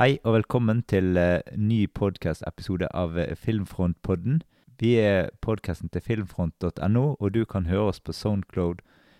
Hei 0.00 0.14
og 0.24 0.32
velkommen 0.32 0.78
til 0.88 1.18
uh, 1.20 1.42
ny 1.60 1.82
podkast-episode 1.92 2.86
av 2.96 3.18
eh, 3.20 3.34
Filmfrontpodden. 3.36 4.38
Vi 4.80 4.94
er 4.96 5.26
podkasten 5.44 5.90
til 5.92 6.00
filmfront.no, 6.00 7.02
og 7.20 7.34
du 7.34 7.42
kan 7.44 7.66
høre 7.68 7.90
oss 7.90 8.00
på 8.00 8.14
Soundcloud, 8.16 8.78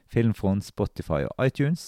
Filmfront, 0.09 0.65
Spotify 0.65 1.27
og 1.29 1.47
iTunes. 1.47 1.83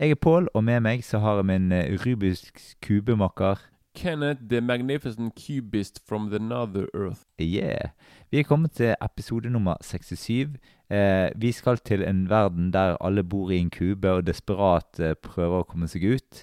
Jeg 0.00 0.10
er 0.10 0.18
Pål, 0.18 0.48
og 0.50 0.64
med 0.66 0.82
meg 0.82 1.04
så 1.06 1.20
har 1.22 1.38
jeg 1.38 1.46
min 1.46 1.70
uh, 1.70 1.94
Rubiks 2.02 2.74
kubemakker. 2.82 3.62
Kenneth 3.94 4.42
the 4.50 4.60
Magnificent 4.60 5.38
Cubist 5.38 6.02
from 6.08 6.26
the 6.30 6.40
Nether 6.42 6.88
Earth. 6.90 7.22
Yeah. 7.38 7.94
Vi 8.30 8.38
er 8.38 8.48
kommet 8.48 8.72
til 8.72 8.96
episode 8.98 9.50
nummer 9.50 9.76
67. 9.80 10.58
Eh, 10.90 11.30
vi 11.36 11.52
skal 11.52 11.78
til 11.78 12.02
en 12.02 12.26
verden 12.30 12.72
der 12.72 12.96
alle 13.00 13.22
bor 13.24 13.50
i 13.50 13.62
en 13.62 13.70
kube 13.70 14.10
og 14.10 14.26
desperat 14.26 14.98
eh, 14.98 15.14
prøver 15.14 15.62
å 15.62 15.70
komme 15.70 15.86
seg 15.88 16.08
ut. 16.16 16.42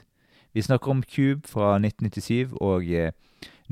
Vi 0.54 0.62
snakker 0.62 0.92
om 0.92 1.04
Cube 1.04 1.48
fra 1.48 1.78
1997 1.80 2.58
og 2.60 2.88
eh, 2.92 3.14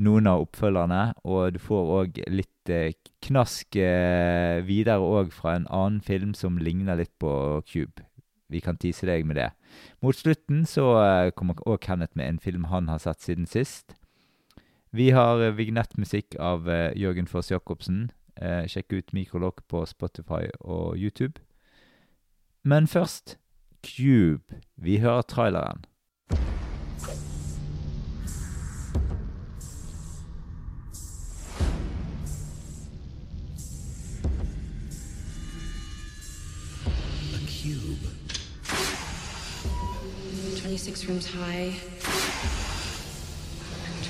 noen 0.00 0.28
av 0.30 0.46
oppfølgerne. 0.46 1.02
Og 1.28 1.52
du 1.54 1.58
får 1.60 1.90
òg 1.96 2.20
litt 2.32 2.72
eh, 2.72 2.94
knask 3.26 3.76
eh, 3.76 4.60
videre 4.64 5.04
òg 5.04 5.34
fra 5.36 5.58
en 5.58 5.68
annen 5.68 6.00
film 6.00 6.32
som 6.34 6.56
ligner 6.56 6.96
litt 6.96 7.12
på 7.20 7.32
Cube. 7.68 8.06
Vi 8.50 8.62
kan 8.64 8.80
tise 8.80 9.06
deg 9.06 9.28
med 9.28 9.36
det. 9.36 9.50
Mot 10.00 10.16
slutten 10.16 10.64
så 10.66 10.88
kommer 11.38 11.60
òg 11.68 11.84
Kenneth 11.84 12.16
med 12.18 12.26
en 12.26 12.40
film 12.42 12.64
han 12.72 12.88
har 12.90 12.98
sett 12.98 13.20
siden 13.22 13.46
sist. 13.46 13.94
Vi 14.90 15.12
har 15.14 15.52
vignettmusikk 15.54 16.34
av 16.42 16.66
Jørgen 16.98 17.28
Foss 17.30 17.52
Jacobsen. 17.52 18.08
Sjekk 18.66 18.96
ut 18.96 19.14
Mikrolokk 19.14 19.62
på 19.70 19.84
Spotify 19.86 20.48
og 20.58 20.98
YouTube. 20.98 21.38
Men 22.66 22.90
først 22.90 23.36
Cube. 23.86 24.58
Vi 24.74 24.98
hører 24.98 25.22
traileren. 25.22 25.86
26 40.80 41.04
rooms 41.10 41.26
high, 41.26 41.74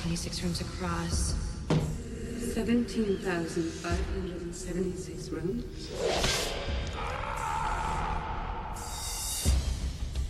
26 0.02 0.42
rooms 0.44 0.60
across. 0.60 1.34
17,576 2.54 5.28
rooms. 5.30 5.64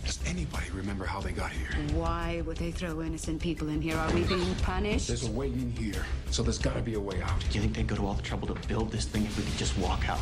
Does 0.03 0.19
anybody 0.25 0.65
remember 0.73 1.05
how 1.05 1.21
they 1.21 1.31
got 1.31 1.51
here? 1.51 1.69
Why 1.93 2.41
would 2.47 2.57
they 2.57 2.71
throw 2.71 3.03
innocent 3.03 3.39
people 3.39 3.69
in 3.69 3.79
here? 3.79 3.95
Are 3.95 4.11
we 4.11 4.23
being 4.23 4.55
punished? 4.63 5.09
There's 5.09 5.27
a 5.27 5.31
way 5.31 5.49
in 5.49 5.71
here, 5.77 6.03
so 6.31 6.41
there's 6.41 6.57
gotta 6.57 6.81
be 6.81 6.95
a 6.95 6.99
way 6.99 7.21
out. 7.21 7.39
Do 7.51 7.59
you 7.59 7.61
think 7.61 7.75
they'd 7.75 7.85
go 7.85 7.97
to 7.97 8.07
all 8.07 8.15
the 8.15 8.23
trouble 8.23 8.47
to 8.47 8.55
build 8.67 8.91
this 8.91 9.05
thing 9.05 9.25
if 9.25 9.37
we 9.37 9.43
could 9.43 9.59
just 9.59 9.77
walk 9.77 10.09
out? 10.09 10.17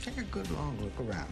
Take 0.00 0.18
a 0.18 0.22
good 0.22 0.48
long 0.52 0.78
look 0.80 0.92
around. 1.10 1.26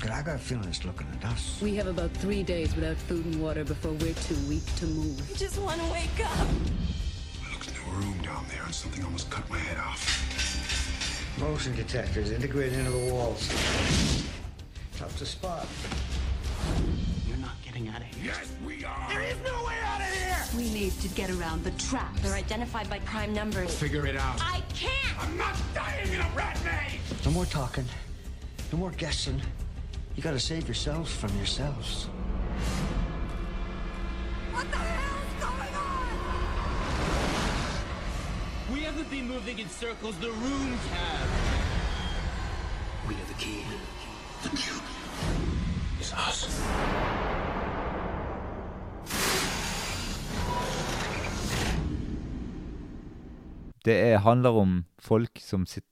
Cause 0.00 0.10
I 0.10 0.22
got 0.22 0.36
a 0.36 0.38
feeling 0.38 0.68
it's 0.68 0.84
looking 0.84 1.08
at 1.18 1.24
us. 1.24 1.58
We 1.60 1.74
have 1.74 1.88
about 1.88 2.12
three 2.12 2.44
days 2.44 2.74
without 2.76 2.96
food 2.96 3.24
and 3.24 3.42
water 3.42 3.64
before 3.64 3.90
we're 3.92 4.14
too 4.14 4.36
weak 4.48 4.64
to 4.76 4.86
move. 4.86 5.20
I 5.28 5.36
just 5.36 5.58
want 5.58 5.80
to 5.80 5.86
wake 5.90 6.24
up. 6.24 6.46
I 7.44 7.52
looked 7.52 7.66
into 7.66 7.80
a 7.80 7.94
room 7.94 8.16
down 8.22 8.44
there 8.48 8.62
and 8.64 8.72
something 8.72 9.02
almost 9.04 9.28
cut 9.28 9.48
my 9.50 9.58
head 9.58 9.76
off. 9.78 11.38
Motion 11.40 11.74
detectors 11.74 12.30
integrated 12.30 12.78
into 12.78 12.92
the 12.92 13.12
walls. 13.12 13.48
Tough 14.96 15.16
to 15.18 15.26
spot. 15.26 15.66
You're 17.26 17.36
not 17.38 17.60
getting 17.64 17.88
out 17.88 18.00
of 18.00 18.06
here. 18.06 18.26
Yes, 18.26 18.52
we 18.64 18.84
are! 18.84 19.08
There 19.08 19.22
is 19.22 19.36
no 19.44 19.64
way 19.64 19.74
out 19.84 20.00
of 20.00 20.06
here! 20.06 20.36
We 20.56 20.70
need 20.70 20.92
to 21.00 21.08
get 21.08 21.28
around 21.30 21.64
the 21.64 21.72
trap. 21.72 22.14
They're 22.20 22.34
identified 22.34 22.88
by 22.88 23.00
prime 23.00 23.32
numbers. 23.32 23.74
Figure 23.74 24.06
it 24.06 24.16
out. 24.16 24.40
I 24.40 24.62
can't! 24.74 25.22
I'm 25.22 25.36
not 25.36 25.56
dying 25.74 26.12
in 26.12 26.20
a 26.20 26.30
rat 26.36 26.56
maze! 26.64 27.24
No 27.24 27.32
more 27.32 27.46
talking. 27.46 27.84
No 28.72 28.78
more 28.78 28.90
guessing. 28.92 29.40
You 30.18 30.24
gotta 30.24 30.40
save 30.40 30.66
yourselves 30.66 31.14
from 31.14 31.30
yourselves. 31.36 32.08
What 34.50 34.66
the 34.72 34.78
hell 34.78 35.18
is 35.28 35.34
going 35.44 35.74
on? 35.86 36.08
We 38.74 38.80
haven't 38.80 39.08
been 39.10 39.28
moving 39.28 39.60
in 39.60 39.68
circles, 39.68 40.16
the 40.18 40.32
rooms 40.32 40.86
have. 40.90 41.30
We 43.06 43.14
have 43.14 43.28
the 43.28 43.34
key. 43.34 43.62
The 44.42 44.48
cube 44.56 44.82
is 46.00 46.12
us. 46.12 46.48
Det 53.84 54.12
er, 54.12 54.18
handler 54.18 54.50
om 54.50 54.84
folk 54.98 55.38
som, 55.38 55.66
sitt, 55.66 55.84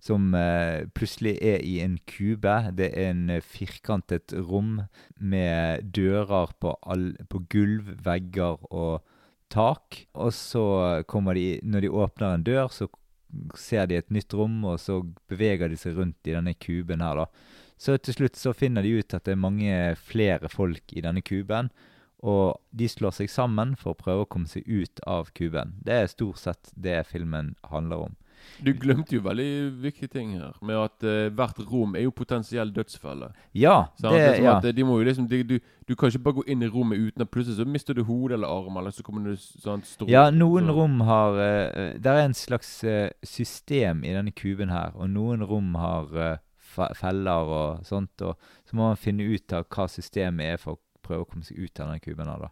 som 0.00 0.34
eh, 0.34 0.86
plutselig 0.96 1.36
er 1.44 1.60
i 1.66 1.78
en 1.84 1.98
kube. 2.08 2.54
Det 2.76 2.90
er 2.90 3.10
en 3.12 3.26
eh, 3.30 3.44
firkantet 3.44 4.32
rom 4.32 4.82
med 5.16 5.92
dører 5.96 6.54
på, 6.60 6.74
all, 6.82 7.12
på 7.28 7.42
gulv, 7.52 7.92
vegger 8.04 8.60
og 8.70 9.04
tak. 9.52 10.04
Og 10.14 10.32
så 10.34 10.64
kommer 11.10 11.36
de 11.36 11.60
Når 11.62 11.86
de 11.86 11.92
åpner 11.92 12.34
en 12.34 12.46
dør, 12.46 12.68
så 12.72 12.88
ser 13.54 13.86
de 13.86 13.98
et 14.00 14.10
nytt 14.10 14.34
rom, 14.34 14.64
og 14.64 14.80
så 14.82 15.02
beveger 15.30 15.70
de 15.70 15.78
seg 15.78 15.98
rundt 15.98 16.26
i 16.26 16.34
denne 16.34 16.54
kuben 16.58 17.04
her, 17.04 17.22
da. 17.22 17.28
Så 17.80 17.96
til 17.96 18.16
slutt 18.16 18.36
så 18.36 18.52
finner 18.52 18.84
de 18.84 18.98
ut 19.00 19.14
at 19.16 19.24
det 19.24 19.32
er 19.32 19.40
mange 19.40 19.76
flere 19.96 20.50
folk 20.52 20.92
i 20.92 21.00
denne 21.04 21.22
kuben. 21.24 21.70
Og 22.20 22.58
de 22.76 22.88
slår 22.90 23.14
seg 23.16 23.30
sammen 23.32 23.72
for 23.80 23.94
å 23.94 24.00
prøve 24.00 24.26
å 24.26 24.28
komme 24.28 24.50
seg 24.50 24.66
ut 24.68 25.00
av 25.08 25.30
kuben. 25.36 25.78
Det 25.80 25.94
er 25.96 26.10
stort 26.12 26.42
sett 26.42 26.72
det 26.76 26.98
filmen 27.08 27.54
handler 27.70 28.10
om. 28.10 28.18
Du 28.64 28.72
glemte 28.76 29.14
jo 29.16 29.22
veldig 29.24 29.46
viktige 29.82 30.08
ting 30.12 30.34
her, 30.36 30.52
med 30.62 30.76
at 30.76 31.04
uh, 31.06 31.28
hvert 31.32 31.58
rom 31.70 31.94
er 31.96 32.02
jo 32.04 32.10
potensiell 32.12 32.72
dødsfelle. 32.76 33.30
Ja, 33.56 33.86
det, 34.00 34.10
Det 34.10 34.36
som 34.36 34.44
ja. 34.44 34.54
eh, 34.60 34.74
de 34.76 34.84
må 34.84 34.98
jo 35.00 35.06
liksom, 35.08 35.28
de, 35.30 35.42
du, 35.44 35.54
du 35.88 35.94
kan 35.96 36.08
ikke 36.12 36.22
bare 36.26 36.34
gå 36.40 36.44
inn 36.46 36.62
i 36.62 36.68
rommet 36.68 36.98
uten 36.98 37.22
at 37.24 37.30
plutselig 37.32 37.56
så 37.56 37.64
mister 37.68 37.94
du 37.96 38.02
hodet 38.04 38.36
eller 38.36 38.48
arm, 38.52 38.76
eller 38.76 38.90
så 38.90 39.02
kommer 39.06 39.24
du 39.30 39.36
sånn 39.36 39.82
strål. 39.84 40.10
ja, 40.12 40.26
noen 40.30 40.68
så- 40.68 40.76
rom 40.76 41.00
har 41.08 41.32
uh, 41.40 41.96
Det 41.96 42.06
er 42.12 42.22
en 42.26 42.34
slags 42.36 42.84
uh, 42.84 43.08
system 43.24 44.04
i 44.04 44.12
denne 44.12 44.32
kuben 44.32 44.68
her, 44.70 44.92
og 44.94 45.08
noen 45.10 45.42
rom 45.42 45.74
har 45.80 46.38
feller 46.94 47.48
og 47.50 47.84
sånt, 47.84 48.22
og 48.22 48.36
så 48.68 48.76
må 48.76 48.90
man 48.92 48.96
finne 49.00 49.24
ut 49.26 49.52
av 49.56 49.64
hva 49.72 49.88
systemet 49.90 50.52
er 50.54 50.60
for 50.62 50.76
å 50.76 50.80
prøve 51.02 51.24
å 51.24 51.30
komme 51.32 51.42
seg 51.44 51.58
ut 51.58 51.80
av 51.80 51.88
denne 51.88 52.00
kuben 52.04 52.28
her, 52.30 52.44
da. 52.44 52.50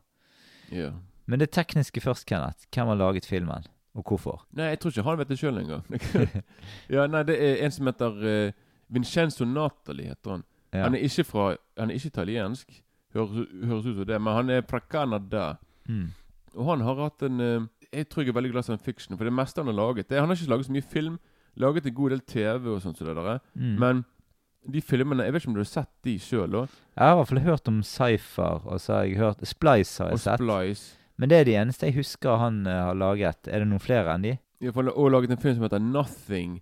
Ja. 0.75 0.91
Men 1.29 1.39
det 1.43 1.51
tekniske 1.55 2.01
først, 2.03 2.27
Kenneth. 2.27 2.67
Hvem 2.75 2.89
har 2.91 2.99
laget 2.99 3.29
filmen, 3.29 3.67
og 3.99 4.05
hvorfor? 4.07 4.45
Nei, 4.57 4.71
jeg 4.73 4.81
tror 4.81 4.93
ikke 4.95 5.07
han 5.09 5.19
vet 5.19 5.31
det 5.33 5.39
sjøl 5.41 5.59
engang. 5.59 5.85
ja, 6.95 7.07
nei, 7.11 7.23
det 7.27 7.39
er 7.43 7.65
en 7.67 7.75
som 7.75 7.91
heter 7.91 8.21
uh, 8.23 8.53
Vincenzo 8.95 9.47
Natali, 9.49 10.07
heter 10.09 10.37
han. 10.37 10.45
Ja. 10.73 10.85
Han 10.85 10.95
er 10.95 11.07
ikke 11.07 11.25
fra 11.25 11.49
Han 11.79 11.91
er 11.91 11.97
ikke 11.97 12.13
italiensk, 12.13 12.83
høres, 13.17 13.49
høres 13.65 13.87
ut 13.89 13.97
som 13.97 14.07
det, 14.07 14.21
men 14.21 14.37
han 14.37 14.53
er 14.53 14.63
fra 14.69 14.81
Canada. 14.91 15.55
Mm. 15.89 16.11
Og 16.55 16.71
han 16.71 16.85
har 16.85 17.03
hatt 17.03 17.25
en 17.27 17.41
uh, 17.41 17.67
Jeg 17.93 18.09
tror 18.09 18.23
jeg 18.23 18.29
er 18.29 18.37
veldig 18.37 18.53
glad 18.53 18.67
i 18.67 18.69
science 18.69 18.85
fiction, 18.85 19.17
for 19.17 19.25
det 19.25 19.33
meste 19.33 19.61
han 19.63 19.71
har 19.71 19.79
laget 19.79 20.11
det, 20.11 20.21
Han 20.21 20.29
har 20.29 20.37
ikke 20.37 20.51
laget 20.51 20.67
så 20.67 20.73
mye 20.77 20.83
film, 20.93 21.19
laget 21.57 21.87
en 21.87 21.95
god 21.95 22.11
del 22.11 22.21
TV 22.21 22.71
og 22.75 22.83
sånt, 22.83 23.01
er. 23.01 23.41
Mm. 23.55 23.75
men 23.81 24.05
de 24.73 24.83
filmene 24.83 25.25
Jeg 25.25 25.33
vet 25.33 25.43
ikke 25.43 25.49
om 25.49 25.55
du 25.55 25.61
har 25.61 25.71
sett 25.71 25.91
de 26.05 26.19
sjøl. 26.21 26.53
Jeg 26.53 27.05
har 27.07 27.15
i 27.15 27.17
hvert 27.17 27.29
fall 27.29 27.41
hørt 27.41 27.69
om 27.69 27.83
Cypher, 27.83 28.67
og 28.67 28.81
så 28.81 28.93
har 28.99 29.03
jeg 29.07 29.17
hørt 29.17 29.47
Splice 29.49 30.03
har 30.03 30.11
jeg 30.11 30.19
Og 30.19 30.21
sett. 30.21 30.43
Splice. 30.43 30.98
Men 31.19 31.31
det 31.31 31.39
er 31.39 31.49
de 31.49 31.57
eneste 31.59 31.89
jeg 31.89 31.99
husker 31.99 32.39
han 32.39 32.63
eh, 32.67 32.85
har 32.89 32.99
laget. 32.99 33.51
Er 33.51 33.63
det 33.63 33.69
noen 33.71 33.83
flere 33.83 34.15
enn 34.15 34.25
de? 34.27 34.37
Jeg 34.63 34.75
har 34.75 34.91
også 34.91 35.13
laget 35.13 35.35
en 35.35 35.43
film 35.43 35.57
som 35.57 35.67
heter 35.67 35.83
Nothing, 35.83 36.59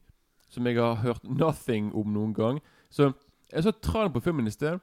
som 0.53 0.67
jeg 0.69 0.81
har 0.81 1.01
hørt 1.03 1.25
nothing 1.25 1.93
om 1.97 2.13
noen 2.13 2.35
gang. 2.37 2.61
Så 2.93 3.13
jeg 3.53 3.65
så 3.65 3.73
traileren 3.73 4.15
på 4.15 4.25
filmen 4.25 4.49
i 4.49 4.55
sted, 4.55 4.81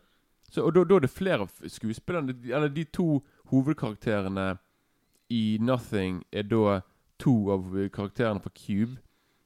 så, 0.53 0.61
og 0.67 0.75
da 0.75 0.83
da 0.85 0.97
er 0.99 1.05
det 1.05 1.09
flere 1.09 1.47
av 1.47 1.53
skuespillerne 1.65 2.35
Eller 2.45 2.69
de 2.69 2.83
to 2.85 3.23
hovedkarakterene 3.49 4.57
i 5.33 5.57
Nothing 5.61 6.21
er 6.31 6.45
da 6.45 6.81
to 7.17 7.33
av 7.53 7.71
karakterene 7.93 8.41
fra 8.43 8.51
Cube. 8.53 8.99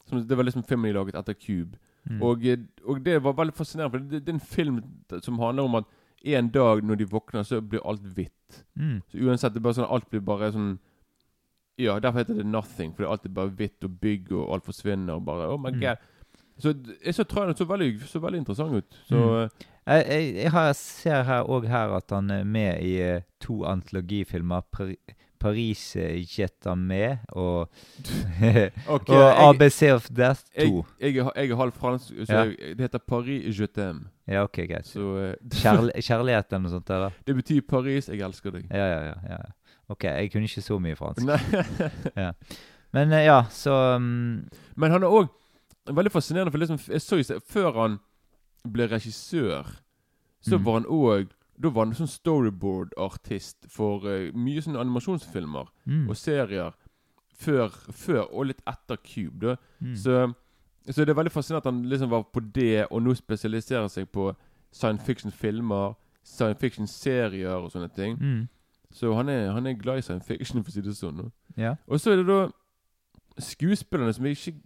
Som, 0.08 0.24
det 0.28 0.38
var 0.38 0.48
liksom 0.48 0.66
filmen 0.68 0.90
de 0.90 0.98
laget 0.98 1.16
etter 1.16 1.38
Cube. 1.40 1.80
Mm. 2.08 2.22
Og, 2.24 2.44
eh, 2.48 2.60
og 2.84 3.00
det 3.06 3.24
var 3.24 3.36
veldig 3.36 3.56
fascinerende, 3.56 3.92
for 3.92 4.04
det, 4.04 4.26
det 4.26 4.34
er 4.34 4.40
en 4.40 4.52
film 4.56 4.82
som 5.24 5.40
handler 5.40 5.64
om 5.68 5.80
at 5.80 5.88
en 6.25 6.50
dag 6.50 6.81
når 6.84 6.96
de 6.98 7.06
våkner, 7.06 7.44
så 7.44 7.62
blir 7.62 7.80
alt 7.86 8.02
hvitt. 8.16 8.64
Mm. 8.75 9.02
Så 9.12 9.18
uansett, 9.18 9.54
det 9.54 9.60
er 9.60 9.64
bare 9.64 9.74
sånn 9.74 9.92
alt 9.92 10.10
blir 10.10 10.22
bare 10.22 10.52
sånn 10.52 10.78
Ja, 11.80 12.00
derfor 12.00 12.19
heter 12.24 12.34
det 12.40 12.46
nothing, 12.46 12.94
fordi 12.96 13.06
alt 13.12 13.25
er 13.25 13.30
bare 13.30 13.50
hvitt 13.54 13.84
og 13.86 14.00
bygg, 14.02 14.31
og 14.31 14.54
alt 14.54 14.66
forsvinner, 14.66 15.14
og 15.14 15.25
bare 15.25 15.48
Oh 15.54 15.58
my 15.62 15.69
Mm. 15.72 15.80
god. 15.80 15.98
Så 16.60 16.74
jeg 17.06 17.14
så 17.14 17.24
traileren 17.24 17.56
så 17.56 17.66
veldig, 17.69 18.02
så 18.02 18.19
veldig 18.19 18.40
interessant 18.40 18.74
ut. 18.74 18.98
Så 19.06 19.16
Mm. 19.16 19.44
eh, 19.44 19.50
Jeg, 19.88 20.06
jeg, 20.10 20.36
jeg 20.36 20.52
har, 20.52 20.74
ser 20.74 21.24
her 21.24 21.44
òg 21.44 21.68
her 21.68 21.90
at 21.96 22.10
han 22.10 22.31
er 22.31 22.44
med 22.44 22.81
i 22.84 22.96
eh, 23.02 23.22
to 23.40 23.64
antologifilmer. 23.64 24.62
Par 24.72 24.92
Paris 25.39 25.81
Jeter 25.95 26.75
med 26.75 27.18
og, 27.30 27.69
Ok, 28.95 29.10
og 29.13 29.16
jeg- 29.16 29.48
ABC 29.50 29.81
of 29.94 30.07
Death 30.10 30.42
2. 30.60 30.86
jeg, 31.01 31.16
jeg, 31.16 31.31
jeg 31.36 31.50
er 31.51 31.56
halv 31.62 31.72
fransk, 31.78 32.13
så 32.25 32.34
Ja. 32.34 32.45
det 32.45 32.80
heter 32.80 33.00
Paris 33.07 33.56
je 33.60 33.68
t'aime. 33.68 34.07
Ja, 34.28 34.44
ok, 34.44 34.57
greit. 34.68 34.89
Uh, 34.95 35.34
Kjærl 35.62 35.92
kjærlighet 36.04 36.51
eller 36.51 36.63
noe 36.66 36.72
sånt? 36.74 36.89
eller? 36.89 37.12
det 37.28 37.36
betyr 37.36 37.62
Paris, 37.69 38.10
jeg 38.10 38.19
elsker 38.22 38.51
deg. 38.51 38.66
Ja, 38.72 38.88
ja, 38.92 39.01
ja. 39.12 39.13
ja. 39.30 39.38
Ok, 39.89 40.04
jeg 40.04 40.31
kunne 40.34 40.44
ikke 40.50 40.62
så 40.62 40.80
mye 40.84 40.95
fransk. 41.00 41.24
Nei. 41.24 42.31
Men 42.94 43.12
eh, 43.13 43.25
ja, 43.28 43.42
så 43.51 43.72
um, 43.95 44.48
Men 44.75 44.92
han 44.92 45.04
er 45.04 45.07
òg 45.12 45.30
veldig 45.88 46.12
fascinerende, 46.12 46.51
for 46.51 46.60
liksom, 46.60 46.80
jeg 46.92 47.01
så 47.01 47.19
jo 47.22 47.38
før 47.48 47.72
han 47.81 48.00
ble 48.68 48.88
regissør, 48.92 49.69
så 50.44 50.57
Mm. 50.57 50.63
var 50.66 50.74
han 50.74 50.86
òg 50.92 51.30
Da 51.57 51.69
var 51.74 51.86
han 51.88 51.95
sånn 51.98 52.09
storyboard-artist 52.12 53.65
for 53.74 54.06
uh, 54.06 54.27
mye 54.38 54.62
sånne 54.62 54.81
animasjonsfilmer 54.83 55.71
mm, 55.86 56.04
og 56.09 56.18
serier 56.19 56.75
før, 57.38 57.74
før 57.94 58.27
og 58.31 58.51
litt 58.51 58.62
etter 58.68 59.00
Cube. 59.01 59.56
mm. 59.80 59.95
Så, 59.95 60.19
så 60.89 61.06
det 61.06 61.09
er 61.13 61.18
veldig 61.18 61.33
fascinerende 61.33 61.63
at 61.65 61.71
han 61.71 61.81
liksom 61.89 62.12
var 62.12 62.27
på 62.33 62.44
det, 62.56 62.86
og 62.92 63.01
nå 63.04 63.15
spesialiserer 63.18 63.89
seg 63.92 64.09
på 64.13 64.30
science 64.71 65.06
fiction-filmer, 65.06 65.98
science 66.24 66.59
fiction-serier 66.62 67.57
og 67.57 67.71
sånne 67.71 67.89
ting. 67.95 68.18
mm, 68.21 68.48
Så 68.92 69.13
han 69.13 69.30
er, 69.30 69.51
han 69.51 69.65
er 69.65 69.74
glad 69.74 69.98
i 69.98 70.01
science 70.06 70.27
fiction, 70.27 70.63
for 70.63 70.71
å 70.71 70.74
si 70.74 70.81
det 70.81 70.95
sånn. 70.95 71.31
Ja. 71.57 71.75
Og 71.88 72.00
så 72.00 72.13
er 72.13 72.21
det 72.21 72.27
da 72.30 72.48
skuespillerne 73.39 74.13
som 74.13 74.25
jeg 74.25 74.38
ikke 74.38 74.59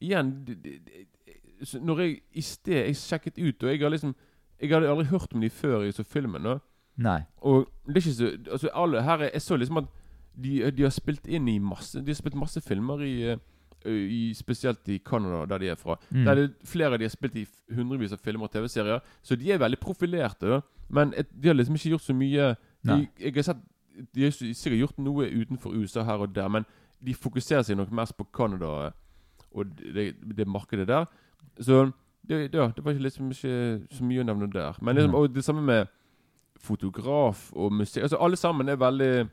Igjen 0.00 0.30
de, 0.46 0.54
de, 0.54 0.70
de, 0.86 1.80
Når 1.80 1.98
jeg 2.00 2.14
i 2.32 2.40
sted 2.40 2.86
Jeg 2.86 2.96
sjekket 2.96 3.38
ut, 3.38 3.62
og 3.62 3.68
jeg 3.68 3.82
har 3.82 3.92
liksom 3.92 4.14
Jeg 4.60 4.70
hadde 4.74 4.90
aldri 4.90 5.08
hørt 5.10 5.34
om 5.34 5.40
de 5.40 5.50
før 5.50 5.82
jeg 5.84 5.94
så 5.94 6.04
filmen. 6.04 6.42
da 6.44 6.58
Nei. 7.00 7.20
Og 7.36 7.68
det 7.86 7.96
er 7.96 8.02
ikke 8.02 8.12
så 8.12 8.30
Altså 8.52 8.70
alle 8.74 9.02
her 9.02 9.22
er, 9.22 9.30
Jeg 9.32 9.42
så 9.42 9.56
liksom 9.56 9.76
at 9.76 9.84
de, 10.42 10.70
de 10.70 10.82
har 10.82 10.90
spilt 10.90 11.26
inn 11.26 11.48
i 11.48 11.58
masse 11.58 12.00
De 12.00 12.12
har 12.12 12.18
spilt 12.18 12.36
masse 12.38 12.60
filmer 12.60 13.02
i, 13.04 13.36
i 13.86 14.34
Spesielt 14.34 14.88
i 14.88 14.98
Canada, 14.98 15.44
der 15.46 15.58
de 15.58 15.68
er 15.68 15.74
fra. 15.74 15.96
Mm. 16.10 16.24
Der 16.24 16.30
er 16.30 16.34
det 16.34 16.54
flere 16.64 16.92
av 16.92 16.98
de 16.98 17.04
har 17.04 17.10
spilt 17.10 17.36
i 17.36 17.46
hundrevis 17.74 18.12
av 18.12 18.18
filmer 18.18 18.44
og 18.44 18.52
TV-serier. 18.52 19.00
Så 19.22 19.36
de 19.36 19.52
er 19.52 19.58
veldig 19.58 19.78
profilerte. 19.80 20.46
da 20.46 20.60
Men 20.88 21.14
et, 21.16 21.28
de 21.42 21.48
har 21.48 21.54
liksom 21.54 21.74
ikke 21.74 21.88
gjort 21.88 22.02
så 22.02 22.14
mye 22.14 22.54
de, 22.84 23.08
Jeg 23.20 23.34
har 23.34 23.42
sett 23.42 23.64
De 24.14 24.24
har 24.24 24.30
sikkert 24.30 24.78
gjort 24.78 24.98
noe 24.98 25.26
utenfor 25.28 25.74
USA 25.74 26.02
her 26.04 26.20
og 26.20 26.34
der, 26.34 26.48
men 26.48 26.64
de 27.00 27.14
fokuserer 27.14 27.62
seg 27.62 27.76
nok 27.76 27.90
mest 27.90 28.16
på 28.16 28.26
Canada 28.32 28.92
og 29.50 29.66
det, 29.94 30.14
det 30.36 30.46
markedet 30.46 30.88
der. 30.88 31.06
Så 31.60 31.90
det, 32.28 32.54
ja, 32.54 32.66
det 32.76 32.84
var 32.84 32.92
ikke 32.92 33.02
liksom 33.08 33.30
ikke 33.30 33.86
så 33.90 34.04
mye 34.04 34.20
å 34.22 34.26
nevne 34.26 34.50
der. 34.52 34.76
Men 34.80 34.96
liksom, 34.96 35.10
Mm. 35.10 35.14
og 35.18 35.34
det 35.34 35.44
samme 35.44 35.62
med 35.62 35.88
fotograf 36.60 37.52
og 37.56 37.72
musikk. 37.72 38.02
Altså 38.02 38.16
Alle 38.20 38.36
sammen 38.36 38.68
er 38.68 38.76
veldig 38.76 39.28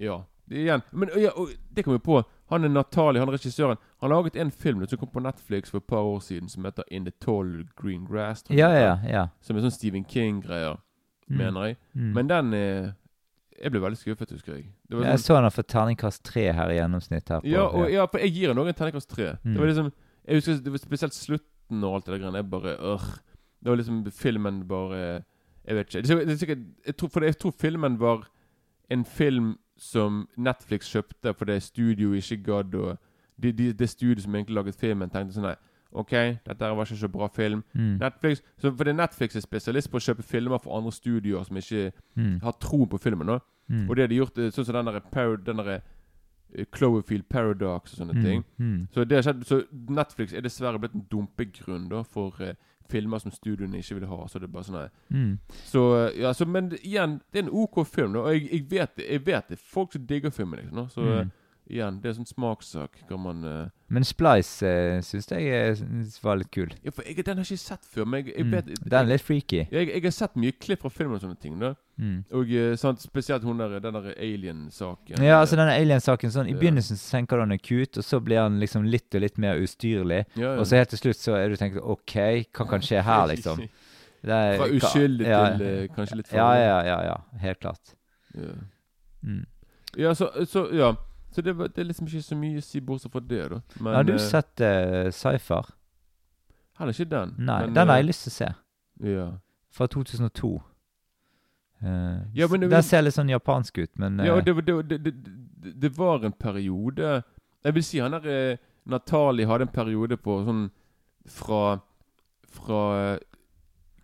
Ja. 0.00 0.20
Det, 0.48 0.56
igjen. 0.62 0.82
Men 0.92 1.08
ja, 1.16 1.30
og 1.36 1.48
det 1.74 1.84
kom 1.84 1.92
vi 1.94 1.98
på. 1.98 2.22
Han 2.50 2.64
er 2.64 2.68
Natalie, 2.68 3.18
han 3.18 3.28
er 3.28 3.32
regissøren. 3.32 3.76
Han 4.00 4.10
har 4.10 4.22
laget 4.22 4.36
en 4.36 4.50
film 4.50 4.86
som 4.86 4.98
kom 4.98 5.08
på 5.08 5.20
Netflix 5.20 5.70
for 5.70 5.78
et 5.78 5.86
par 5.88 6.04
år 6.06 6.20
siden, 6.22 6.48
som 6.48 6.64
heter 6.64 6.84
In 6.90 7.04
the 7.04 7.10
Tall 7.20 7.64
Green 7.76 8.04
Grass. 8.06 8.44
jeg 8.48 8.58
Ja, 8.58 8.68
ja, 8.70 8.98
ja. 9.08 9.26
Som 9.40 9.56
er 9.56 9.60
sånn 9.62 9.72
Stephen 9.72 10.04
King-greier, 10.04 10.76
Mm. 11.28 11.36
mener 11.38 11.64
jeg. 11.64 11.76
Mm. 11.96 12.12
Men 12.14 12.28
den 12.28 12.54
eh, 12.54 12.92
Jeg 13.62 13.70
ble 13.72 13.80
veldig 13.80 13.96
skuffet, 13.96 14.30
husker 14.30 14.52
jeg. 14.54 14.64
Var 14.90 15.02
Jeg 15.02 15.18
sånn, 15.18 15.24
så 15.24 15.34
han 15.34 15.42
har 15.44 15.50
fått 15.50 15.66
terningkast 15.68 16.22
tre 16.22 16.52
her 16.52 16.68
i 16.68 16.74
gjennomsnitt. 16.76 17.28
her 17.28 17.40
på, 17.40 17.46
ja, 17.48 17.62
og, 17.66 17.90
ja, 17.90 18.04
for 18.06 18.18
jeg 18.18 18.32
gir 18.34 18.48
den 18.48 18.58
også 18.58 18.68
en 18.68 18.74
terningkast 18.74 19.08
tre. 19.08 19.38
Mm. 19.44 19.52
Det 19.54 19.58
var 19.60 19.66
liksom 19.66 19.92
Jeg 20.28 20.36
husker 20.36 20.62
det 20.62 20.70
var 20.72 20.78
spesielt 20.78 21.12
slutten 21.66 21.84
og 21.84 21.94
alt 21.94 22.06
det 22.06 22.12
der 22.14 22.18
greiene. 22.18 22.38
er 22.38 22.42
bare 22.42 22.76
øh. 22.80 23.00
Det 23.62 23.70
var 23.70 23.76
liksom 23.76 24.06
filmen 24.12 24.68
bare 24.68 25.22
Jeg 25.66 25.76
vet 25.76 25.94
ikke. 25.94 26.02
Det 26.02 26.10
er 26.10 26.24
det 26.24 26.32
er 26.32 26.36
sikkert, 26.36 26.58
jeg, 26.86 26.96
tror, 26.96 27.08
for 27.08 27.20
jeg 27.24 27.38
tror 27.38 27.50
filmen 27.60 28.00
var 28.00 28.28
en 28.90 29.04
film 29.04 29.56
som 29.76 30.28
Netflix 30.36 30.88
kjøpte 30.94 31.34
fordi 31.34 31.60
studio 31.60 32.12
ikke 32.12 32.36
gadd 32.44 32.74
å 32.74 32.96
de, 33.42 33.52
de, 33.52 33.72
Det 33.72 33.88
studioet 33.88 34.22
som 34.22 34.34
egentlig 34.34 34.54
laget 34.54 34.74
filmen, 34.74 35.10
tenkte 35.10 35.34
sånn 35.34 35.44
Nei, 35.44 35.56
OK, 35.92 36.10
dette 36.46 36.70
var 36.76 36.84
ikke 36.86 36.96
så 36.96 37.08
bra 37.08 37.26
film. 37.28 37.62
Mm. 37.74 37.98
Netflix, 38.00 38.42
så 38.58 38.70
fordi 38.72 38.92
Netflix 38.92 39.36
er 39.36 39.40
spesialist 39.40 39.90
på 39.90 39.98
å 39.98 40.00
kjøpe 40.00 40.22
filmer 40.22 40.58
for 40.58 40.76
andre 40.76 40.92
studioer 40.92 41.44
som 41.44 41.56
ikke 41.56 41.92
Mm. 42.16 42.40
har 42.42 42.52
tro 42.60 42.86
på 42.86 42.98
filmen. 42.98 43.38
Mm. 43.68 43.90
Og 43.90 43.96
det 43.96 44.02
har 44.02 44.08
de 44.08 44.16
gjort, 44.16 44.38
eh, 44.38 44.50
sånn 44.50 44.64
som 44.64 44.74
den 44.74 45.56
der, 45.56 45.80
Cloverfield 46.74 47.26
Paradox 47.28 47.92
og 47.92 47.98
sånne 47.98 48.22
ting. 48.22 48.44
Mm. 48.58 48.70
Mm. 48.70 48.86
Så, 48.94 49.04
skjedd, 49.22 49.44
så 49.48 49.60
Netflix 49.88 50.32
er 50.32 50.44
dessverre 50.46 50.80
blitt 50.80 50.94
en 50.96 51.06
dumpegrunn 51.10 51.88
da 51.90 52.02
for 52.06 52.38
uh, 52.40 52.54
filmer 52.90 53.18
som 53.18 53.34
studioene 53.34 53.78
ikke 53.78 53.98
vil 53.98 54.08
ha. 54.10 54.20
Så 54.28 54.38
det 54.38 54.48
er 54.48 54.54
bare 54.54 54.68
sånn. 54.68 54.92
Mm. 55.10 55.32
Så, 55.66 55.82
eh, 55.96 56.20
ja, 56.22 56.32
så, 56.32 56.46
Men 56.46 56.70
igjen, 56.82 57.20
det 57.32 57.42
er 57.42 57.48
en 57.48 57.54
OK 57.64 57.82
film. 57.86 58.14
Da, 58.14 58.26
og 58.26 58.34
jeg, 58.36 58.46
jeg, 58.52 58.66
vet, 58.70 59.02
jeg 59.08 59.26
vet 59.26 59.50
det 59.50 59.58
folk 59.58 59.92
som 59.92 60.06
digger 60.06 60.30
filmen. 60.30 60.60
Liksom, 60.62 60.76
da. 60.76 60.86
Så 60.92 61.08
eh, 61.10 61.24
Mm. 61.26 61.34
Igjen, 61.70 62.00
det 62.02 62.10
er 62.10 62.14
sånn 62.18 62.26
smakssak. 62.28 63.00
Kan 63.08 63.20
man 63.20 63.44
eh, 63.44 63.68
Men 63.88 64.04
Splice 64.04 64.62
uh, 64.66 65.00
syns 65.02 65.28
jeg 65.30 65.46
eh, 65.46 65.80
var 66.22 66.36
litt 66.40 66.50
kul. 66.50 66.70
Ja, 66.84 66.90
for 66.90 67.02
jeg, 67.06 67.24
Den 67.24 67.38
har 67.38 67.44
jeg 67.44 67.56
ikke 67.58 67.64
sett 67.64 67.84
før. 67.86 68.04
Men 68.06 68.24
jeg, 68.24 68.34
jeg 68.36 68.44
Mm. 68.46 68.52
vet 68.52 68.66
Den 68.84 68.98
er 69.00 69.04
litt 69.12 69.22
freaky. 69.22 69.66
jeg, 69.70 69.88
jeg 69.92 70.02
har 70.02 70.10
sett 70.10 70.36
mye 70.36 70.52
klipp 70.52 70.80
fra 70.82 70.90
film 70.90 71.12
og 71.12 71.20
sånne 71.20 71.38
ting. 71.40 71.58
da 71.58 71.74
Mm. 71.98 72.24
Og 72.36 72.50
eh, 72.52 72.74
sant, 72.76 73.00
Spesielt 73.00 73.42
hun 73.42 73.56
der, 73.58 73.78
den 73.80 73.94
der 73.94 74.12
alien-saken. 74.20 75.16
Ja, 75.24 75.38
altså 75.40 75.56
denne 75.56 75.72
alien-saken 75.80 76.30
sånn 76.30 76.46
I 76.50 76.52
Ja. 76.52 76.58
begynnelsen 76.60 76.96
så 77.00 77.10
tenker 77.16 77.36
du 77.36 77.40
han 77.46 77.52
er 77.52 77.58
cute, 77.58 77.98
og 77.98 78.04
så 78.04 78.20
blir 78.20 78.42
han 78.42 78.60
liksom 78.60 78.84
litt 78.84 79.14
og 79.14 79.20
litt 79.22 79.38
mer 79.38 79.56
ustyrlig. 79.56 80.26
ja, 80.36 80.42
ja. 80.54 80.58
Og 80.60 80.66
så 80.66 80.76
helt 80.76 80.90
til 80.90 80.98
slutt 80.98 81.16
så 81.16 81.36
er 81.40 81.48
du 81.48 81.56
tenkt 81.56 81.80
OK, 81.80 82.12
hva 82.52 82.68
kan 82.68 82.80
skje 82.80 83.02
her, 83.02 83.26
liksom? 83.32 83.64
Det 84.22 84.32
er- 84.34 84.56
Fra 84.58 84.66
uskyldig 84.68 85.26
ja, 85.26 85.56
til 85.56 85.66
uh, 85.66 85.94
kanskje 85.94 86.16
litt 86.16 86.32
Ja, 86.32 86.44
farlig. 86.50 86.64
ja, 86.66 86.80
ja. 86.84 87.02
ja 87.04 87.16
Helt 87.40 87.60
klart. 87.60 87.94
Ja. 88.34 88.52
Mm. 89.24 89.46
Ja, 89.96 90.12
så, 90.14 90.28
så 90.44 90.66
ja 90.76 90.92
Så 91.36 91.42
det, 91.44 91.52
det 91.58 91.82
er 91.82 91.84
liksom 91.84 92.06
ikke 92.08 92.22
så 92.24 92.36
mye 92.40 92.60
å 92.62 92.64
si 92.64 92.80
bortsett 92.80 93.12
fra 93.12 93.20
det, 93.20 93.42
da. 93.52 93.58
Men 93.76 93.92
har 93.98 94.06
du 94.08 94.14
eh, 94.14 94.22
sett 94.24 94.62
uh, 94.64 95.10
Cypher? 95.12 95.66
Heller 96.78 96.96
ikke 96.96 97.10
den. 97.10 97.34
Nei, 97.36 97.58
men, 97.66 97.74
den 97.76 97.90
har 97.90 97.98
eh, 97.98 98.00
jeg 98.00 98.06
lyst 98.08 98.24
til 98.24 98.32
å 98.32 98.36
se. 98.36 98.48
Ja. 99.10 99.26
Fra 99.76 99.88
2002. 99.92 100.54
Uh, 101.84 102.22
Ja, 102.32 102.48
men 102.48 102.64
den 102.64 102.86
ser 102.88 103.04
litt 103.04 103.18
sånn 103.18 103.28
japansk 103.28 103.82
ut, 103.82 103.92
men 104.00 104.16
ja, 104.24 104.38
eh, 104.38 104.46
det, 104.46 104.54
var- 104.56 104.88
det, 104.88 104.98
det, 105.04 105.12
det, 105.76 105.90
var 105.98 106.24
en 106.24 106.32
periode 106.32 107.18
Jeg 107.66 107.76
vil 107.76 107.84
si 107.84 108.00
han 108.00 108.16
der 108.16 108.24
uh, 108.56 108.64
Natali 108.88 109.44
hadde 109.44 109.68
en 109.68 109.74
periode 109.74 110.16
på 110.16 110.38
sånn 110.48 110.70
fra 111.28 111.82
Fra 112.56 112.80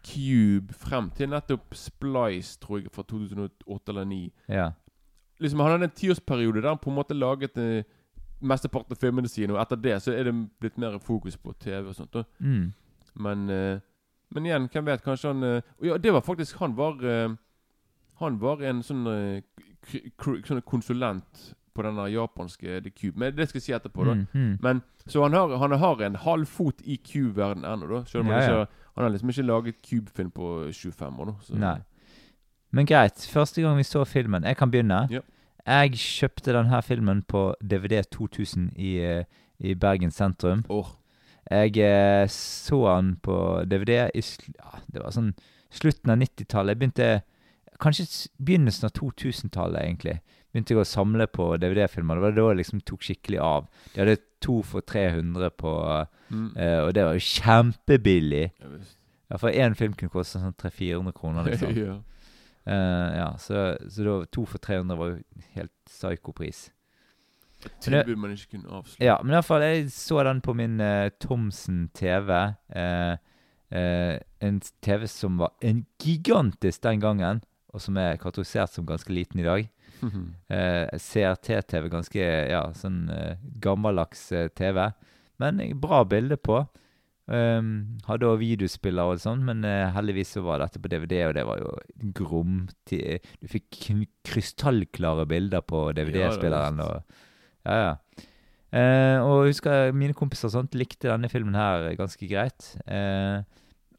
Cube 0.04 0.76
frem 0.76 1.08
til 1.16 1.32
nettopp 1.32 1.72
Splice, 1.78 2.58
tror 2.60 2.82
jeg, 2.82 2.92
fra 2.92 3.08
2008 3.08 3.48
eller 3.88 4.04
2009. 4.04 4.22
ja. 4.52 4.68
Liksom 5.42 5.60
Han 5.60 5.74
hadde 5.74 5.90
en 5.90 5.98
tiårsperiode 5.98 6.62
der 6.62 6.68
han 6.72 6.80
på 6.80 6.90
en 6.90 6.96
måte 6.96 7.16
laget 7.18 7.58
eh, 7.58 7.84
mesteparten 8.42 8.94
av 8.94 9.00
filmene 9.00 9.30
sine, 9.30 9.54
og 9.54 9.60
etter 9.62 9.78
det 9.78 9.96
så 10.02 10.14
er 10.14 10.28
det 10.28 10.34
blitt 10.60 10.78
mer 10.80 10.98
fokus 11.02 11.36
på 11.38 11.54
TV 11.62 11.88
og 11.90 11.96
sånt. 11.98 12.20
Mm. 12.38 12.72
Men 13.14 13.48
eh, 13.50 13.80
Men 14.34 14.46
igjen, 14.46 14.68
hvem 14.72 14.86
vet? 14.86 15.02
Kanskje 15.04 15.32
han 15.34 15.42
eh, 15.44 15.72
Ja, 15.84 15.98
det 15.98 16.12
var 16.12 16.22
faktisk 16.24 16.56
Han 16.62 16.76
var 16.76 17.02
eh, 17.04 17.34
Han 18.22 18.38
var 18.40 18.62
en 18.64 18.80
sånn 18.82 19.06
eh, 19.10 19.42
sånn 20.46 20.62
konsulent 20.64 21.52
på 21.74 21.82
den 21.82 21.96
japanske 22.12 22.80
The 22.84 22.90
Cube. 22.90 23.18
Men 23.18 23.36
det 23.36 23.48
skal 23.48 23.58
jeg 23.58 23.64
si 23.64 23.72
etterpå, 23.72 24.04
da. 24.04 24.14
Mm, 24.14 24.26
mm. 24.32 24.56
Men 24.60 24.82
Så 25.06 25.22
han 25.22 25.32
har, 25.32 25.56
han 25.58 25.72
har 25.72 26.02
en 26.02 26.16
halv 26.16 26.46
fot 26.46 26.82
i 26.84 26.96
Cube-verden 26.96 27.64
ennå, 27.64 27.88
da. 27.88 28.04
Selv 28.04 28.26
om 28.26 28.32
han 28.32 28.42
ikke 28.42 28.58
ja. 28.58 28.66
Han 28.94 29.04
har 29.04 29.10
liksom 29.10 29.30
ikke 29.32 29.42
laget 29.42 29.82
Cube-film 29.82 30.30
på 30.30 30.68
25 30.72 31.20
år, 31.20 31.30
da. 31.30 31.34
Så. 31.42 31.56
Nei. 31.56 31.78
Men 32.70 32.86
greit. 32.86 33.24
Første 33.32 33.62
gang 33.62 33.76
vi 33.76 33.84
så 33.84 34.04
filmen 34.04 34.44
Jeg 34.44 34.56
kan 34.56 34.70
begynne. 34.70 35.06
Ja. 35.10 35.20
Jeg 35.66 35.92
kjøpte 35.94 36.52
denne 36.56 36.80
filmen 36.82 37.22
på 37.22 37.54
DVD 37.62 38.02
2000 38.10 38.72
i, 38.76 38.96
eh, 38.98 39.24
i 39.62 39.74
Bergen 39.74 40.10
sentrum. 40.10 40.64
Åh. 40.68 40.88
Jeg 41.50 41.76
eh, 41.78 42.26
så 42.30 42.80
den 42.96 43.16
på 43.22 43.36
DVD 43.66 44.08
i 44.14 44.22
ja, 44.22 44.78
Det 44.92 45.02
var 45.02 45.10
sånn 45.14 45.32
slutten 45.72 46.10
av 46.10 46.18
90-tallet. 46.22 46.74
Jeg 46.74 46.78
begynte 46.82 47.22
Kanskje 47.82 48.04
begynnelsen 48.38 48.86
av 48.86 48.92
2000-tallet, 48.94 49.80
egentlig. 49.82 50.20
Begynte 50.52 50.74
jeg 50.74 50.78
å 50.82 50.86
samle 50.86 51.26
på 51.26 51.48
DVD-filmer. 51.58 52.14
Det 52.14 52.22
var 52.22 52.34
da 52.36 52.44
det 52.52 52.58
liksom 52.60 52.82
tok 52.86 53.02
skikkelig 53.02 53.40
av. 53.42 53.66
De 53.94 54.02
hadde 54.04 54.18
to 54.44 54.60
for 54.62 54.80
300 54.86 55.50
på 55.58 55.72
Mm. 56.32 56.56
eh, 56.56 56.78
Og 56.86 56.94
det 56.94 57.04
var 57.04 57.12
jo 57.12 57.18
kjempebillig. 57.20 58.52
Ja, 59.30 59.36
For 59.36 59.50
én 59.50 59.74
film 59.74 59.92
kunne 59.94 60.10
koste 60.10 60.38
sånn 60.38 60.54
300-400 60.54 61.12
kroner, 61.12 61.44
liksom. 61.44 61.74
ja. 61.86 61.96
Eh, 62.66 63.16
ja, 63.18 63.32
så, 63.38 63.76
så 63.90 64.04
da 64.06 64.24
to 64.30 64.44
for 64.46 64.62
300 64.62 64.98
var 64.98 65.12
jo 65.12 65.48
helt 65.56 65.74
psyko-pris. 65.88 66.68
Tilbud 67.82 68.18
man 68.18 68.34
ikke 68.34 68.56
kunne 68.56 68.70
avslå. 68.80 68.98
Ja, 69.02 69.18
men 69.22 69.32
i 69.32 69.36
hvert 69.36 69.46
fall, 69.46 69.64
jeg 69.66 69.90
så 69.94 70.22
den 70.26 70.40
på 70.42 70.54
min 70.58 70.80
uh, 70.82 71.10
Thomsen 71.22 71.84
TV. 71.94 72.32
Uh, 72.74 73.14
eh, 73.70 74.18
en 74.42 74.60
TV 74.82 75.06
som 75.10 75.38
var 75.38 75.54
en 75.62 75.84
gigantisk 76.02 76.82
den 76.82 77.00
gangen, 77.00 77.42
og 77.72 77.80
som 77.80 77.96
er 77.96 78.18
kategorisert 78.20 78.74
som 78.74 78.86
ganske 78.86 79.12
liten 79.12 79.42
i 79.42 79.48
dag. 79.48 79.70
Eh, 80.52 80.98
CRT-TV, 80.98 81.86
ganske 81.88 82.24
ja, 82.50 82.64
sånn 82.74 83.06
gammeldags 83.62 84.24
TV. 84.58 84.80
Men 85.38 85.60
bra 85.78 86.00
bilde 86.04 86.36
på. 86.42 86.58
Um, 87.32 87.96
hadde 88.04 88.28
også 88.28 88.42
videospiller 88.42 89.08
og 89.08 89.20
sånn, 89.22 89.40
men 89.46 89.62
uh, 89.64 89.88
heldigvis 89.94 90.34
så 90.36 90.42
var 90.44 90.60
dette 90.60 90.80
på 90.82 90.90
DVD, 90.92 91.22
og 91.30 91.36
det 91.38 91.46
var 91.48 91.62
jo 91.62 91.70
grom 92.18 92.66
Du 92.90 93.46
fikk 93.48 93.78
krystallklare 94.28 95.24
bilder 95.30 95.64
på 95.64 95.86
DVD-spilleren. 95.96 96.82
Ja, 96.82 96.98
ja, 97.64 97.78
ja. 97.86 98.28
Uh, 98.72 99.18
og 99.24 99.32
jeg 99.44 99.54
husker 99.54 99.96
mine 99.96 100.16
kompiser 100.16 100.48
og 100.48 100.54
sånt 100.54 100.76
likte 100.76 101.10
denne 101.10 101.28
filmen 101.32 101.56
her 101.56 101.90
ganske 101.96 102.28
greit. 102.28 102.74
Uh, 102.84 103.40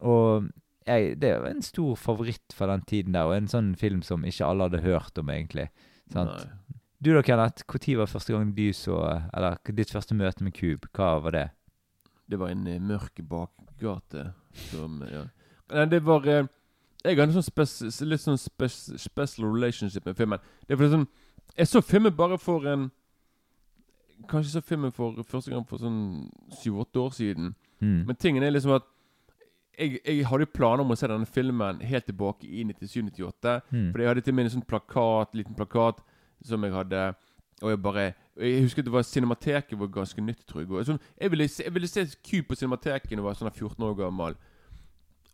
og 0.03 0.51
jeg, 0.85 1.15
det 1.21 1.33
var 1.39 1.49
en 1.49 1.65
stor 1.65 1.97
favoritt 1.97 2.53
fra 2.53 2.69
den 2.69 2.85
tiden 2.89 3.17
der, 3.17 3.29
og 3.29 3.37
en 3.37 3.49
sånn 3.49 3.73
film 3.79 4.05
som 4.05 4.25
ikke 4.27 4.45
alle 4.45 4.69
hadde 4.69 4.83
hørt 4.85 5.17
om, 5.17 5.33
egentlig. 5.33 5.71
Sant? 6.13 6.37
Nei. 6.37 6.79
Du 7.03 7.11
da, 7.11 7.25
Kenneth. 7.25 7.65
Når 7.67 7.97
var 7.99 8.07
første 8.07 8.31
gang 8.31 8.53
du 8.55 8.69
så 8.71 8.95
Eller 9.33 9.57
ditt 9.75 9.91
første 9.91 10.15
møte 10.15 10.43
med 10.45 10.53
Cube? 10.55 10.87
Hva 10.95 11.17
var 11.19 11.35
det? 11.35 11.47
Det 12.33 12.39
var 12.41 12.49
en 12.49 12.65
eh, 12.67 12.81
mørk 12.81 13.21
bakgate 13.29 14.31
som 14.71 15.03
ja. 15.05 15.27
Nei, 15.69 15.85
det 15.91 15.99
var 16.05 16.25
eh, 16.25 16.47
Jeg 17.05 17.19
har 17.19 17.27
en 17.27 17.35
sånn 17.35 17.45
spes, 17.45 17.75
litt 18.01 18.23
sånn 18.23 18.39
spes, 18.41 18.77
special 18.97 19.51
relationship 19.51 20.07
med 20.09 20.17
filmen. 20.17 20.41
Det 20.65 20.73
er 20.73 20.79
fordi 20.79 20.95
sånn 20.95 21.05
Jeg 21.53 21.69
så 21.69 21.81
filmen 21.85 22.15
bare 22.17 22.39
for 22.41 22.65
en 22.71 22.87
Kanskje 24.29 24.55
så 24.55 24.63
filmen 24.65 24.93
for 24.95 25.21
første 25.27 25.51
gang 25.51 25.65
for 25.67 25.81
sånn 25.81 26.29
syv-åtte 26.61 27.01
år 27.01 27.13
siden. 27.17 27.53
Mm. 27.83 28.05
Men 28.07 28.15
tingen 28.15 28.45
er 28.45 28.53
liksom 28.53 28.71
at 28.77 28.85
jeg, 29.73 29.97
jeg 30.05 30.25
hadde 30.29 30.47
planer 30.53 30.85
om 30.85 30.93
å 30.93 30.95
se 30.95 31.09
denne 31.09 31.27
filmen 31.27 31.81
helt 31.83 32.05
tilbake 32.07 32.47
i 32.47 32.63
97-98. 32.69 33.55
Mm. 33.73 33.89
Fordi 33.91 34.05
jeg 34.05 34.11
hadde 34.11 34.23
til 34.23 34.37
med 34.37 34.47
en 34.47 34.53
sånn 34.53 34.67
plakat, 34.69 35.33
liten 35.35 35.57
plakat 35.57 35.99
som 36.45 36.63
jeg 36.63 36.75
hadde 36.75 37.01
Og 37.63 37.73
jeg 37.73 37.81
bare 37.83 38.05
Jeg 38.39 38.63
husker 38.63 38.81
det 38.81 38.91
var 38.91 39.03
Cinemateket 39.05 39.77
var 39.79 39.87
ganske 39.93 40.21
nytt, 40.21 40.45
tror 40.49 40.63
jeg. 40.63 40.85
Sånn, 40.87 40.99
jeg, 41.21 41.29
ville 41.31 41.47
se, 41.47 41.63
jeg 41.63 41.73
ville 41.73 41.87
se 41.87 42.05
Q 42.23 42.41
på 42.47 42.55
Cinemateket 42.57 43.09
da 43.11 43.15
jeg 43.19 43.23
var 43.27 43.33
sånn 43.37 43.51
14 43.53 43.83
år 43.85 43.93
gammel. 43.99 44.35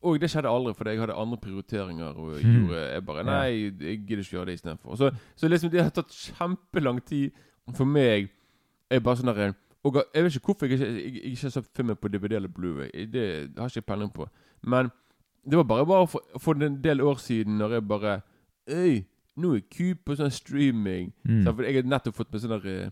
Og 0.01 0.20
det 0.20 0.29
skjedde 0.32 0.48
aldri, 0.51 0.74
fordi 0.75 0.91
jeg 0.96 1.00
hadde 1.03 1.15
andre 1.20 1.38
prioriteringer. 1.44 2.18
Og 2.18 2.36
jeg 2.38 2.46
Mhm. 2.46 2.68
gjorde 2.68 2.84
jeg 2.94 3.06
bare 3.06 3.24
Nei, 3.24 3.50
jeg 3.79 4.06
gidder 4.08 4.24
ikke 4.24 4.36
gjøre 4.38 4.46
det 4.46 4.53
istedenfor. 4.60 4.96
Så, 4.96 5.12
så 5.36 5.48
liksom 5.48 5.72
det 5.72 5.84
har 5.84 5.89
tatt 5.91 6.10
kjempelang 6.12 7.01
tid 7.06 7.32
for 7.75 7.86
meg. 7.86 8.29
Jeg 8.91 9.03
bare 9.03 9.15
sånn 9.18 9.34
der 9.36 9.53
Og 9.84 9.96
jeg 10.13 10.24
vet 10.24 10.36
ikke 10.36 10.46
hvorfor 10.46 10.68
jeg 10.68 10.79
ikke, 10.79 10.86
jeg, 10.88 11.13
jeg 11.24 11.32
ikke 11.32 11.51
sett 11.51 11.68
filmen 11.75 11.96
på 11.96 12.08
DVD 12.12 12.36
eller 12.36 12.50
Blu-ray. 12.50 12.91
Det 13.12 13.51
har 13.58 13.68
ikke 13.70 13.75
jeg 13.79 13.86
peiling 13.86 14.12
på. 14.13 14.27
Men 14.63 14.91
det 15.48 15.56
var 15.56 15.63
bare, 15.63 15.86
bare 15.86 16.08
for, 16.08 16.20
for 16.38 16.53
en 16.53 16.82
del 16.82 17.00
år 17.01 17.15
siden, 17.18 17.58
når 17.58 17.72
jeg 17.77 17.88
bare 17.88 18.22
Øy, 18.70 19.03
nå 19.41 19.55
er 19.58 19.65
Cube 19.72 20.00
på 20.05 20.17
sånn 20.19 20.34
streaming. 20.34 21.12
Mm. 21.24 21.43
Så, 21.46 21.53
for 21.53 21.67
jeg 21.67 21.79
har 21.79 21.89
nettopp 21.89 22.17
fått 22.19 22.31
med 22.34 22.43
sånn 22.43 22.55
der 22.55 22.69
eh, 22.72 22.91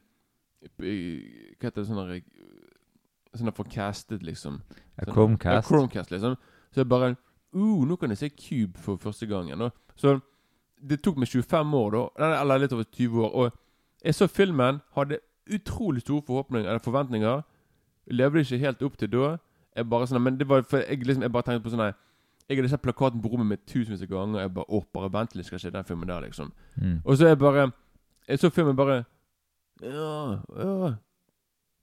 eh, 0.81 1.53
Hva 1.57 1.69
heter 1.69 1.81
det 1.81 1.87
sånn 1.89 2.01
der 2.01 2.15
eh, 2.17 2.23
Sånn 3.37 3.49
der 3.51 3.55
for 3.57 3.69
castet, 3.69 4.23
liksom. 4.25 4.61
Ja, 4.95 5.03
Sånn- 5.05 5.13
Chromecast. 5.13 5.53
Ja, 5.53 5.61
Chromecast, 5.67 6.13
liksom. 6.15 6.37
Så 6.73 6.81
jeg 6.81 6.89
bare 6.89 7.13
uh, 7.13 7.85
Nå 7.85 7.97
kan 7.99 8.13
jeg 8.13 8.21
se 8.21 8.29
Cube 8.33 8.79
for 8.81 8.97
første 9.01 9.27
gangen. 9.29 9.61
Og, 9.61 9.71
så 9.99 10.17
det 10.77 11.01
tok 11.01 11.17
meg 11.17 11.29
25 11.29 11.73
år, 11.73 11.95
da. 11.95 12.31
Eller 12.41 12.63
litt 12.63 12.73
over 12.73 12.85
20 12.85 13.23
år. 13.25 13.33
Og 13.33 14.05
jeg 14.05 14.15
så 14.15 14.27
filmen, 14.29 14.81
hadde 14.95 15.19
utrolig 15.53 16.01
store 16.01 16.21
forhåpninger 16.27 16.69
eller 16.69 16.83
forventninger. 16.83 17.41
Levde 18.11 18.43
ikke 18.43 18.57
helt 18.61 18.83
opp 18.83 18.97
til 18.97 19.11
da. 19.11 19.37
Jeg 19.77 19.89
bare 19.89 20.07
sånn, 20.09 20.21
men 20.23 20.37
det 20.39 20.47
var 20.49 20.63
for 20.65 20.81
jeg, 20.81 21.03
liksom, 21.05 21.23
jeg 21.25 21.33
bare 21.33 21.45
tenkte 21.45 21.65
på 21.65 21.73
sånn 21.73 21.85
her 21.85 21.97
Jeg 22.49 22.57
hadde 22.57 22.69
sett 22.69 22.81
plakaten 22.81 23.21
på 23.21 23.27
rommet 23.27 23.47
mitt 23.47 23.65
tusenvis 23.67 24.01
av 24.01 24.07
ganger. 24.07 24.39
Jeg 24.39 24.53
bare 24.53 24.65
Å, 24.69 24.83
bare 24.93 25.09
vent 25.11 25.31
skal 25.43 25.55
jeg 25.57 25.61
se 25.61 25.69
den 25.69 25.83
filmen 25.83 26.07
der, 26.07 26.21
liksom. 26.21 26.51
Mm. 26.75 27.01
Og 27.05 27.17
så 27.17 27.25
er 27.25 27.33
jeg 27.35 27.39
bare 27.39 27.71
Jeg 28.27 28.39
så 28.39 28.49
filmen 28.49 28.75
bare 28.75 29.03
Ja, 29.83 30.39
ja 30.57 30.93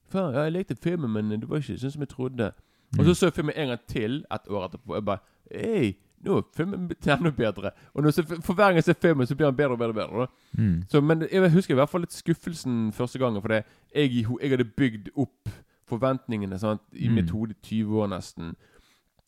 Faen, 0.09 0.35
ja, 0.35 0.43
jeg 0.47 0.53
likte 0.53 0.77
filmen, 0.77 1.11
men 1.11 1.41
det 1.41 1.49
var 1.49 1.59
ikke 1.63 1.79
sånn 1.81 1.91
som 1.95 2.03
jeg 2.05 2.09
trodde. 2.13 2.51
Og 2.99 3.05
så 3.05 3.15
så 3.15 3.27
jeg 3.27 3.35
filmen 3.35 3.55
en 3.57 3.69
gang 3.73 3.81
til 3.89 4.25
et 4.33 4.49
år 4.51 4.67
etterpå. 4.69 4.95
Jeg 4.95 5.05
bare 5.05 5.19
Hei, 5.51 5.95
nå 6.25 6.37
er 6.39 6.45
filmen 6.57 6.91
enda 7.07 7.31
bedre. 7.31 7.71
Og 7.95 8.03
når 8.05 8.15
jeg, 8.21 8.43
for 8.45 8.55
hver 8.55 8.71
gang 8.71 8.79
jeg 8.81 8.85
ser 8.85 8.99
filmen, 9.03 9.27
så 9.27 9.35
blir 9.37 9.47
den 9.51 9.57
bedre 9.57 9.73
og 9.73 9.79
bedre. 9.79 9.89
og 9.89 9.95
bedre. 9.95 10.27
Mm. 10.59 10.83
Så, 10.89 11.01
men 11.01 11.25
jeg 11.33 11.51
husker 11.53 11.75
i 11.75 11.79
hvert 11.81 11.91
fall 11.91 12.01
litt 12.05 12.13
skuffelsen 12.17 12.93
første 12.93 13.19
gangen. 13.19 13.43
For 13.43 13.53
jeg, 13.53 13.65
jeg 13.95 14.51
hadde 14.51 14.65
bygd 14.65 15.11
opp 15.17 15.49
forventningene 15.89 16.59
sant, 16.59 16.81
i 16.93 17.09
Mm. 17.09 17.15
mitt 17.15 17.31
hode 17.31 17.51
i 17.53 17.61
20 17.63 18.01
år 18.03 18.07
nesten. 18.09 18.55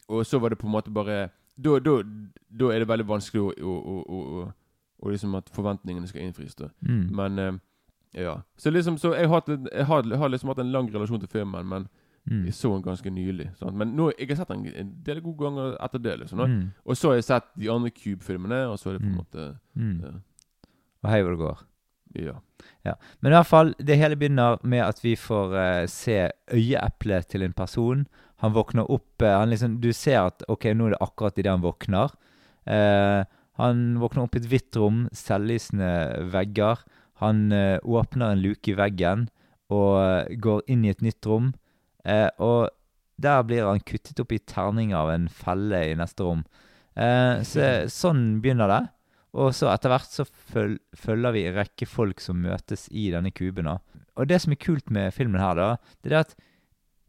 Og 0.09 0.27
så 0.27 0.39
var 0.39 0.49
det 0.51 0.59
på 0.59 0.67
en 0.67 0.73
måte 0.73 0.91
bare 0.95 1.31
Da, 1.59 1.79
da, 1.81 2.03
da 2.51 2.71
er 2.71 2.79
det 2.85 2.89
veldig 2.89 3.07
vanskelig 3.09 3.41
å, 3.43 3.53
å, 3.65 4.03
å, 4.09 4.49
å, 5.03 5.11
liksom 5.11 5.35
at 5.39 5.49
forventningene 5.51 6.07
skal 6.07 6.21
innfris. 6.23 6.55
Mm. 6.85 7.07
Men 7.17 7.39
eh, 7.39 7.53
ja. 8.23 8.43
Så 8.57 8.71
liksom 8.71 8.99
Så 8.99 9.15
jeg 9.17 9.29
har, 9.29 9.43
jeg 9.73 9.85
har, 9.87 10.03
har 10.17 10.29
liksom 10.29 10.49
hatt 10.53 10.59
en 10.59 10.73
lang 10.73 10.91
relasjon 10.95 11.21
til 11.21 11.29
filmen, 11.29 11.67
men 11.67 11.89
Mm. 12.27 12.41
jeg 12.49 12.55
så 12.59 12.73
den 12.75 12.83
ganske 12.83 13.07
nylig. 13.11 13.45
Sant? 13.55 13.77
Men 13.79 13.93
nå, 13.95 14.09
jeg 14.19 14.27
har 14.29 14.35
sett 14.41 14.49
den 14.49 14.65
en 14.75 14.89
del 15.07 15.21
gode 15.23 15.45
ganger 15.45 15.77
etter 15.85 15.99
det. 16.03 16.17
liksom. 16.19 16.41
Mm. 16.43 16.73
Og 16.85 16.97
så 16.97 17.09
har 17.09 17.15
jeg 17.15 17.25
sett 17.25 17.45
de 17.57 17.69
andre 17.71 17.91
Cube-filmene, 17.95 18.65
og 18.67 18.79
så 18.81 18.89
er 18.91 18.93
det 18.99 19.01
på 19.03 19.07
en 19.07 19.13
Mm. 19.13 19.21
måte 19.21 19.59
Mm. 19.77 20.01
ja. 20.03 20.11
Og 21.05 21.11
hei 21.11 21.21
hvor 21.23 21.31
det 21.31 21.39
går. 21.39 21.63
Ja. 22.87 22.95
Men 23.21 23.33
i 23.33 23.37
hvert 23.37 23.51
fall, 23.51 23.73
det 23.79 23.99
hele 24.01 24.19
begynner 24.19 24.61
med 24.67 24.85
at 24.85 25.03
vi 25.05 25.17
får 25.19 25.57
eh, 25.61 25.87
se 25.91 26.19
øyeeplet 26.55 27.29
til 27.33 27.45
en 27.47 27.57
person. 27.57 28.05
Han 28.45 28.55
våkner 28.55 28.91
opp 28.93 29.23
eh, 29.25 29.33
han 29.33 29.51
liksom, 29.51 29.79
Du 29.83 29.93
ser 29.97 30.21
at 30.29 30.45
ok, 30.49 30.71
nå 30.75 30.89
er 30.89 30.97
det 30.97 31.03
akkurat 31.05 31.39
idet 31.41 31.53
han 31.53 31.65
våkner. 31.65 32.15
Eh, 32.67 33.23
han 33.57 33.85
våkner 34.01 34.27
opp 34.27 34.37
i 34.37 34.43
et 34.43 34.49
hvitt 34.51 34.77
rom, 34.77 35.07
selvlysende 35.17 35.91
vegger. 36.33 36.85
Han 37.23 37.51
eh, 37.53 37.79
åpner 37.83 38.35
en 38.35 38.43
luke 38.45 38.73
i 38.73 38.77
veggen 38.77 39.29
og 39.73 39.95
eh, 40.03 40.37
går 40.43 40.67
inn 40.73 40.85
i 40.85 40.93
et 40.93 41.05
nytt 41.05 41.27
rom. 41.27 41.55
Eh, 42.05 42.29
og 42.39 42.69
der 43.17 43.41
blir 43.49 43.67
han 43.67 43.81
kuttet 43.81 44.21
opp 44.21 44.35
i 44.37 44.43
terninger 44.45 44.99
av 44.99 45.15
en 45.15 45.31
felle 45.33 45.81
i 45.89 45.97
neste 45.97 46.27
rom. 46.27 46.45
Så, 46.97 47.65
sånn 47.93 48.21
begynner 48.41 48.71
det. 48.73 48.79
Og 49.37 49.53
så 49.53 49.69
etter 49.69 49.93
hvert 49.93 50.09
så 50.13 50.25
føl 50.53 50.79
følger 50.97 51.35
vi 51.37 51.45
en 51.51 51.57
rekke 51.61 51.87
folk 51.89 52.23
som 52.25 52.39
møtes 52.41 52.87
i 52.91 53.11
denne 53.13 53.31
kuben. 53.37 53.69
da. 53.69 53.79
Og 54.17 54.29
det 54.31 54.39
som 54.43 54.53
er 54.55 54.63
kult 54.63 54.89
med 54.91 55.13
filmen 55.13 55.41
her, 55.43 55.55
da, 55.61 55.71
det 56.03 56.13
er 56.15 56.23
at 56.25 56.37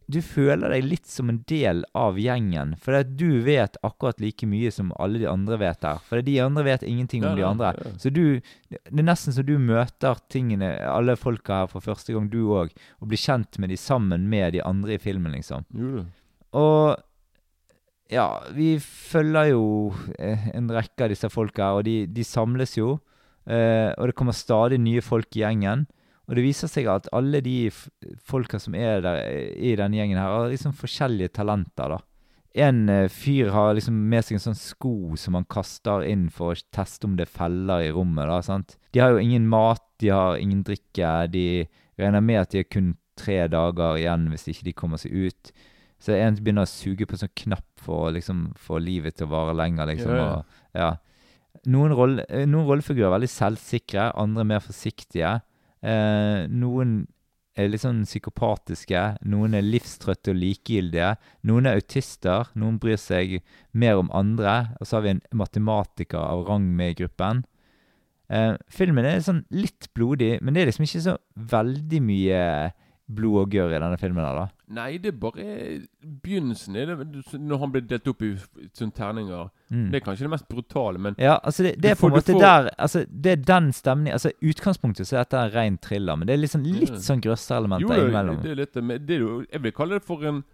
du 0.08 0.22
føler 0.24 0.72
deg 0.72 0.86
litt 0.88 1.08
som 1.08 1.28
en 1.28 1.42
del 1.48 1.82
av 1.96 2.16
gjengen. 2.16 2.70
For 2.80 2.92
det 2.96 3.00
at 3.04 3.10
du 3.20 3.42
vet 3.44 3.74
akkurat 3.84 4.20
like 4.24 4.46
mye 4.48 4.70
som 4.72 4.88
alle 4.98 5.20
de 5.20 5.26
andre 5.28 5.58
vet 5.60 5.82
der. 5.84 5.98
For 6.08 6.24
de 6.24 6.36
andre 6.40 6.64
vet 6.64 6.84
ingenting 6.88 7.24
om 7.28 7.34
Ja, 7.36 7.36
de 7.36 7.44
andre. 7.44 7.72
ja. 7.76 7.90
Så 8.00 8.12
du 8.12 8.40
Det 8.70 8.78
er 8.88 9.04
nesten 9.04 9.32
så 9.36 9.44
du 9.44 9.58
møter 9.58 10.16
tingene, 10.32 10.70
alle 10.88 11.16
folka 11.16 11.60
her 11.62 11.66
for 11.68 11.80
første 11.84 12.12
gang, 12.16 12.30
du 12.32 12.40
òg. 12.56 12.72
Og 13.02 13.08
blir 13.08 13.20
kjent 13.20 13.58
med 13.58 13.68
de 13.68 13.76
sammen 13.76 14.28
med 14.30 14.52
de 14.56 14.62
andre 14.64 14.94
i 14.96 14.98
filmen, 14.98 15.32
liksom. 15.32 15.64
Jo. 15.76 16.06
Og 16.56 16.96
ja, 18.08 18.26
vi 18.56 18.76
følger 18.80 19.52
jo 19.52 19.64
eh, 20.18 20.48
en 20.56 20.70
rekke 20.72 21.04
av 21.06 21.12
disse 21.12 21.28
folka 21.32 21.74
og 21.76 21.84
de, 21.88 22.02
de 22.08 22.24
samles 22.24 22.76
jo. 22.78 22.96
Eh, 23.48 23.92
og 23.94 24.08
det 24.08 24.16
kommer 24.16 24.36
stadig 24.36 24.80
nye 24.80 25.04
folk 25.04 25.28
i 25.36 25.42
gjengen. 25.44 25.86
Og 26.28 26.36
det 26.36 26.44
viser 26.44 26.68
seg 26.72 26.88
at 26.92 27.08
alle 27.16 27.40
de 27.44 27.70
folka 28.24 28.60
som 28.60 28.76
er 28.76 29.02
der 29.04 29.22
eh, 29.26 29.52
i 29.70 29.74
denne 29.80 30.00
gjengen 30.00 30.20
her, 30.20 30.34
har 30.34 30.52
liksom 30.52 30.76
forskjellige 30.76 31.36
talenter, 31.40 31.96
da. 31.96 32.02
En 32.58 32.88
fyr 33.12 33.52
har 33.52 33.74
liksom 33.76 33.98
med 34.10 34.24
seg 34.24 34.38
en 34.38 34.42
sånn 34.48 34.56
sko 34.58 35.14
som 35.20 35.36
han 35.36 35.44
kaster 35.52 36.02
inn 36.08 36.24
for 36.32 36.54
å 36.54 36.62
teste 36.74 37.06
om 37.06 37.12
det 37.14 37.26
er 37.28 37.34
feller 37.36 37.84
i 37.84 37.90
rommet. 37.94 38.26
da, 38.26 38.40
sant? 38.42 38.78
De 38.96 39.02
har 39.04 39.12
jo 39.12 39.20
ingen 39.22 39.44
mat, 39.52 39.84
de 40.00 40.08
har 40.10 40.40
ingen 40.40 40.64
drikke. 40.66 41.12
De 41.30 41.68
regner 42.00 42.24
med 42.24 42.40
at 42.40 42.50
de 42.54 42.64
har 42.64 42.70
kun 42.72 42.94
tre 43.20 43.42
dager 43.52 44.00
igjen 44.00 44.26
hvis 44.32 44.48
ikke 44.50 44.70
de 44.70 44.74
kommer 44.80 44.98
seg 44.98 45.14
ut. 45.28 45.52
Så 45.98 46.14
en 46.14 46.38
begynner 46.38 46.66
å 46.66 46.70
suge 46.70 47.06
på 47.08 47.16
en 47.16 47.24
sånn 47.24 47.36
knapp 47.42 47.82
for 47.82 48.06
å 48.06 48.14
liksom 48.14 48.52
få 48.60 48.78
livet 48.82 49.18
til 49.18 49.26
å 49.26 49.32
vare 49.32 49.56
lenger, 49.58 49.90
liksom. 49.90 50.14
Ja, 50.14 50.24
ja. 50.24 50.32
Og, 50.32 50.78
ja. 50.78 50.90
Noen, 51.68 51.94
rolle, 51.98 52.24
eh, 52.30 52.46
noen 52.46 52.68
rollefigurer 52.68 53.08
er 53.08 53.16
veldig 53.16 53.32
selvsikre, 53.32 54.10
andre 54.14 54.44
mer 54.46 54.62
forsiktige. 54.62 55.32
Eh, 55.82 56.46
noen 56.50 57.00
er 57.58 57.70
litt 57.72 57.82
sånn 57.82 58.04
psykopatiske, 58.06 59.02
noen 59.26 59.56
er 59.58 59.66
livstrøtte 59.66 60.30
og 60.30 60.38
likegyldige. 60.38 61.16
Noen 61.50 61.66
er 61.66 61.80
autister, 61.80 62.52
noen 62.54 62.78
bryr 62.78 63.00
seg 63.02 63.40
mer 63.74 63.98
om 63.98 64.12
andre. 64.14 64.76
Og 64.78 64.86
så 64.86 64.98
har 64.98 65.06
vi 65.06 65.16
en 65.16 65.24
matematiker 65.34 66.20
av 66.22 66.46
rang 66.46 66.68
med 66.78 66.94
i 66.94 66.98
gruppen. 67.02 67.42
Eh, 68.30 68.54
filmen 68.70 69.08
er 69.08 69.24
sånn 69.24 69.42
litt 69.50 69.88
blodig, 69.96 70.36
men 70.44 70.54
det 70.54 70.62
er 70.62 70.70
liksom 70.70 70.86
ikke 70.86 71.06
så 71.06 71.16
veldig 71.50 72.00
mye 72.04 72.42
blod 73.08 73.40
og 73.40 73.50
gørr 73.50 73.70
i 73.72 73.78
denne 73.80 73.96
filmen. 73.98 74.24
eller? 74.24 74.50
Nei, 74.68 74.98
det 74.98 75.14
er 75.14 75.18
bare 75.18 75.44
begynnelsen. 76.22 76.74
Det, 76.74 77.38
når 77.40 77.58
han 77.62 77.72
blir 77.72 77.86
delt 77.88 78.08
opp 78.10 78.22
i 78.22 78.34
sånne 78.76 78.92
terninger. 78.94 79.48
Mm. 79.72 79.86
Det 79.92 80.00
er 80.00 80.04
kanskje 80.04 80.26
det 80.26 80.30
mest 80.34 80.48
brutale, 80.48 80.98
men 80.98 81.14
Ja, 81.18 81.38
altså 81.42 81.62
det, 81.64 81.74
det 81.82 81.90
er 81.90 81.94
på 81.94 82.06
en 82.10 82.12
måte 82.18 82.32
får- 82.32 82.40
der 82.40 82.68
altså 82.78 83.06
Det 83.08 83.32
er 83.32 83.36
den 83.36 83.72
stemningen 83.72 84.12
altså 84.12 84.30
Utgangspunktet 84.42 85.06
så 85.08 85.16
er 85.16 85.24
dette 85.24 85.40
en 85.40 85.52
ren 85.54 85.78
thriller, 85.78 86.16
men 86.16 86.26
det 86.28 86.34
er 86.34 86.42
liksom 86.44 86.62
litt 86.64 87.00
sånn 87.00 87.20
Jo, 87.22 87.34
innimellom. 87.88 88.42
det 88.42 88.50
er 88.50 88.54
litt 88.56 88.74
men 88.76 89.06
det 89.06 89.16
er 89.16 89.20
jo, 89.20 89.44
Jeg 89.52 89.62
vil 89.62 89.72
kalle 89.72 89.94
det 89.98 90.04
for 90.04 90.24
en 90.24 90.44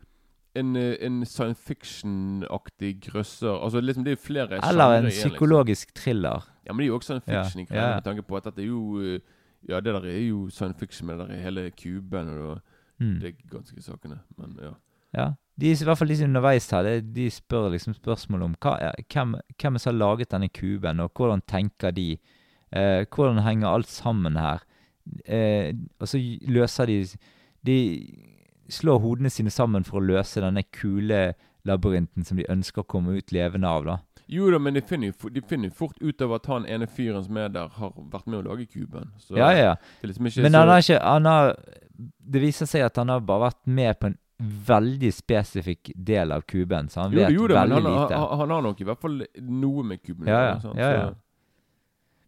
en, 0.57 0.77
en 0.77 1.25
science 1.27 1.59
fiction-aktig 1.67 3.01
grøsser. 3.03 3.51
Altså 3.65 3.81
liksom 3.83 4.05
Det 4.05 4.13
er 4.13 4.21
flere 4.23 4.61
Eller 4.63 4.85
en 4.85 4.91
en 4.93 5.03
igjen, 5.03 5.05
liksom. 5.11 5.31
psykologisk 5.31 5.95
thriller. 5.95 6.45
Ja, 6.67 6.73
men 6.73 6.79
det 6.79 6.85
er 6.85 6.93
jo 6.93 6.99
også 6.99 7.21
science 7.21 7.27
fiction. 7.53 7.67
ja, 7.77 7.89
ja. 7.89 7.95
Med 7.97 8.05
tanke 8.05 8.23
på 8.23 8.37
at 8.37 8.45
dette 8.45 8.63
er 8.63 8.67
jo 8.69 9.01
eh, 9.03 9.19
Ja, 9.69 9.81
det 9.81 9.95
der 9.95 10.05
er 10.11 10.19
jo 10.29 10.49
science 10.51 10.79
fiction 10.79 11.07
med 11.07 11.19
det 11.19 11.29
der 11.29 11.43
hele 11.43 11.71
kuben 11.71 12.29
og 12.39 12.61
Mm. 13.01 13.19
de 13.21 13.33
ganske 13.51 13.83
sakene. 13.83 14.21
Men 14.39 14.57
ja. 14.63 14.71
Ja. 15.15 15.25
De, 15.61 15.71
I 15.71 15.85
hvert 15.85 15.99
fall 15.99 16.09
de 16.09 16.17
som 16.17 16.25
er 16.25 16.29
underveis 16.29 16.71
her, 16.71 16.83
det, 16.83 17.15
de 17.15 17.31
spør 17.31 17.71
liksom 17.73 17.95
spørsmål 17.95 18.43
om 18.43 18.55
hva, 18.63 18.77
er- 18.81 19.03
hvem, 19.13 19.35
hvem 19.61 19.79
som 19.79 19.91
har 19.95 19.99
laget 19.99 20.31
denne 20.31 20.49
kuben, 20.49 21.01
og 21.01 21.11
hvordan 21.15 21.43
tenker 21.49 21.91
de? 21.91 22.19
Eh, 22.73 23.05
hvordan 23.11 23.43
henger 23.43 23.69
alt 23.69 23.87
sammen 23.91 24.37
her? 24.37 24.63
Eh, 25.27 25.73
og 26.01 26.07
så 26.09 26.19
løser 26.49 26.87
de 26.87 27.07
De 27.67 28.07
slår 28.71 28.99
hodene 29.01 29.31
sine 29.31 29.51
sammen 29.51 29.85
for 29.85 29.99
å 30.01 30.05
løse 30.07 30.41
denne 30.41 30.63
kulelabyrinten 30.73 32.25
som 32.25 32.37
de 32.37 32.47
ønsker 32.51 32.83
å 32.83 32.87
komme 32.89 33.17
ut 33.19 33.33
levende 33.33 33.67
av, 33.69 33.85
da. 33.85 33.97
Jo 34.29 34.51
da, 34.51 34.59
men 34.59 34.75
de 34.75 34.81
finner, 34.81 35.13
jo, 35.13 35.29
de 35.29 35.41
finner 35.43 35.71
fort 35.71 35.97
ut 36.01 36.23
av 36.23 36.33
at 36.33 36.47
han 36.47 36.65
ene 36.67 36.87
fyren 36.87 37.25
som 37.25 37.37
er 37.37 37.49
der, 37.53 37.69
har 37.69 37.93
vært 37.97 38.27
med 38.27 38.39
å 38.41 38.49
lage 38.51 38.67
kuben. 38.67 39.11
Så 39.19 39.37
Ja, 39.37 39.51
ja. 39.53 39.75
det 40.01 40.09
liksom 40.15 40.31
Men 40.43 40.55
han 40.55 40.69
har 40.69 40.79
ikke 40.81 41.01
han 41.03 41.25
har, 41.27 41.57
Det 42.25 42.41
viser 42.41 42.67
seg 42.67 42.83
at 42.87 42.97
han 42.97 43.09
har 43.09 43.21
bare 43.21 43.51
vært 43.51 43.67
med 43.67 43.99
på 44.01 44.07
en 44.07 44.17
veldig 44.41 45.13
spesifikk 45.15 45.93
del 45.95 46.33
av 46.33 46.43
kuben, 46.43 46.89
så 46.89 47.03
han 47.05 47.13
jo, 47.13 47.21
vet 47.21 47.31
jo 47.37 47.47
da, 47.47 47.61
veldig 47.67 47.75
han, 47.83 47.85
lite. 47.85 48.15
han, 48.19 48.39
han 48.39 48.51
har 48.51 48.63
nok 48.63 48.81
i 48.81 48.85
hvert 48.85 49.01
fall 49.01 49.21
noe 49.41 49.85
med 49.85 50.03
kuben 50.03 50.27
Ja, 50.27 50.41
ja, 50.49 50.57
sant? 50.61 50.77
ja, 50.77 50.91
ja. 50.91 51.05
Så- 51.11 51.21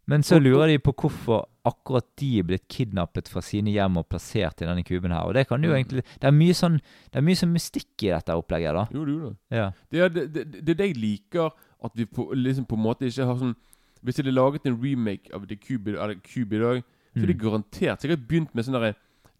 Men 0.09 0.23
så 0.23 0.39
lurer 0.39 0.67
de 0.71 0.77
på 0.79 0.93
hvorfor 0.95 1.45
akkurat 1.67 2.05
de 2.15 2.39
er 2.39 2.43
blitt 2.43 2.67
kidnappet 2.69 3.27
fra 3.27 3.41
sine 3.41 3.73
hjem 3.75 3.97
og 3.99 4.07
plassert 4.07 4.61
i 4.61 4.65
denne 4.65 4.85
kuben 4.87 5.11
her. 5.11 5.25
Og 5.27 5.33
det 5.33 5.49
kan 5.49 5.61
jo 5.61 5.71
Mm. 5.73 5.75
egentlig 5.83 6.03
Det 6.17 6.23
er 6.23 6.31
mye 6.31 6.53
sånn 6.55 6.77
Det 7.11 7.15
er 7.17 7.21
mye 7.21 7.35
sånn 7.35 7.51
mystikk 7.51 8.03
i 8.03 8.13
dette 8.15 8.29
opplegget, 8.31 8.73
da. 8.73 8.87
Jo, 8.89 9.03
jo 9.05 9.19
da. 9.19 9.35
Ja. 9.57 9.71
Det 9.91 9.99
er 9.99 10.09
det, 10.09 10.33
det, 10.33 10.65
det 10.65 10.77
det 10.77 10.87
jeg 10.87 10.95
liker, 10.95 11.51
at 11.83 11.91
vi 11.95 12.05
på, 12.05 12.31
liksom 12.33 12.65
på 12.65 12.75
en 12.75 12.83
måte 12.83 13.05
ikke 13.05 13.25
har 13.25 13.35
sånn 13.37 13.55
Hvis 14.03 14.15
de 14.15 14.23
hadde 14.23 14.35
laget 14.35 14.65
en 14.65 14.77
remake 14.83 15.33
av 15.33 15.47
The 15.47 15.55
Cube, 15.55 15.91
The 15.91 16.15
Cube 16.21 16.55
i 16.55 16.59
dag, 16.59 16.83
så 17.13 17.19
hadde 17.19 17.27
de 17.27 17.33
Mm. 17.33 17.39
garantert 17.41 18.01
sikkert 18.01 18.27
begynt 18.27 18.53
med 18.55 18.63
sånne 18.65 18.79
der 18.81 18.93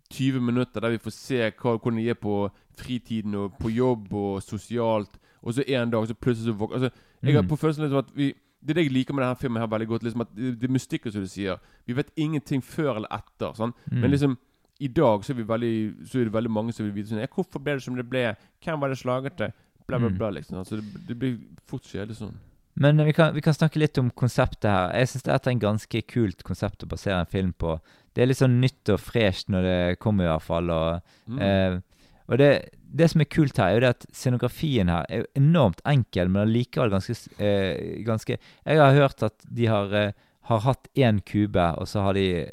20 0.09 0.39
minutter 0.41 0.81
der 0.81 0.89
vi 0.89 0.97
får 0.97 1.11
se 1.13 1.51
hva, 1.51 1.77
hvordan 1.77 1.97
de 1.97 2.09
er 2.09 2.15
på 2.15 2.49
fritiden 2.75 3.35
og 3.35 3.53
på 3.59 3.69
jobb 3.69 4.13
og 4.13 4.41
sosialt, 4.41 5.17
og 5.43 5.53
så 5.53 5.63
en 5.67 5.91
dag 5.91 6.07
så 6.07 6.13
plutselig 6.15 6.53
så 6.53 6.57
våk... 6.57 6.73
Altså, 6.73 6.89
jeg 7.23 7.33
har 7.35 7.43
Mm. 7.43 7.49
på 7.49 7.55
følelsen 7.57 7.83
liksom 7.83 7.97
at 7.97 8.11
vi 8.15 8.33
det 8.65 8.71
er 8.71 8.73
det 8.81 8.83
jeg 8.85 8.91
liker 8.93 9.13
med 9.13 9.23
denne 9.23 9.37
filmen 9.37 9.61
her 9.61 9.67
veldig 9.67 9.87
godt. 9.87 10.03
liksom 10.03 10.21
at 10.21 10.35
Det, 10.35 10.59
det 10.59 10.67
er 10.69 10.73
mystikken, 10.73 11.11
som 11.11 11.21
du 11.21 11.27
sier. 11.27 11.57
Vi 11.85 11.93
vet 11.93 12.09
ingenting 12.17 12.61
før 12.63 12.95
eller 12.97 13.07
etter. 13.13 13.53
Sånn. 13.53 13.71
Mm. 13.91 14.01
Men 14.01 14.11
liksom 14.11 14.37
i 14.79 14.87
dag 14.87 15.21
så 15.23 15.29
er, 15.29 15.35
vi 15.35 15.43
veldig, 15.43 16.07
så 16.07 16.19
er 16.19 16.23
det 16.25 16.33
veldig 16.33 16.51
mange 16.51 16.73
som 16.73 16.85
vil 16.85 16.93
vite 16.93 17.09
sånn 17.09 17.19
ja, 17.21 17.27
'Hvorfor 17.27 17.59
ble 17.63 17.73
det 17.73 17.83
som 17.83 17.95
det 17.95 18.09
ble? 18.09 18.35
Hvem 18.61 18.79
var 18.79 18.89
det 18.89 18.97
slaget 18.97 19.37
til?' 19.37 19.53
Bla, 19.87 19.97
bla, 19.99 20.07
Mm. 20.09 20.17
bla. 20.17 20.29
liksom. 20.35 20.57
Altså, 20.59 20.75
det, 20.81 21.07
det 21.07 21.15
blir 21.17 21.37
fort 21.65 21.83
kjedelig 21.83 22.17
sånn. 22.19 22.33
Men 22.75 22.97
vi 23.05 23.13
kan, 23.13 23.33
vi 23.33 23.41
kan 23.41 23.53
snakke 23.55 23.79
litt 23.79 23.97
om 23.97 24.11
konseptet 24.11 24.67
her. 24.69 24.91
Jeg 24.99 25.07
syns 25.09 25.23
dette 25.25 25.47
er 25.49 25.55
en 25.55 25.59
ganske 25.63 26.01
kult 26.07 26.43
konsept 26.45 26.83
å 26.83 26.89
basere 26.91 27.19
en 27.23 27.25
film 27.31 27.53
på. 27.57 27.79
Det 28.13 28.21
er 28.21 28.27
litt 28.29 28.37
sånn 28.37 28.59
nytt 28.61 28.91
og 28.93 28.99
fresht 29.01 29.47
når 29.49 29.63
det 29.65 29.99
kommer, 29.99 30.25
i 30.27 30.31
hvert 30.33 30.45
fall. 30.45 30.69
Og, 30.69 31.01
Mm. 31.27 31.39
eh, 31.41 31.79
og 32.29 32.37
det, 32.37 32.69
det 32.93 33.09
som 33.09 33.21
er 33.21 33.25
kult 33.25 33.57
her, 33.57 33.69
er 33.69 33.73
jo 33.75 33.79
det 33.79 33.89
at 33.95 34.05
scenografien 34.13 34.89
her 34.89 35.05
er 35.09 35.25
enormt 35.35 35.81
enkel, 35.85 36.29
men 36.29 36.45
allikevel 36.47 36.91
ganske, 36.91 37.15
eh, 37.39 38.03
ganske 38.05 38.37
Jeg 38.65 38.77
har 38.77 38.93
hørt 38.93 39.23
at 39.23 39.33
de 39.51 39.65
har, 39.65 39.93
eh, 39.93 40.11
har 40.43 40.59
hatt 40.59 40.87
én 40.95 41.19
kube, 41.25 41.77
og 41.79 41.87
så 41.87 42.01
har 42.03 42.13
de 42.13 42.45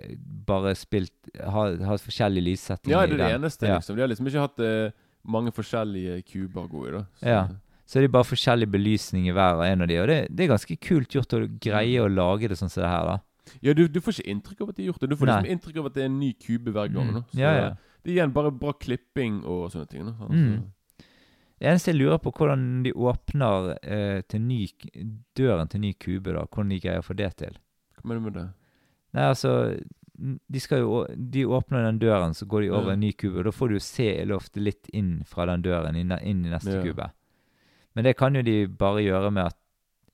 bare 0.47 0.75
spilt 0.75 1.11
Har, 1.43 1.77
hatt 1.77 2.01
forskjellige 2.01 2.45
lyssettinger 2.47 2.91
Ja, 2.95 3.07
det 3.07 3.21
er 3.21 3.27
det 3.29 3.41
eneste. 3.41 3.67
Ja. 3.67 3.77
liksom 3.79 3.97
De 3.97 4.01
har 4.03 4.09
liksom 4.09 4.27
ikke 4.27 4.41
hatt 4.41 4.61
eh, 4.61 4.91
mange 5.27 5.53
forskjellige 5.53 6.23
kuber 6.29 6.65
å 6.67 6.71
gå 6.71 6.89
i. 6.89 6.91
da 6.93 7.05
Så- 7.21 7.27
Ja. 7.29 7.49
Så 7.87 7.99
er 7.99 8.03
det 8.03 8.13
bare 8.13 8.25
forskjellig 8.25 8.67
belysning 8.71 9.27
i 9.29 9.33
hver 9.33 9.57
og 9.59 9.65
en 9.67 9.83
av 9.83 9.89
de, 9.89 9.99
og 10.01 10.07
det, 10.09 10.29
det 10.35 10.45
er 10.45 10.55
ganske 10.57 10.77
kult 10.81 11.09
gjort 11.13 11.35
å 11.37 11.61
greie 11.61 12.01
å 12.01 12.09
lage 12.09 12.49
det 12.49 12.57
sånn 12.57 12.71
som 12.71 12.83
det 12.83 12.89
her, 12.89 13.05
da. 13.05 13.19
ja 13.63 13.75
du, 13.75 13.87
du 13.89 14.01
får 14.01 14.15
ikke 14.23 14.31
inntrykk 14.33 14.61
av 14.63 14.69
at 14.71 14.77
de 14.77 14.83
har 14.87 14.93
gjort 14.93 15.01
det. 15.01 15.11
Du 15.11 15.17
får 15.17 15.27
Nei. 15.27 15.35
liksom 15.43 15.53
inntrykk 15.53 15.77
av 15.83 15.87
at 15.87 15.95
det 15.95 16.01
er 16.03 16.07
en 16.07 16.19
ny 16.21 16.33
kube 16.33 16.73
hver 16.73 16.89
gang. 16.95 17.11
Mm. 17.13 17.25
Så 17.29 17.39
Ja, 17.39 17.53
ja. 17.55 17.69
Det 18.03 18.11
er 18.13 18.17
igjen 18.17 18.33
bare 18.33 18.51
bra 18.53 18.73
klipping 18.73 19.45
og 19.45 19.71
sånne 19.73 19.89
ting. 19.89 20.05
da 20.07 20.13
sant? 20.17 20.31
Mm. 20.33 20.65
Det 21.61 21.69
eneste 21.71 21.93
jeg 21.93 21.97
lurer 22.01 22.19
på, 22.19 22.33
hvordan 22.33 22.83
de 22.85 22.93
åpner 22.93 23.79
eh, 23.83 24.21
til 24.29 24.41
ny, 24.41 24.67
døren 25.37 25.69
til 25.69 25.81
ny 25.81 25.93
kube, 25.93 26.33
da. 26.33 26.45
Hvordan 26.47 26.69
de 26.71 26.81
greier 26.81 26.99
å 27.01 27.05
få 27.07 27.15
det 27.17 27.37
til. 27.37 27.53
Hva 28.01 28.05
mener 28.09 28.21
du 28.21 28.25
med 28.25 28.35
det? 28.35 28.49
Nei, 29.15 29.23
altså 29.31 29.53
De 30.17 30.61
jo 30.71 31.07
De 31.17 31.45
åpner 31.47 31.83
den 31.85 31.99
døren, 31.99 32.35
så 32.35 32.47
går 32.47 32.61
de 32.63 32.71
over 32.71 32.93
en 32.93 33.01
ny 33.01 33.13
kube. 33.13 33.39
Og 33.39 33.45
da 33.45 33.51
får 33.51 33.69
du 33.69 33.75
jo 33.75 33.81
se 33.81 34.07
i 34.23 34.33
ofte 34.33 34.61
litt 34.61 34.89
inn 34.93 35.25
fra 35.27 35.47
den 35.47 35.63
døren 35.63 35.97
inn, 35.97 36.13
inn 36.23 36.45
i 36.47 36.51
neste 36.51 36.77
Ja. 36.77 36.83
kube. 36.83 37.11
Men 37.95 38.05
det 38.05 38.17
kan 38.17 38.35
jo 38.35 38.43
de 38.43 38.67
bare 38.69 39.03
gjøre 39.03 39.31
med 39.33 39.47
at 39.47 39.57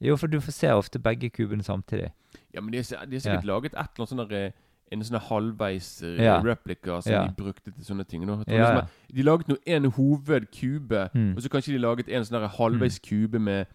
Jo, 0.03 0.17
for 0.17 0.27
du 0.29 0.39
får 0.41 0.53
se 0.53 0.67
ofte 0.73 0.99
begge 0.99 1.29
kubene 1.31 1.63
samtidig. 1.63 2.11
Ja, 2.55 2.61
men 2.63 2.71
de 2.73 2.79
har 2.79 2.85
sikkert 3.21 3.45
laget 3.45 3.75
et 3.75 3.91
eller 3.99 4.07
annet 4.07 4.09
sånn 4.09 4.33
eh, 4.33 4.53
en 4.93 5.01
sånn 5.03 5.21
halvveis 5.21 6.03
eh, 6.03 6.25
Ja. 6.25 6.41
replika 6.41 7.03
som 7.03 7.13
Ja. 7.13 7.27
de 7.27 7.35
brukte 7.43 7.71
til 7.71 7.85
sånne 7.85 8.07
ting. 8.09 8.23
Ja, 8.27 8.43
ja. 8.49 8.87
De 9.13 9.23
laget 9.23 9.47
nå 9.49 9.57
en 9.67 9.85
hovedkube, 9.85 11.11
Mm. 11.15 11.37
og 11.37 11.43
så 11.43 11.49
kanskje 11.51 11.73
de 11.73 11.79
laget 11.79 12.09
en 12.09 12.23
sånn 12.25 12.41
der 12.41 12.49
halvveis 12.49 12.99
kube 12.99 13.39
med 13.39 13.67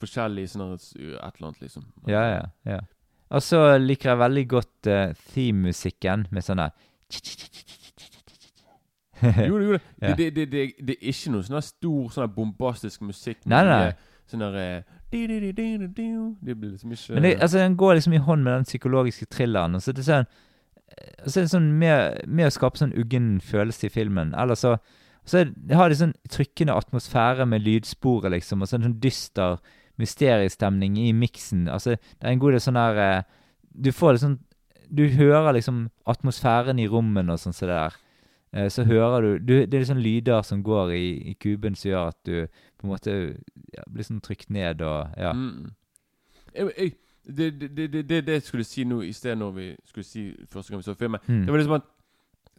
forskjellig 0.00 0.48
sånne 0.48 0.74
et 0.74 0.96
eller 0.96 1.48
annet, 1.48 1.60
liksom. 1.60 1.84
Ja, 2.06 2.22
ja. 2.34 2.42
ja. 2.64 2.80
Og 3.32 3.42
så 3.42 3.60
liker 3.80 4.12
jeg 4.12 4.20
veldig 4.20 4.44
godt 4.50 4.88
uh, 4.92 5.14
theme-musikken 5.32 6.26
med 6.30 6.44
sånn 6.44 6.60
der 6.60 6.74
Jo, 9.46 9.58
jo, 9.58 9.72
det, 9.78 9.80
Ja. 10.02 10.14
det, 10.18 10.30
det, 10.36 10.46
det, 10.52 10.62
det 10.82 10.96
er 10.98 11.12
ikke 11.12 11.32
noe 11.32 11.46
sånn 11.46 11.62
stor 11.64 12.08
sånn 12.14 12.32
bombastisk 12.34 13.04
musikk. 13.06 13.44
Nei, 13.48 13.62
nei. 13.68 13.92
Sånn 14.30 14.42
der 14.42 14.56
eh. 14.60 14.98
Det 16.40 16.56
blir 16.56 16.72
liksom 16.72 16.94
ikke 16.96 17.14
Men 17.14 17.26
det, 17.26 17.34
altså, 17.44 17.58
den 17.60 17.76
går 17.76 17.98
liksom 17.98 18.16
i 18.16 18.22
hånd 18.24 18.44
med 18.46 18.52
den 18.56 18.64
psykologiske 18.68 19.28
thrilleren. 19.30 19.76
Og 19.76 19.84
så 19.84 19.92
er 19.92 19.98
det 19.98 20.06
sånn, 20.08 20.26
og 21.22 21.28
så 21.28 21.38
er 21.38 21.44
det 21.46 21.52
sånn 21.52 21.70
med, 21.78 22.22
med 22.26 22.48
å 22.48 22.54
skape 22.54 22.80
sånn 22.80 22.94
uggen 22.98 23.36
følelse 23.44 23.86
i 23.86 23.92
filmen. 23.92 24.32
Eller 24.34 24.58
så, 24.58 24.74
så 25.28 25.42
er, 25.42 25.52
har 25.76 25.92
de 25.92 26.00
sånn 26.00 26.16
trykkende 26.32 26.74
atmosfære 26.80 27.46
med 27.48 27.64
lydsporet, 27.66 28.32
liksom, 28.34 28.64
og 28.64 28.72
sånn, 28.72 28.88
sånn 28.88 28.98
dyster 29.04 29.60
mysteriestemning 29.98 30.96
i 30.98 31.12
miksen. 31.12 31.68
Altså, 31.68 31.90
det 31.90 32.24
er 32.28 32.32
en 32.32 32.38
god 32.42 32.52
del 32.56 32.60
sånn 32.64 32.78
der 32.80 33.00
eh, 33.02 33.22
Du 33.72 33.92
får 33.92 34.16
sånn 34.20 34.38
Du 34.92 35.06
hører 35.08 35.52
liksom 35.56 35.90
atmosfæren 36.06 36.78
i 36.78 36.86
rommene 36.88 37.32
og 37.32 37.38
sånn 37.40 37.52
som 37.56 37.68
det 37.68 37.76
der. 37.76 37.94
Eh, 38.52 38.68
Så 38.68 38.84
hører 38.84 39.20
du, 39.22 39.38
du 39.38 39.54
Det 39.66 39.74
er 39.74 39.84
liksom 39.84 40.02
lyder 40.02 40.42
som 40.42 40.62
går 40.62 40.92
i, 40.92 41.30
i 41.30 41.34
kuben 41.34 41.74
som 41.74 41.90
gjør 41.90 42.08
at 42.08 42.18
du 42.26 42.46
på 42.78 42.86
en 42.86 42.90
måte 42.92 43.12
ja, 43.76 43.82
blir 43.88 44.04
sånn 44.04 44.20
trykt 44.20 44.50
ned 44.50 44.82
og 44.82 45.08
Ja. 45.16 45.32
Mm. 45.32 45.72
Jeg, 46.54 46.68
jeg, 46.78 46.92
det, 47.24 47.60
det, 47.60 47.68
det, 47.76 47.92
det, 47.92 48.08
det, 48.08 48.26
det 48.26 48.32
jeg 48.32 48.42
skulle 48.42 48.64
si 48.64 48.84
nå 48.84 49.00
i 49.06 49.12
sted 49.14 49.38
når 49.38 49.52
vi 49.54 49.66
skulle 49.86 50.04
si 50.04 50.24
første 50.50 50.72
gang 50.72 50.80
vi 50.82 50.88
så 50.90 50.94
filmen 50.98 51.20
Mm. 51.28 51.44
Det 51.46 51.52
var 51.52 51.58
liksom 51.62 51.76
at 51.78 51.82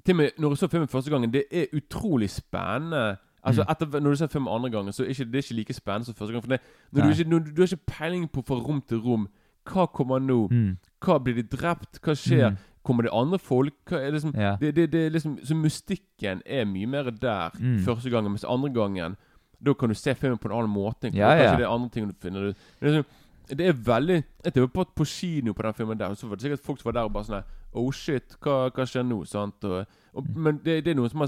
til 0.06 0.14
og 0.14 0.18
med 0.18 0.30
når 0.40 0.50
jeg 0.50 0.58
så 0.58 0.68
filmen 0.68 0.88
første 0.88 1.12
gangen, 1.12 1.32
det 1.34 1.44
er 1.52 1.66
utrolig 1.74 2.30
spennende. 2.30 3.18
Altså 3.46 3.64
Mm. 3.64 3.72
etter, 3.72 4.00
Når 4.00 4.10
du 4.10 4.16
ser 4.16 4.28
filmen 4.28 4.54
andre 4.54 4.70
gangen, 4.72 4.94
så 4.94 5.04
er 5.04 5.10
ikke, 5.10 5.26
det 5.32 5.36
er 5.36 5.42
ikke 5.44 5.56
like 5.56 5.74
spennende 5.74 6.06
som 6.06 6.14
første 6.16 6.32
gang. 6.32 6.42
For 6.42 6.50
det, 6.50 6.60
når 6.94 7.02
du, 7.04 7.10
ikke, 7.10 7.30
når 7.30 7.40
du, 7.40 7.52
du 7.52 7.62
har 7.62 7.68
ikke 7.68 7.86
peiling 8.00 8.28
på 8.32 8.42
fra 8.46 8.56
rom 8.56 8.82
til 8.82 8.98
rom. 9.00 9.28
Hva 9.66 9.86
kommer 9.88 10.20
nå? 10.20 10.48
Mm. 10.52 10.78
Hva 11.02 11.18
blir 11.24 11.36
de 11.36 11.44
drept? 11.44 12.00
Hva 12.04 12.14
skjer? 12.16 12.50
Mm. 12.52 12.58
Kommer 12.84 13.04
det 13.04 13.12
andre 13.14 13.40
folk? 13.40 13.74
Liksom, 13.92 14.34
Ja. 14.36 14.56
det, 14.60 14.76
det, 14.76 14.92
det 14.92 15.12
liksom, 15.12 15.40
Så 15.44 15.56
mystikken 15.56 16.42
er 16.46 16.66
mye 16.66 16.86
mer 16.88 17.04
der 17.12 17.50
Mm. 17.60 17.80
første 17.86 18.10
gangen, 18.10 18.32
mens 18.32 18.44
andre 18.48 18.70
gangen 18.74 19.16
Da 19.64 19.74
kan 19.74 19.88
du 19.90 19.96
se 19.96 20.14
filmen 20.14 20.38
på 20.38 20.46
en 20.52 20.52
annen 20.58 20.70
måte. 20.74 21.14
Ja, 21.14 21.30
Kanskje 21.30 21.44
ja. 21.52 21.56
det 21.58 21.64
er 21.64 21.70
andre 21.70 21.90
ting 21.90 22.08
du 22.08 22.14
finner 22.22 22.50
ut. 22.50 22.58
Liksom, 22.82 23.06
det 23.50 23.62
er 23.68 23.74
veldig 23.74 24.24
Jeg 24.46 24.54
tipper 24.54 24.68
på 24.68 24.82
at 24.82 24.96
på 24.96 25.06
kino 25.06 25.54
på 25.54 25.62
den 25.64 25.74
filmen 25.74 25.98
der 25.98 26.14
Så 26.16 26.28
var 26.28 26.36
det 26.36 26.42
sikkert 26.44 26.60
folk 26.66 26.80
som 26.82 26.92
var 26.94 27.00
der 27.02 27.06
og 27.08 27.14
bare 27.14 27.24
sånn 27.24 27.44
Oh 27.76 27.92
shit, 27.92 28.36
hva, 28.42 28.70
hva 28.70 28.84
skjer 28.86 29.04
nå? 29.08 29.26
Sant? 29.26 29.64
Og, 29.64 29.86
og, 30.14 30.24
Mm. 30.28 30.36
men 30.38 30.58
det, 30.64 30.84
det 30.86 30.92
er 30.92 30.96
noen 30.96 31.10
som 31.10 31.20
har 31.22 31.28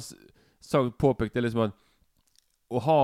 sagt, 0.61 0.97
påpekt 0.99 1.33
det 1.33 1.43
liksom 1.43 1.61
at 1.63 1.71
å 2.71 2.79
ha 2.85 2.99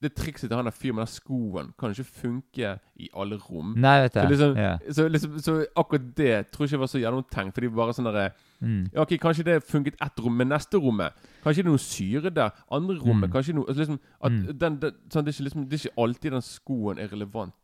det 0.00 0.14
trikset 0.16 0.48
til 0.48 0.56
han 0.56 0.64
der 0.64 0.72
fyren 0.72 0.96
med 0.96 1.04
den 1.04 1.12
skoen 1.12 1.66
kan 1.76 1.92
ikke 1.92 2.06
funke 2.08 2.68
i 2.96 3.08
alle 3.12 3.36
rom. 3.36 3.74
Nei, 3.76 3.98
vet 4.06 4.14
Så 4.16 4.22
liksom, 4.30 4.54
ja. 4.56 4.70
så, 4.96 5.04
liksom, 5.12 5.34
så 5.44 5.56
akkurat 5.76 6.06
det 6.16 6.36
tror 6.50 6.64
jeg 6.64 6.70
ikke 6.72 6.80
var 6.80 6.88
så 6.88 7.00
gjennomtenkt. 7.02 7.52
Fordi 7.54 7.68
bare 7.68 7.92
sånn 7.96 8.08
derre 8.08 8.30
Mm. 8.60 8.90
ja, 8.92 9.00
ok, 9.00 9.14
Kanskje 9.16 9.44
det 9.44 9.62
funket 9.64 9.94
ett 10.04 10.18
rom, 10.20 10.34
men 10.36 10.48
neste 10.52 10.76
rommet 10.76 11.12
Kanskje 11.42 11.62
det 11.62 11.66
er 11.66 11.70
noe 11.70 11.80
syre 11.80 12.30
der. 12.30 12.50
Andre 12.70 12.96
rommet 13.00 13.28
Mm. 13.30 13.32
Kanskje 13.32 13.54
noe 13.56 13.64
altså 13.68 13.78
liksom, 13.80 13.98
at 14.22 14.32
Mm. 14.32 14.58
den, 14.58 14.76
den, 14.80 14.92
sånn, 15.12 15.24
det, 15.24 15.28
er 15.28 15.36
ikke, 15.36 15.44
liksom, 15.44 15.68
det 15.68 15.72
er 15.72 15.88
ikke 15.88 16.02
alltid 16.02 16.30
den 16.32 16.42
skoen 16.42 16.98
er 16.98 17.08
relevant. 17.08 17.54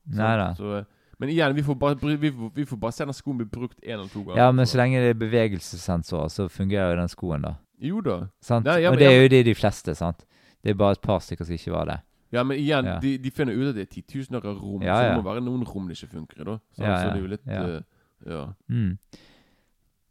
Så, 0.56 0.84
men 1.18 1.28
igjen, 1.28 1.54
vi 1.54 1.62
får, 1.62 1.74
bare, 1.78 1.94
vi, 2.16 2.30
vi 2.54 2.64
får 2.64 2.76
bare 2.80 2.92
se 2.92 3.04
den 3.04 3.12
skoen 3.16 3.36
bli 3.38 3.46
brukt 3.46 3.80
én 3.82 3.92
eller 3.96 4.08
to 4.08 4.22
ganger. 4.24 4.36
Ja, 4.40 4.52
men 4.52 4.66
så 4.66 4.76
lenge 4.76 5.00
det 5.00 5.10
er 5.16 5.20
bevegelsessensorer, 5.60 6.28
så 6.28 6.48
fungerer 6.48 6.90
jo 6.94 7.00
den 7.00 7.08
skoen, 7.08 7.42
da. 7.42 7.54
Jo 7.80 8.00
da. 8.00 8.28
Sant? 8.40 8.64
Nei, 8.66 8.80
ja, 8.82 8.90
og 8.90 8.98
det 8.98 9.06
er 9.08 9.22
jo 9.22 9.28
det 9.28 9.44
de 9.46 9.54
fleste, 9.54 9.94
sant? 9.96 10.24
Det 10.66 10.72
er 10.74 10.78
bare 10.80 10.96
et 10.98 11.02
par 11.06 11.20
stykker 11.22 11.46
som 11.46 11.54
ikke 11.54 11.72
var 11.76 11.86
det. 11.92 11.96
Ja, 12.34 12.42
men 12.42 12.58
igjen, 12.58 12.84
Ja. 12.90 12.96
de, 12.98 13.12
de 13.22 13.30
finner 13.30 13.54
ut 13.54 13.68
at 13.70 13.76
det 13.78 13.84
er 13.86 13.92
titusener 14.00 14.42
av 14.42 14.56
rom, 14.58 14.82
Ja, 14.82 14.96
så 14.98 15.02
det 15.12 15.20
må 15.20 15.28
være 15.30 15.44
noen 15.46 15.62
rom 15.64 15.86
det 15.86 15.94
ikke 15.94 16.10
funker 16.16 16.40
i, 16.42 16.44
da. 16.48 16.56
Så, 16.74 16.82
Ja, 16.82 16.96
Så 16.98 17.12
det 17.12 17.20
er 17.20 17.22
jo 17.22 17.30
litt 17.30 17.46
ja. 17.46 17.62
eh, 17.62 17.82
Ja. 18.26 18.40
Mm. 18.68 18.98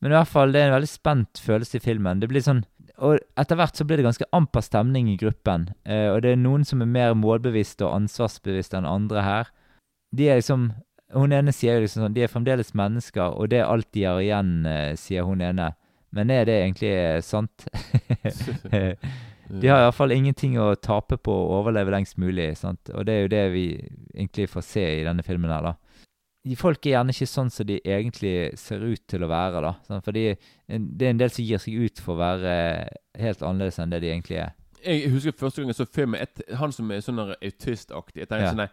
Men 0.02 0.12
i 0.12 0.16
hvert 0.16 0.28
fall, 0.32 0.52
det 0.54 0.62
er 0.62 0.70
en 0.70 0.76
veldig 0.78 0.88
spent 0.92 1.42
følelse 1.44 1.76
i 1.76 1.84
filmen. 1.84 2.20
Det 2.22 2.30
blir 2.32 2.42
sånn 2.46 2.64
Og 2.98 3.20
etter 3.36 3.58
hvert 3.60 3.76
så 3.76 3.84
blir 3.84 3.98
det 4.00 4.06
ganske 4.08 4.24
amper 4.32 4.62
stemning 4.64 5.10
i 5.12 5.18
gruppen. 5.20 5.66
Eh, 5.84 6.08
og 6.14 6.22
det 6.24 6.32
er 6.32 6.40
noen 6.40 6.64
som 6.64 6.80
er 6.82 6.88
mer 6.88 7.14
målbevisste 7.20 7.84
og 7.84 7.98
ansvarsbevisste 8.00 8.78
enn 8.80 8.88
andre 8.88 9.22
her. 9.26 9.50
De 10.16 10.30
er 10.32 10.40
liksom 10.40 10.70
Hun 11.14 11.34
ene 11.36 11.52
sier 11.52 11.76
jo 11.76 11.82
liksom 11.84 12.06
sånn 12.06 12.14
De 12.16 12.24
er 12.24 12.32
fremdeles 12.32 12.72
mennesker, 12.74 13.36
og 13.36 13.50
det 13.52 13.60
er 13.60 13.68
alt 13.68 13.92
de 13.92 14.04
har 14.08 14.20
igjen, 14.24 14.66
eh, 14.66 14.96
sier 14.96 15.24
hun 15.28 15.42
ene. 15.42 15.74
Men 16.16 16.32
er 16.32 16.46
det 16.48 16.56
egentlig 16.64 16.94
eh, 16.96 17.20
sant? 17.22 17.68
De 19.50 19.68
har 19.70 19.84
iallfall 19.84 20.12
ingenting 20.16 20.56
å 20.60 20.72
tape 20.76 21.18
på 21.22 21.34
å 21.34 21.60
overleve 21.60 21.92
lengst 21.94 22.18
mulig, 22.18 22.52
sant? 22.58 22.90
og 22.94 23.06
det 23.06 23.14
er 23.14 23.22
jo 23.26 23.34
det 23.34 23.44
vi 23.54 23.66
egentlig 24.16 24.48
får 24.50 24.66
se 24.66 24.86
i 25.00 25.04
denne 25.06 25.24
filmen 25.24 25.52
her, 25.54 25.62
da. 25.62 25.76
Folk 26.58 26.86
er 26.86 26.92
gjerne 27.00 27.14
ikke 27.14 27.26
sånn 27.30 27.50
som 27.50 27.66
de 27.66 27.80
egentlig 27.82 28.52
ser 28.62 28.84
ut 28.86 29.02
til 29.10 29.24
å 29.26 29.30
være, 29.32 29.62
da. 29.66 29.72
Sant? 29.88 30.06
Fordi 30.06 30.28
det 30.68 31.08
er 31.08 31.14
en 31.16 31.22
del 31.22 31.32
som 31.34 31.46
gir 31.46 31.62
seg 31.62 31.74
ut 31.88 32.02
for 32.06 32.14
å 32.14 32.22
være 32.22 32.54
helt 33.18 33.42
annerledes 33.42 33.80
enn 33.82 33.90
det 33.94 34.02
de 34.04 34.12
egentlig 34.12 34.38
er. 34.44 34.52
Jeg 34.86 35.10
husker 35.10 35.34
første 35.34 35.64
gang 35.64 35.72
jeg 35.74 35.80
så 35.80 35.88
film 35.90 36.12
med 36.14 36.42
Han 36.60 36.74
som 36.76 36.92
er 36.94 37.00
sånn 37.02 37.18
autistaktig. 37.34 38.20
Jeg 38.22 38.30
tenkte 38.30 38.46
Ja. 38.46 38.52
sånn 38.54 38.70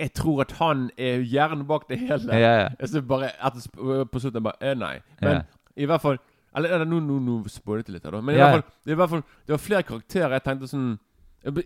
Jeg 0.00 0.14
tror 0.16 0.40
at 0.40 0.52
han 0.56 0.86
er 0.96 1.20
hjernen 1.20 1.66
bak 1.68 1.84
det 1.90 1.98
hele. 2.00 2.32
Ja, 2.32 2.52
ja. 2.62 2.68
Jeg 2.80 2.88
så 2.88 3.02
bare 3.04 3.32
etter, 3.36 3.66
på 4.08 4.20
slutten 4.22 4.42
bare 4.42 4.56
eh, 4.62 4.74
Nei. 4.74 5.00
Men 5.20 5.42
i 5.76 5.84
hvert 5.84 6.00
fall 6.00 6.16
Eller 6.56 6.68
eller, 6.74 6.84
nå, 6.84 6.98
nå, 7.00 7.18
nå 7.20 7.44
spoilet 7.48 7.86
jeg 7.86 7.94
litt 7.94 8.04
her, 8.04 8.10
da. 8.12 8.20
Men 8.20 8.34
i 8.34 8.38
Ja. 8.38 8.50
hvert 8.50 8.62
fall, 8.62 8.72
det, 8.84 8.90
er 8.90 8.92
i 8.92 9.00
hvert 9.00 9.10
fall 9.10 9.22
det 9.46 9.52
var 9.54 9.58
flere 9.58 9.82
karakterer 9.82 10.30
jeg 10.32 10.42
tenkte 10.44 10.68
sånn 10.68 10.98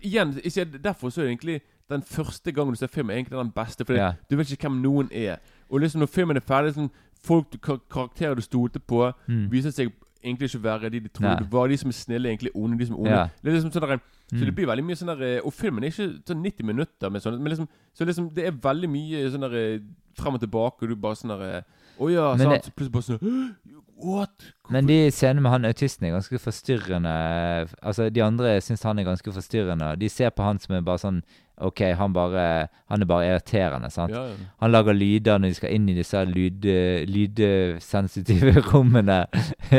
Igjen, 0.01 0.29
ikke, 0.39 0.65
derfor 0.81 1.09
så 1.11 1.19
er 1.21 1.25
det 1.25 1.31
egentlig 1.37 1.61
den 1.89 2.01
første 2.01 2.51
gangen 2.55 2.71
du 2.71 2.77
ser 2.79 2.87
filmen, 2.87 3.11
er 3.11 3.17
egentlig 3.19 3.37
den 3.37 3.51
beste. 3.51 3.83
Fordi 3.85 3.99
Ja. 3.99 4.13
du 4.29 4.35
vet 4.37 4.47
ikke 4.51 4.69
hvem 4.69 4.81
noen 4.81 5.09
er. 5.11 5.37
Og 5.69 5.81
liksom 5.81 5.99
når 5.99 6.07
filmen 6.07 6.37
er 6.37 6.39
ferdig, 6.39 6.73
sånn, 6.75 6.89
folk, 7.21 7.51
du- 7.51 7.57
kar 7.57 7.79
karakterer 7.91 8.35
du 8.35 8.41
stolte 8.41 8.79
på, 8.79 9.13
Mm. 9.27 9.49
viser 9.51 9.71
seg 9.71 9.91
egentlig 10.23 10.49
ikke 10.49 10.61
være 10.63 10.89
de 10.89 10.99
de 11.01 11.09
trodde 11.09 11.29
ja. 11.29 11.35
det 11.35 11.51
var. 11.51 11.67
De 11.67 11.77
som 11.77 11.89
er 11.89 11.93
snille, 11.93 12.25
egentlig 12.29 12.51
onde. 12.55 12.77
De 12.79 12.85
som 12.85 12.95
er 12.95 12.99
onde. 12.99 13.09
Ja. 13.11 13.27
Det 13.43 13.51
er 13.51 13.57
liksom 13.59 13.71
sånn 13.71 13.87
der, 13.89 13.99
Så 14.31 14.35
Mm. 14.41 14.45
det 14.45 14.55
blir 14.55 14.65
veldig 14.65 14.83
mye 14.85 14.95
sånn 14.95 15.17
der 15.19 15.21
eh, 15.37 15.41
Og 15.45 15.53
filmen 15.53 15.83
er 15.83 15.87
ikke 15.91 16.23
sånn 16.25 16.41
90 16.41 16.63
minutter 16.65 17.09
med 17.11 17.21
sånn 17.21 17.37
Men 17.39 17.51
liksom 17.51 17.67
Så 17.93 18.05
liksom 18.07 18.33
det 18.33 18.45
er 18.47 18.51
veldig 18.51 18.89
mye 18.89 19.29
sånn 19.29 19.41
der 19.41 19.53
eh, 19.55 19.79
frem 20.15 20.33
og 20.33 20.39
tilbake, 20.41 20.81
og 20.81 20.89
du 20.89 20.95
bare 20.95 21.13
sånn 21.13 21.37
der 21.37 21.63
Å 21.99 22.09
ja, 22.11 22.35
Men 22.35 22.47
sant? 22.49 22.63
det- 22.65 22.75
plutselig 22.75 22.91
bare 22.91 23.07
sånn 23.09 23.55
What? 24.05 24.43
Men 24.69 24.85
de 24.89 25.09
scenene 25.09 25.39
med 25.41 25.51
han 25.53 25.65
autisten 25.69 26.03
er 26.05 26.11
ganske 26.17 26.35
forstyrrende. 26.43 27.69
Altså, 27.81 28.09
De 28.11 28.19
andre 28.21 28.57
syns 28.61 28.83
han 28.83 28.99
er 28.99 29.05
ganske 29.07 29.31
forstyrrende. 29.31 29.93
De 29.97 30.09
ser 30.11 30.33
på 30.35 30.43
han 30.43 30.59
som 30.59 30.75
er 30.75 30.81
bare 30.83 30.99
sånn 30.99 31.21
OK, 31.63 31.79
han, 31.95 32.11
bare, 32.11 32.67
han 32.91 33.01
er 33.01 33.07
bare 33.07 33.29
irriterende. 33.29 33.87
sant? 33.89 34.11
Ja, 34.11 34.25
ja. 34.27 34.33
Han 34.59 34.73
lager 34.73 34.91
lyder 34.93 35.37
når 35.39 35.47
de 35.47 35.55
skal 35.55 35.71
inn 35.77 35.87
i 35.87 35.95
disse 35.95 36.25
lyd, 36.27 36.67
lydsensitive 37.07 38.59
rommene. 38.73 39.21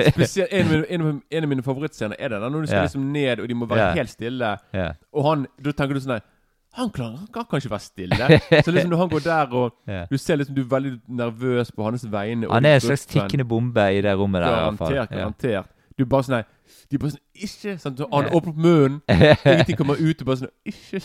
Spesielt 0.08 0.48
en, 0.52 0.72
en, 0.88 1.22
en 1.30 1.44
av 1.46 1.50
mine 1.52 1.64
favorittscener 1.66 2.16
er 2.18 2.32
den 2.32 2.46
når 2.52 2.60
du 2.64 2.70
skal 2.70 2.78
Ja. 2.80 2.86
liksom 2.88 3.12
ned, 3.12 3.40
og 3.44 3.48
de 3.48 3.54
må 3.54 3.68
være 3.70 3.92
helt 3.98 4.10
stille. 4.16 4.54
Og 5.12 5.28
han 5.28 5.46
Da 5.62 5.72
tenker 5.72 5.94
du 5.94 6.00
sånn 6.00 6.16
der 6.16 6.24
han, 6.76 6.90
klarer, 6.92 7.16
han 7.36 7.44
kan 7.50 7.60
ikke 7.60 7.70
være 7.70 7.80
stille. 7.80 8.16
Så 8.64 8.70
liksom 8.74 8.90
når 8.92 8.98
han 9.04 9.08
går 9.14 9.24
der, 9.24 9.54
og 9.56 9.72
Ja. 9.94 10.02
du 10.10 10.16
ser 10.18 10.36
liksom 10.36 10.54
du 10.56 10.62
er 10.62 10.68
veldig 10.74 10.92
nervøs 11.08 11.72
på 11.72 11.84
hans 11.88 12.04
vegne 12.12 12.50
Han 12.52 12.64
er 12.64 12.74
en 12.74 12.80
slags 12.84 13.06
tikkende 13.06 13.44
bombe 13.48 13.86
i 13.96 14.02
det 14.04 14.12
rommet 14.18 14.42
der. 14.42 14.50
Garantert, 14.50 15.10
garantert. 15.10 15.72
Du 15.98 16.04
bare 16.04 16.26
sånn 16.26 16.42
De 16.92 16.98
bare 17.00 17.14
sånn 17.14 17.22
Ikke 17.34 17.72
sant? 17.80 17.96
Så 17.98 18.06
Han 18.12 18.26
åpner 18.28 18.36
opp 18.36 18.58
munnen, 18.60 18.98
ingenting 19.48 19.78
kommer 19.78 19.96
ut. 19.96 20.18
Du 20.20 20.24
bare 20.28 20.42
sånn 20.42 20.52
Ikke, 20.68 21.00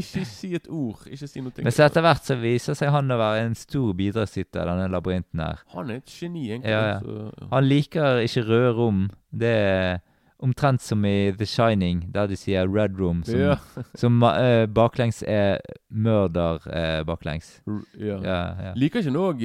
ikke 0.00 0.24
si 0.26 0.50
et 0.58 0.66
ord. 0.68 1.06
Ikke 1.06 1.28
si 1.30 1.40
noe. 1.44 1.54
Men 1.62 1.72
så 1.76 1.86
etter 1.86 2.02
hvert 2.04 2.26
så 2.26 2.36
viser 2.40 2.74
seg 2.78 2.90
han 2.90 3.10
å 3.14 3.18
være 3.20 3.44
en 3.46 3.54
stor 3.58 3.92
bidragsyter 3.94 4.64
i 4.64 4.68
denne 4.72 4.88
labyrinten 4.90 5.44
her. 5.44 5.62
Han 5.76 5.90
er 5.94 6.00
et 6.02 6.10
geni, 6.18 6.48
egentlig. 6.50 6.74
Ja, 6.74 6.82
ja. 6.96 6.98
Så, 7.04 7.30
ja. 7.30 7.48
Han 7.54 7.68
liker 7.70 8.22
ikke 8.26 8.44
røde 8.50 8.72
rom. 8.80 9.04
Det 9.30 9.54
er 9.54 10.00
omtrent 10.42 10.80
som 10.80 11.04
i 11.04 11.32
The 11.36 11.46
Shining, 11.46 12.06
der 12.14 12.26
de 12.26 12.36
sier 12.36 12.66
red 12.68 12.98
room, 12.98 13.22
som, 13.24 13.38
Ja. 13.38 13.56
som 13.94 14.22
uh, 14.22 14.66
baklengs 14.66 15.22
er 15.26 15.58
mørder 15.90 16.60
uh, 16.66 17.04
baklengs. 17.04 17.60
R- 17.68 17.84
ja. 17.98 18.16
Ja, 18.24 18.40
ja. 18.68 18.72
Liker 18.76 19.00
ikke 19.02 19.10
han 19.12 19.20
òg 19.20 19.44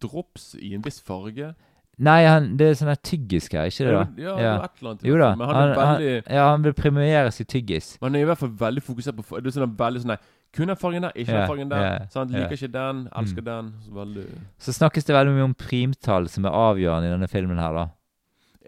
drops 0.00 0.54
i 0.60 0.74
en 0.74 0.82
viss 0.84 1.00
farge? 1.04 1.54
Nei, 1.98 2.18
han, 2.28 2.50
det 2.60 2.66
er 2.68 2.74
sånn 2.76 2.90
her 2.92 2.98
tyggis 3.00 3.46
her, 3.52 3.70
ikke 3.70 3.86
det 3.86 3.92
da? 3.94 4.00
Ja, 4.20 4.32
Ja. 4.36 4.54
et 4.66 4.80
eller 4.82 4.90
annet. 4.90 5.04
Jo 5.08 5.16
da. 5.16 5.30
Men 5.34 5.46
han, 5.48 5.56
Han, 5.56 5.70
veldig 5.78 6.10
han, 6.26 6.34
ja, 6.36 6.48
han 6.50 6.62
vil 6.66 6.74
premieres 6.76 7.40
i 7.40 7.44
tyggis. 7.48 7.94
Man 8.02 8.14
er 8.14 8.20
i 8.20 8.28
hvert 8.28 8.38
fall 8.42 8.50
veldig 8.52 8.82
fokusert 8.84 9.16
på 9.16 9.40
Det 9.40 9.46
er 9.48 9.60
sånn 9.60 9.76
veldig 9.76 10.02
sånn 10.04 10.18
Kun 10.56 10.68
den 10.68 10.76
fargen 10.76 11.02
der, 11.02 11.12
ikke 11.16 11.32
Ja, 11.32 11.38
den 11.40 11.48
fargen 11.50 11.68
der. 11.68 11.80
ja, 11.82 12.06
sant? 12.08 12.30
Liker 12.32 12.52
ikke 12.56 12.72
den, 12.72 13.08
elsker 13.16 13.42
Mm. 13.42 13.44
den. 13.44 13.72
Så 13.84 13.92
veldig 13.92 14.26
Så 14.58 14.72
snakkes 14.72 15.04
det 15.04 15.14
veldig 15.16 15.34
mye 15.36 15.44
om 15.44 15.54
primtall, 15.54 16.28
som 16.28 16.44
er 16.46 16.50
avgjørende 16.50 17.08
i 17.08 17.12
denne 17.12 17.28
filmen 17.28 17.58
her, 17.58 17.72
da. 17.74 17.86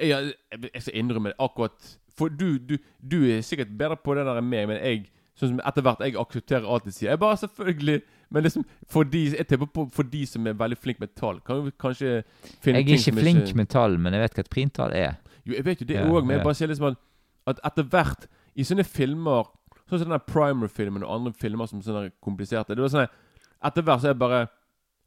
Jeg, 0.00 0.34
jeg, 0.74 0.82
skal 0.82 0.98
innrømme 1.00 1.32
det 1.32 1.38
akkurat 1.42 1.94
For 2.18 2.28
du, 2.28 2.58
du, 2.58 2.76
du 3.02 3.22
er 3.26 3.40
sikkert 3.46 3.72
bedre 3.78 3.96
på 3.96 4.14
det 4.14 4.26
der 4.26 4.40
enn 4.40 4.50
meg, 4.50 4.68
men 4.70 4.78
jeg 4.82 5.06
Sånn 5.38 5.52
som 5.52 5.60
etter 5.62 5.84
hvert 5.86 6.00
jeg 6.02 6.16
aksepterer 6.18 6.64
alt 6.66 6.86
de 6.88 6.90
sier. 6.90 7.12
Jeg 7.12 7.20
bare 7.22 7.38
selvfølgelig 7.38 8.00
Men 8.34 8.42
liksom 8.42 8.64
for 8.90 9.06
de, 9.06 9.20
jeg 9.36 9.46
tipper 9.46 9.68
på 9.70 9.84
for 9.94 10.08
de 10.10 10.24
som 10.26 10.46
er 10.50 10.56
veldig 10.58 10.78
flink 10.82 10.98
med 11.00 11.14
tall, 11.16 11.38
kan 11.46 11.62
du 11.62 11.70
kanskje 11.80 12.24
finne 12.60 12.82
Jeg 12.82 12.88
er 12.88 12.96
ikke 12.96 13.04
som 13.04 13.20
flink 13.22 13.54
med 13.56 13.70
tall, 13.72 13.94
men 14.02 14.16
jeg 14.16 14.24
vet 14.24 14.34
hva 14.34 14.44
et 14.44 14.50
primtall 14.52 14.96
er. 14.96 15.14
Jo, 15.44 15.54
jeg 15.54 15.64
vet 15.64 15.84
jo 15.84 15.86
det 15.88 16.00
Ja, 16.00 16.08
men 16.10 16.34
jeg 16.34 16.44
bare 16.44 16.58
sier 16.58 16.68
liksom 16.68 16.90
at, 16.90 16.98
at 17.48 17.62
etter 17.70 17.86
hvert 17.88 18.26
I 18.58 18.66
sånne 18.66 18.84
filmer 18.84 19.48
Sånn 19.88 20.02
som 20.02 20.12
den 20.12 20.26
Primer-filmen 20.28 21.06
og 21.06 21.14
andre 21.14 21.32
filmer 21.38 21.70
som 21.70 21.80
sånne 21.84 22.10
kompliserte 22.24 22.74
Det 22.76 22.84
var 22.84 22.92
sånn 22.92 23.08
Etter 23.64 23.86
hvert 23.86 24.02
så 24.02 24.10
er 24.10 24.16
jeg 24.16 24.20
bare 24.20 24.42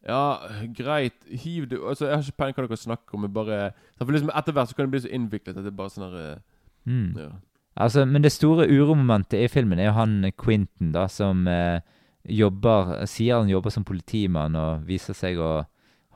Ja, 0.07 0.39
greit, 0.73 1.13
hiv 1.29 1.67
det 1.69 1.77
Altså, 1.77 2.07
Jeg 2.07 2.15
har 2.15 2.23
ikke 2.25 2.37
peiling 2.41 2.55
på 2.55 2.61
hva 2.63 2.67
dere 2.71 2.81
snakker 2.81 3.15
om, 3.17 3.25
jeg 3.27 3.33
bare 3.35 3.57
For 3.99 4.09
liksom 4.09 4.31
etter 4.33 4.55
hvert 4.55 4.71
så 4.71 4.75
kan 4.75 4.87
det 4.87 4.93
bli 4.95 5.01
så 5.03 5.11
innviklet 5.13 5.53
at 5.57 5.61
det 5.61 5.69
er 5.73 5.77
bare 5.77 5.93
sånn 5.93 6.07
herre 6.09 6.41
Mm. 6.89 7.11
ja. 7.13 7.27
Altså, 7.77 8.07
men 8.09 8.23
det 8.23 8.31
store 8.33 8.65
uromomentet 8.65 9.37
i 9.37 9.47
filmen 9.47 9.77
er 9.79 9.91
jo 9.91 9.91
han 9.99 10.31
Quentin, 10.33 10.89
da, 10.95 11.03
som 11.07 11.43
eh, 11.47 11.77
jobber 12.25 13.05
Sier 13.05 13.37
han 13.37 13.51
jobber 13.51 13.69
som 13.69 13.85
politimann 13.85 14.57
og 14.57 14.87
viser 14.87 15.13
seg 15.13 15.37
å 15.37 15.51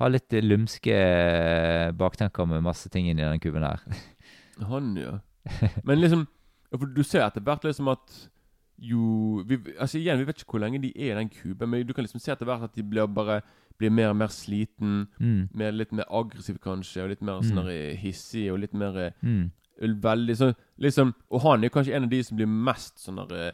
ha 0.02 0.10
litt 0.10 0.34
eh, 0.34 0.42
lumske 0.44 0.92
eh, 0.92 1.92
baktanker 1.96 2.50
med 2.50 2.66
masse 2.66 2.90
ting 2.90 3.08
inni 3.08 3.22
den 3.22 3.40
kuben 3.40 3.64
her. 3.64 3.80
Han, 4.72 4.96
ja. 4.98 5.20
Men 5.84 6.02
liksom 6.02 6.26
For 6.74 6.90
du 6.90 7.04
ser 7.04 7.28
etter 7.28 7.44
hvert 7.46 7.64
liksom 7.64 7.88
at 7.94 8.30
jo 8.78 9.44
vi, 9.48 9.58
Altså 9.80 9.98
igjen, 10.00 10.20
vi 10.20 10.26
vet 10.28 10.42
ikke 10.42 10.52
hvor 10.58 10.60
lenge 10.60 10.82
de 10.82 10.92
er 10.96 11.14
i 11.14 11.20
den 11.20 11.30
kuben, 11.30 11.70
men 11.70 11.88
du 11.88 11.94
kan 11.94 12.04
liksom 12.04 12.20
se 12.20 12.32
etter 12.32 12.46
hvert 12.46 12.64
at 12.64 12.76
de 12.76 12.84
blir 12.84 13.08
bare 13.08 13.42
blir 13.78 13.92
mer 13.92 14.10
og 14.14 14.16
mer 14.16 14.32
sliten. 14.32 15.08
Mm. 15.20 15.50
Mer, 15.54 15.72
litt 15.72 15.92
mer 15.92 16.06
aggressiv, 16.10 16.58
kanskje, 16.64 17.04
og 17.04 17.10
litt 17.10 17.22
mer 17.22 17.42
Mm. 17.42 17.50
sånn 17.50 17.98
hissig 18.00 18.52
og 18.52 18.60
litt 18.60 18.74
mer 18.74 18.98
eh, 18.98 19.12
Mm. 19.22 19.52
Veldig 19.82 20.36
sånn 20.38 20.56
liksom, 20.80 21.14
Og 21.30 21.42
han 21.42 21.64
er 21.64 21.70
kanskje 21.70 21.94
en 21.96 22.04
av 22.04 22.10
de 22.10 22.24
som 22.24 22.38
blir 22.38 22.48
mest 22.48 22.98
sånn 23.00 23.28
der 23.28 23.48
eh, 23.50 23.52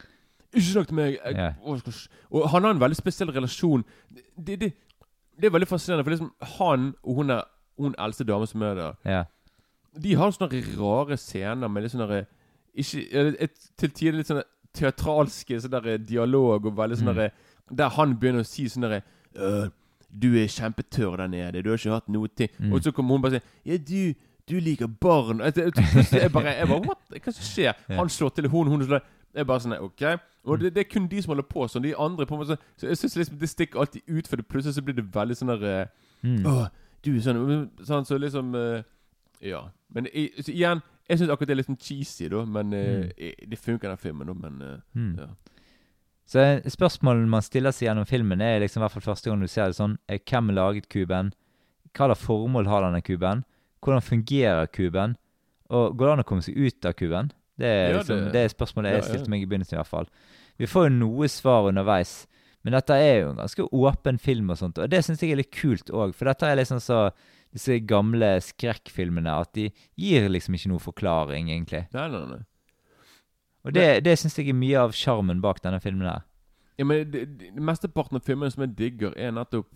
Ikke 0.54 0.72
snakk 0.72 0.86
til 0.86 0.94
meg! 0.94 1.18
Jeg, 1.24 1.34
yeah. 1.34 1.54
og, 1.64 1.82
Og 2.30 2.48
han 2.50 2.62
har 2.62 2.70
en 2.70 2.80
veldig 2.80 2.96
spesiell 2.96 3.32
relasjon. 3.32 3.84
Det, 4.36 4.60
det, 4.60 4.72
det 5.40 5.44
er 5.48 5.50
veldig 5.50 5.66
fascinerende, 5.66 6.04
for 6.04 6.10
liksom 6.10 6.32
han 6.58 6.94
og 7.02 7.14
hun 7.14 7.30
er 7.30 7.42
hun 7.78 7.94
eldste 7.98 8.24
dame 8.24 8.46
som 8.46 8.62
er 8.62 8.74
der, 8.74 8.94
yeah. 9.06 9.24
de 10.02 10.14
har 10.14 10.30
sånne 10.30 10.62
rare 10.78 11.16
scener 11.16 11.68
med 11.68 11.82
litt 11.82 11.92
sånn 11.92 12.26
Ikke 12.74 13.34
et, 13.40 13.70
Til 13.76 13.90
tider 13.90 14.18
litt 14.20 14.26
sånn 14.30 14.42
teatralske 14.74 15.60
sånn 15.60 15.70
der 15.74 15.98
dialog 15.98 16.66
og 16.66 16.76
veldig 16.76 16.96
sånn 16.98 17.08
Mm. 17.12 17.14
derre 17.14 17.30
Der 17.76 17.88
han 17.88 18.16
begynner 18.16 18.40
å 18.42 18.46
si 18.46 18.64
sånn 18.68 18.82
derre 18.82 19.02
«Øh, 19.36 19.70
Du 20.14 20.34
er 20.36 20.46
kjempetørr 20.46 21.16
der 21.16 21.26
nede. 21.28 21.62
Du 21.62 21.70
har 21.70 21.78
ikke 21.78 21.90
hatt 21.94 22.08
noe 22.08 22.28
ting. 22.28 22.48
Mm. 22.60 22.72
Og 22.74 22.82
så 22.82 22.92
kommer 22.92 23.14
hun 23.14 23.22
bare 23.22 23.36
og 23.36 23.40
sier 23.40 23.48
Ja, 23.64 23.76
du 23.78 24.14
du 24.48 24.58
liker 24.60 24.86
barn. 24.88 25.38
Jeg, 25.40 25.54
jeg, 25.56 25.72
jeg 26.12 26.32
bare, 26.32 26.50
jeg 26.58 26.66
bare 26.68 26.80
What? 26.86 26.98
Hva 27.24 27.32
som 27.32 27.44
skjer? 27.46 27.72
Ja. 27.88 27.96
Han 27.96 28.08
slår 28.08 28.34
til 28.34 28.48
hun, 28.48 28.66
hun 28.68 28.82
slår 28.84 29.00
Jeg 29.34 29.46
bare 29.46 29.60
sånn 29.60 29.78
OK. 29.80 30.02
Og 30.44 30.58
det, 30.60 30.74
det 30.74 30.80
er 30.80 30.90
kun 30.90 31.06
de 31.08 31.22
som 31.22 31.30
holder 31.30 31.46
på 31.48 31.68
sånn. 31.70 31.82
De 31.86 31.94
andre 31.96 32.26
på 32.26 32.34
en 32.34 32.40
måte 32.42 32.58
Så 32.76 32.86
jeg 32.90 32.96
syns 32.98 33.16
liksom 33.16 33.38
det 33.38 33.48
stikker 33.48 33.80
alltid 33.80 34.02
ut, 34.08 34.28
for 34.28 34.36
det 34.36 34.48
plutselig 34.48 34.74
så 34.74 34.82
blir 34.84 34.94
det 34.98 35.06
veldig 35.14 35.36
sånn 35.36 35.48
der 35.54 35.64
eh, 35.82 35.86
Mm. 36.22 36.44
Åh, 36.46 36.68
du 37.04 37.16
er 37.16 37.20
sånn 37.20 37.70
Sånn 37.82 38.04
så 38.06 38.18
liksom 38.18 38.52
eh, 38.54 38.82
Ja. 39.40 39.62
Men 39.90 40.06
i, 40.12 40.28
så 40.42 40.52
igjen, 40.52 40.82
jeg 41.08 41.18
syns 41.18 41.30
akkurat 41.30 41.46
det 41.48 41.54
er 41.54 41.60
litt 41.60 41.66
sånn 41.70 41.80
cheesy, 41.80 42.28
da. 42.28 42.44
Men 42.44 42.72
eh, 42.72 43.10
i- 43.18 43.46
det 43.46 43.58
funker, 43.58 43.88
den 43.88 43.96
filmen, 43.96 44.26
da. 44.26 44.34
Men 44.34 44.62
eh, 44.62 44.78
Mm. 44.96 45.16
ja. 45.18 45.26
Så 46.26 46.38
eh, 46.40 46.60
spørsmålet 46.70 47.28
man 47.28 47.42
stiller 47.42 47.70
seg 47.74 47.88
gjennom 47.88 48.06
filmen, 48.06 48.40
er 48.40 48.60
liksom 48.60 48.80
i 48.80 48.84
hvert 48.86 48.92
fall 48.92 49.14
første 49.14 49.28
gang 49.30 49.40
du 49.40 49.48
ser 49.48 49.66
det 49.66 49.76
sånn 49.76 49.98
eh, 50.08 50.18
Hvem 50.18 50.52
laget 50.54 50.88
kuben? 50.88 51.32
Hva 51.92 52.06
slags 52.08 52.22
formål 52.24 52.66
har 52.70 52.82
denne 52.86 53.02
kuben? 53.02 53.44
Hvordan 53.82 54.00
fungerer 54.06 54.66
kuben? 54.72 55.16
Og 55.70 55.96
går 55.98 56.06
det 56.06 56.12
an 56.12 56.22
å 56.24 56.28
komme 56.28 56.42
seg 56.42 56.56
ut 56.56 56.84
av 56.86 56.94
kuben? 56.94 57.32
Det 57.58 57.66
er, 57.68 57.90
Ja, 57.92 57.98
liksom, 57.98 58.24
det- 58.24 58.32
det, 58.32 58.44
er 58.44 58.54
spørsmålet 58.54 58.92
jeg 58.92 59.02
ja, 59.02 59.06
ja. 59.08 59.08
stilte 59.12 59.28
meg 59.30 59.42
i 59.42 59.46
begynnelsen, 59.46 59.74
i 59.76 59.80
hvert 59.82 59.86
fall. 59.90 60.06
Vi 60.58 60.66
får 60.66 60.88
jo 60.88 60.94
noe 60.96 61.28
svar 61.28 61.68
underveis, 61.68 62.26
men 62.64 62.72
dette 62.72 62.90
er 62.94 63.20
jo 63.22 63.30
en 63.30 63.36
ganske 63.42 63.68
åpen 63.72 64.18
film 64.20 64.50
og 64.50 64.56
sånt, 64.58 64.78
og 64.78 64.88
det 64.88 65.02
syns 65.04 65.20
jeg 65.20 65.32
er 65.32 65.36
litt 65.42 65.50
kult 65.50 65.90
òg, 65.90 66.14
for 66.14 66.24
dette 66.26 66.42
er 66.46 66.56
liksom 66.56 66.78
så 66.80 67.10
disse 67.52 67.76
gamle 67.84 68.34
skrekkfilmene 68.40 69.32
at 69.42 69.52
de 69.54 69.66
gir 70.00 70.28
liksom 70.32 70.54
ikke 70.56 70.70
noe 70.72 70.80
forklaring, 70.82 71.50
egentlig. 71.52 71.84
Nei, 71.92 72.08
nei, 72.12 72.22
nei. 72.30 72.40
Og 73.62 73.74
det, 73.76 73.86
det 74.04 74.16
syns 74.18 74.34
jeg 74.40 74.48
er 74.50 74.56
mye 74.58 74.78
av 74.80 74.94
sjarmen 74.96 75.40
bak 75.44 75.60
denne 75.62 75.78
filmen 75.84 76.08
her. 76.08 76.24
Ja, 76.80 76.86
men 76.88 77.04
det, 77.12 77.26
det, 77.38 77.50
Mesteparten 77.62 78.16
av 78.18 78.24
filmene 78.26 78.50
som 78.50 78.64
jeg 78.64 78.72
digger, 78.78 79.12
er 79.20 79.30
nettopp 79.36 79.68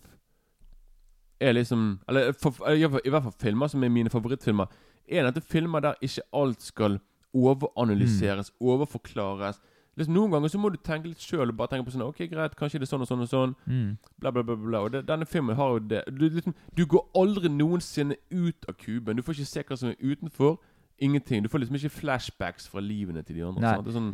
Er 1.39 1.53
liksom 1.53 1.99
Eller 2.09 2.33
for, 2.33 2.57
i 2.73 2.81
hvert 2.89 3.23
fall- 3.23 3.35
filmer 3.39 3.69
som 3.69 3.83
er 3.85 3.93
mine 3.93 4.09
favorittfilmer, 4.09 4.65
er 5.07 5.23
nettopp 5.27 5.45
filmer 5.47 5.79
der 5.85 5.99
ikke 6.01 6.25
alt 6.33 6.61
skal 6.65 6.97
overanalyseres, 7.37 8.49
overforklares. 8.59 9.59
Liksom, 9.97 10.13
noen 10.13 10.31
ganger 10.31 10.51
så 10.53 10.59
må 10.61 10.69
du 10.69 10.77
tenke 10.77 11.09
litt 11.09 11.23
sjøl 11.25 11.49
og 11.49 11.57
bare 11.57 11.71
tenke 11.73 11.87
på 11.87 11.93
sånn 11.95 12.05
Ok, 12.05 12.19
greit, 12.29 12.53
kanskje 12.59 12.79
det 12.79 12.85
er 12.85 12.91
sånn 12.91 13.01
og 13.05 13.09
sånn 13.09 13.23
og 13.25 13.29
sånn. 13.31 13.55
Mm. 13.65 13.97
Bla, 14.21 14.31
bla, 14.31 14.43
bla. 14.45 14.55
bla. 14.61 14.81
Og 14.85 14.91
det, 14.93 15.01
denne 15.09 15.25
filmen 15.25 15.57
har 15.57 15.73
jo 15.75 15.79
det. 15.89 16.03
Du, 16.13 16.27
liksom, 16.29 16.53
du 16.77 16.83
går 16.85 17.05
aldri 17.17 17.49
noensinne 17.49 18.17
ut 18.29 18.67
av 18.69 18.77
kuben. 18.77 19.17
Du 19.17 19.23
får 19.25 19.39
ikke 19.39 19.51
se 19.51 19.63
hva 19.67 19.77
som 19.81 19.89
er 19.89 19.97
utenfor. 20.01 20.59
Ingenting. 21.01 21.43
Du 21.45 21.49
får 21.49 21.61
liksom 21.65 21.77
ikke 21.81 21.93
flashbacks 21.99 22.67
fra 22.69 22.81
livene 22.81 23.21
til 23.25 23.37
de 23.39 23.47
andre. 23.49 23.61
Sant? 23.73 23.85
Det 23.85 23.93
er 23.93 23.97
sånn, 23.99 24.11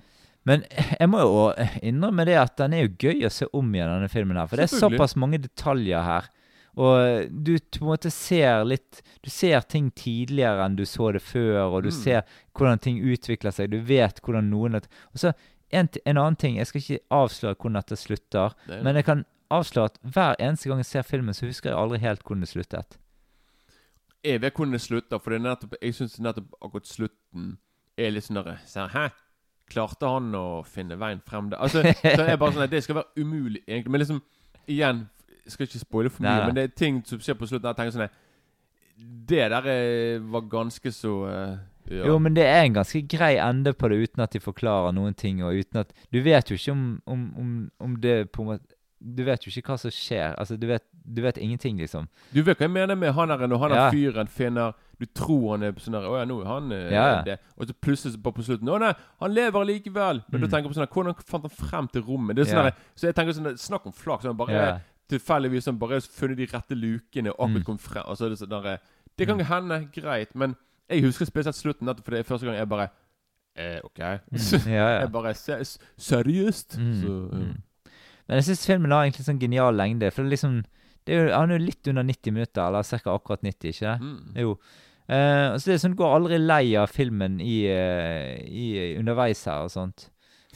Men 0.47 0.63
jeg 1.01 1.09
må 1.11 1.19
jo 1.23 1.43
innrømme 1.83 2.25
det 2.27 2.39
at 2.39 2.55
den 2.63 2.73
er 2.79 2.87
jo 2.87 2.95
gøy 3.07 3.27
å 3.27 3.31
se 3.31 3.47
om 3.55 3.75
igjen, 3.75 3.91
denne 3.97 4.11
filmen 4.11 4.39
her. 4.39 4.47
For 4.51 4.59
det 4.59 4.69
er 4.69 4.79
såpass 4.87 5.15
mange 5.19 5.39
detaljer 5.43 6.03
her. 6.03 6.31
Og 6.73 7.29
du 7.29 7.51
på 7.59 7.83
en 7.83 7.89
måte 7.91 8.09
ser 8.09 8.63
litt 8.65 9.03
Du 9.21 9.29
ser 9.29 9.61
ting 9.69 9.91
tidligere 9.93 10.63
enn 10.65 10.73
du 10.75 10.81
så 10.89 11.11
det 11.13 11.21
før, 11.21 11.67
og 11.69 11.83
du 11.85 11.89
Mm. 11.91 11.97
ser 11.99 12.23
hvordan 12.57 12.79
ting 12.81 12.97
utvikler 12.97 13.53
seg. 13.53 13.69
Du 13.69 13.79
vet 13.79 14.19
hvordan 14.21 14.49
noen 14.49 14.75
Og 14.81 14.85
så 15.21 15.33
en, 15.73 15.89
en 16.05 16.17
annen 16.17 16.35
ting 16.39 16.57
Jeg 16.57 16.67
skal 16.69 16.81
ikke 16.81 16.99
avsløre 17.11 17.55
hvordan 17.57 17.79
dette 17.79 17.97
slutter, 17.99 18.53
Det 18.67 18.81
men 18.85 18.95
jeg 18.99 19.05
kan 19.07 19.25
avsløre 19.53 19.91
at 19.91 19.99
hver 20.01 20.35
eneste 20.39 20.69
gang 20.69 20.81
jeg 20.81 20.89
ser 20.89 21.07
filmen, 21.07 21.33
så 21.33 21.45
husker 21.45 21.69
jeg 21.69 21.79
aldri 21.79 21.99
helt 22.01 22.23
hvordan 22.23 22.45
det 22.45 22.49
sluttet. 22.49 22.97
Jeg 24.23 24.41
vet 24.41 24.55
hvordan 24.55 24.77
det 24.77 24.81
slutter, 24.81 25.19
for 25.19 25.35
det 25.35 25.41
nettopp, 25.43 25.75
jeg 25.81 25.95
syns 25.97 26.19
nettopp 26.23 26.55
akkurat 26.61 26.87
slutten 26.87 27.57
er 27.99 28.13
litt 28.15 28.25
sånn 28.25 28.39
derre 28.39 28.87
Hæ? 28.93 29.09
Klarte 29.73 30.09
han 30.09 30.33
å 30.35 30.63
finne 30.67 30.97
veien 30.99 31.21
frem 31.25 31.49
der? 31.51 31.59
Altså, 31.63 31.83
så 31.83 32.23
er 32.25 32.39
bare 32.39 32.55
sånn 32.55 32.65
at 32.65 32.71
Det 32.71 32.83
skal 32.83 32.99
være 33.01 33.23
umulig, 33.23 33.61
egentlig. 33.67 33.93
Men 33.93 34.03
liksom, 34.03 34.23
igjen 34.67 35.05
jeg 35.43 35.51
Skal 35.51 35.67
ikke 35.67 35.81
spoile 35.81 36.09
for 36.13 36.23
mye, 36.23 36.37
Nei, 36.39 36.47
men 36.47 36.55
det 36.55 36.63
er 36.63 36.75
ting 36.79 37.01
som 37.07 37.19
skjer 37.19 37.35
på 37.35 37.47
slutten. 37.49 37.67
Jeg 37.67 37.79
tenker 37.79 37.95
sånn 37.97 38.05
at 38.07 38.19
Det 39.33 39.47
der 39.51 39.69
eh, 39.73 40.23
var 40.31 40.45
ganske 40.51 40.91
så 40.95 41.13
eh, 41.27 41.55
ja. 41.89 42.05
Jo, 42.05 42.17
men 42.19 42.33
det 42.33 42.45
er 42.45 42.63
en 42.63 42.73
ganske 42.73 43.01
grei 43.07 43.35
ende 43.37 43.73
på 43.73 43.89
det, 43.89 43.97
uten 44.09 44.23
at 44.23 44.31
de 44.31 44.39
forklarer 44.39 44.93
noen 44.93 45.13
ting, 45.15 45.43
og 45.43 45.53
uten 45.53 45.79
at 45.81 45.93
Du 46.11 46.21
vet 46.21 46.49
jo 46.49 46.55
ikke 46.55 46.71
om, 46.71 47.01
om, 47.05 47.33
om, 47.37 47.71
om 47.79 47.95
det 47.99 48.31
på 48.31 48.41
en 48.41 48.47
måte 48.53 48.73
Du 49.03 49.23
vet 49.23 49.43
jo 49.45 49.51
ikke 49.51 49.67
hva 49.73 49.77
som 49.77 49.91
skjer. 49.91 50.33
Altså, 50.39 50.55
du 50.57 50.65
vet, 50.67 50.83
du 51.03 51.21
vet 51.21 51.37
ingenting, 51.37 51.75
liksom. 51.77 52.07
Du 52.31 52.41
vet 52.41 52.57
hva 52.57 52.63
jeg 52.63 52.71
mener 52.71 52.95
med 52.95 53.11
han 53.13 53.29
her, 53.29 53.47
når 53.47 53.59
han 53.59 53.71
Ja. 53.71 53.89
fyren 53.91 54.27
finner 54.29 54.73
Du 54.97 55.05
tror 55.05 55.51
han 55.57 55.63
er 55.63 55.73
sånn 55.73 55.91
der 55.97 56.07
Å 56.07 56.19
ja, 56.19 56.25
nå 56.25 56.39
er 56.41 56.45
han 56.47 56.71
eh, 56.71 56.91
Ja, 56.93 57.21
det. 57.21 57.39
Og 57.57 57.67
så 57.67 57.73
plutselig 57.81 58.21
bare 58.23 58.33
på 58.33 58.43
slutten 58.47 58.69
Å 58.71 58.79
nei, 58.79 58.93
han 59.19 59.33
lever 59.33 59.65
likevel. 59.65 60.23
Men 60.31 60.39
Mm. 60.41 60.47
da 60.47 60.47
tenker 60.47 60.69
jeg 60.69 60.71
på 60.71 60.77
sånn 60.79 60.87
der, 60.87 60.93
Hvordan 60.95 61.15
fant 61.27 61.43
han 61.43 61.67
frem 61.67 61.87
til 61.91 62.01
rommet? 62.03 62.35
Det 62.37 62.47
er 62.47 62.51
sånn 62.55 62.65
Ja. 62.65 62.71
Så 62.95 63.07
jeg 63.11 63.15
tenker 63.15 63.33
sånn 63.33 63.57
Snakk 63.59 63.85
om 63.85 63.91
flaks. 63.91 64.23
Sånn, 64.23 64.37
bare 64.37 64.51
Ja. 64.53 64.79
tilfeldigvis 65.09 65.67
sånn, 65.67 65.77
bare 65.77 65.99
funnet 65.99 66.37
de 66.37 66.45
rette 66.45 66.75
lukene 66.79 67.29
og 67.35 67.39
akkurat 67.49 67.59
Mm. 67.59 67.65
kom 67.65 67.77
frem. 67.77 68.03
Er 68.07 68.29
det 68.29 68.39
sånn 68.39 68.49
der, 68.63 68.79
Det 69.17 69.27
kan 69.27 69.39
hende, 69.39 69.91
greit, 69.91 70.33
men 70.33 70.55
jeg 70.89 71.03
husker 71.05 71.25
spesielt 71.25 71.55
slutten 71.55 71.87
for 71.87 72.11
det 72.11 72.19
er 72.19 72.27
første 72.27 72.45
gang 72.47 72.57
jeg 72.57 72.69
bare 72.69 72.87
eh, 73.55 73.79
OK. 73.83 73.99
Mm. 73.99 74.39
Ja, 74.77 74.87
ja. 74.89 74.99
jeg 74.99 75.11
bare 75.11 75.33
se, 75.33 75.59
Seriøst? 75.97 76.77
Mm, 76.79 76.93
Så, 77.01 77.07
mm. 77.31 77.91
Men 78.27 78.39
jeg 78.39 78.43
syns 78.47 78.65
filmen 78.67 78.91
har 78.91 79.03
egentlig 79.03 79.25
sånn 79.25 79.39
genial 79.41 79.75
lengde. 79.75 80.09
For 80.11 80.23
det 80.23 80.31
er 80.31 80.35
liksom 80.37 80.63
det 81.03 81.15
er 81.15 81.25
jo, 81.25 81.33
Han 81.35 81.51
er 81.51 81.59
jo 81.59 81.65
litt 81.65 81.87
under 81.91 82.05
90 82.07 82.31
minutter, 82.31 82.63
eller 82.63 82.83
ca. 82.87 83.13
akkurat 83.17 83.41
90, 83.43 83.69
ikke 83.73 83.85
det? 83.89 83.95
Mm. 84.01 84.33
Jo. 84.39 84.53
Eh, 85.11 85.57
så 85.59 85.67
det 85.67 85.73
er 85.75 85.81
sånn, 85.83 85.97
går 85.99 86.15
aldri 86.15 86.37
lei 86.39 86.75
av 86.79 86.87
filmen 86.93 87.41
i, 87.43 87.57
eh, 87.67 88.39
i 88.47 88.67
underveis 88.99 89.43
her 89.49 89.65
og 89.67 89.73
sånt. 89.73 90.07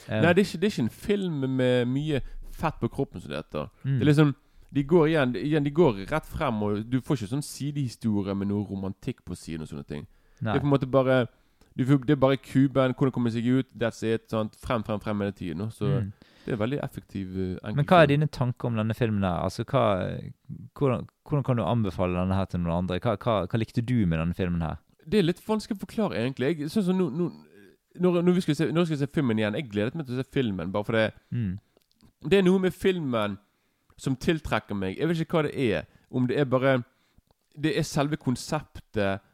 Eh, 0.06 0.22
Nei, 0.22 0.32
det 0.32 0.40
er, 0.40 0.46
ikke, 0.46 0.60
det 0.62 0.70
er 0.70 0.72
ikke 0.72 0.86
en 0.86 0.94
film 1.04 1.44
med 1.58 1.90
mye 1.92 2.22
fett 2.58 2.78
på 2.80 2.88
kroppen, 2.88 3.20
som 3.20 3.30
det 3.34 3.42
heter. 3.42 3.68
mm. 3.84 3.98
Det 3.98 4.06
er 4.06 4.12
liksom 4.12 4.34
de 4.68 4.82
går 4.84 5.06
igjen, 5.08 5.30
igjen 5.40 5.64
De 5.64 5.70
går 5.72 6.02
rett 6.10 6.26
frem, 6.28 6.58
og 6.62 6.82
du 6.92 6.98
får 7.00 7.16
ikke 7.16 7.30
sånn 7.30 7.44
sidehistorie 7.44 8.34
med 8.36 8.50
noe 8.50 8.66
romantikk 8.68 9.22
på 9.24 9.36
siden. 9.36 9.62
og 9.64 9.70
sånne 9.70 9.86
ting 9.88 10.06
Nei. 10.40 10.52
Det 10.52 10.56
er 10.56 10.64
på 10.64 10.68
en 10.68 10.74
måte 10.80 10.90
bare 10.90 11.26
du 11.78 11.84
Det 11.84 12.10
er 12.10 12.16
bare 12.16 12.36
kuben, 12.36 12.92
hvordan 12.94 13.12
komme 13.14 13.30
seg 13.30 13.46
ut, 13.46 13.66
that's 13.78 14.02
it. 14.02 14.24
Sant? 14.30 14.56
Frem, 14.58 14.82
frem, 14.82 14.98
frem 15.00 15.20
hele 15.20 15.32
tiden. 15.32 15.58
nå. 15.58 15.68
Så 15.70 15.86
Mm. 15.86 16.12
det 16.44 16.52
er 16.52 16.56
veldig 16.56 16.80
effektiv. 16.82 17.36
eh, 17.62 17.72
Men 17.74 17.84
hva 17.84 18.02
er 18.02 18.06
dine 18.06 18.26
tanker 18.26 18.66
om 18.66 18.74
denne 18.74 18.94
filmen 18.94 19.22
her? 19.22 19.44
Altså, 19.44 19.62
hva, 19.64 20.18
hvordan, 20.74 21.06
hvordan 21.28 21.44
kan 21.44 21.56
du 21.56 21.62
anbefale 21.62 22.18
denne 22.18 22.34
her 22.34 22.44
til 22.46 22.60
noen 22.60 22.78
andre? 22.82 22.98
Hva, 22.98 23.16
hva, 23.16 23.46
hva 23.46 23.58
likte 23.60 23.80
du 23.84 24.06
med 24.06 24.18
denne 24.18 24.34
filmen 24.34 24.60
her? 24.60 24.76
Det 25.08 25.18
er 25.20 25.22
litt 25.22 25.40
vanskelig 25.46 25.76
å 25.78 25.86
forklare, 25.86 26.16
egentlig. 26.18 26.58
Jeg 26.58 26.70
synes 26.70 26.86
sånn, 26.90 26.98
nå, 26.98 27.10
nå, 27.14 27.32
når, 28.00 28.22
når, 28.22 28.34
vi 28.34 28.40
skal 28.40 28.54
se, 28.54 28.66
når 28.72 28.80
jeg 28.84 28.86
skal 28.86 28.98
se 29.06 29.12
filmen 29.14 29.38
igjen 29.38 29.54
Jeg 29.54 29.70
gledet 29.70 29.94
meg 29.94 30.06
til 30.06 30.18
å 30.18 30.22
se 30.24 30.30
filmen, 30.32 30.72
bare 30.72 30.84
fordi 30.84 31.12
Mm. 31.32 31.58
Det 32.28 32.38
er 32.38 32.42
noe 32.42 32.58
med 32.58 32.72
filmen 32.74 33.38
som 33.96 34.16
tiltrekker 34.16 34.74
meg. 34.74 34.98
Jeg 34.98 35.06
vet 35.08 35.16
ikke 35.20 35.38
hva 35.38 35.42
det 35.46 35.54
er. 35.72 35.86
Om 36.10 36.26
det 36.26 36.36
er 36.38 36.44
bare 36.44 36.84
Det 37.60 37.76
er 37.78 37.82
selve 37.82 38.16
konseptet 38.16 38.77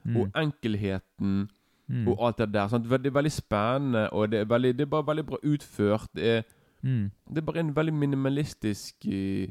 Mm. 0.04 0.16
og 0.16 0.30
enkelheten 0.42 1.48
Mm. 1.88 2.08
og 2.08 2.16
alt 2.26 2.38
det 2.38 2.52
der. 2.54 2.68
Sant? 2.68 2.84
Det 2.88 3.06
er 3.06 3.10
veldig 3.12 3.32
spennende, 3.32 4.10
og 4.10 4.30
det 4.32 4.38
er, 4.40 4.44
veldig, 4.48 4.70
det 4.78 4.80
er 4.86 4.86
bare 4.90 5.04
veldig 5.06 5.26
bra 5.26 5.36
utført. 5.44 6.06
Det 6.16 6.24
er, 6.36 6.42
Mm. 6.82 7.10
det 7.28 7.38
er 7.38 7.42
bare 7.44 7.60
en 7.60 7.74
veldig 7.76 7.92
minimalistisk 7.94 8.94
uh, 9.06 9.46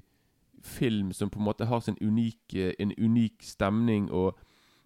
film 0.63 1.11
som 1.11 1.29
på 1.29 1.39
en 1.39 1.45
måte 1.45 1.65
har 1.65 1.79
sin 1.79 1.97
unike, 2.01 2.73
en 2.81 2.91
unik 2.97 3.33
stemning. 3.41 4.11
Og, 4.11 4.25
og 4.25 4.33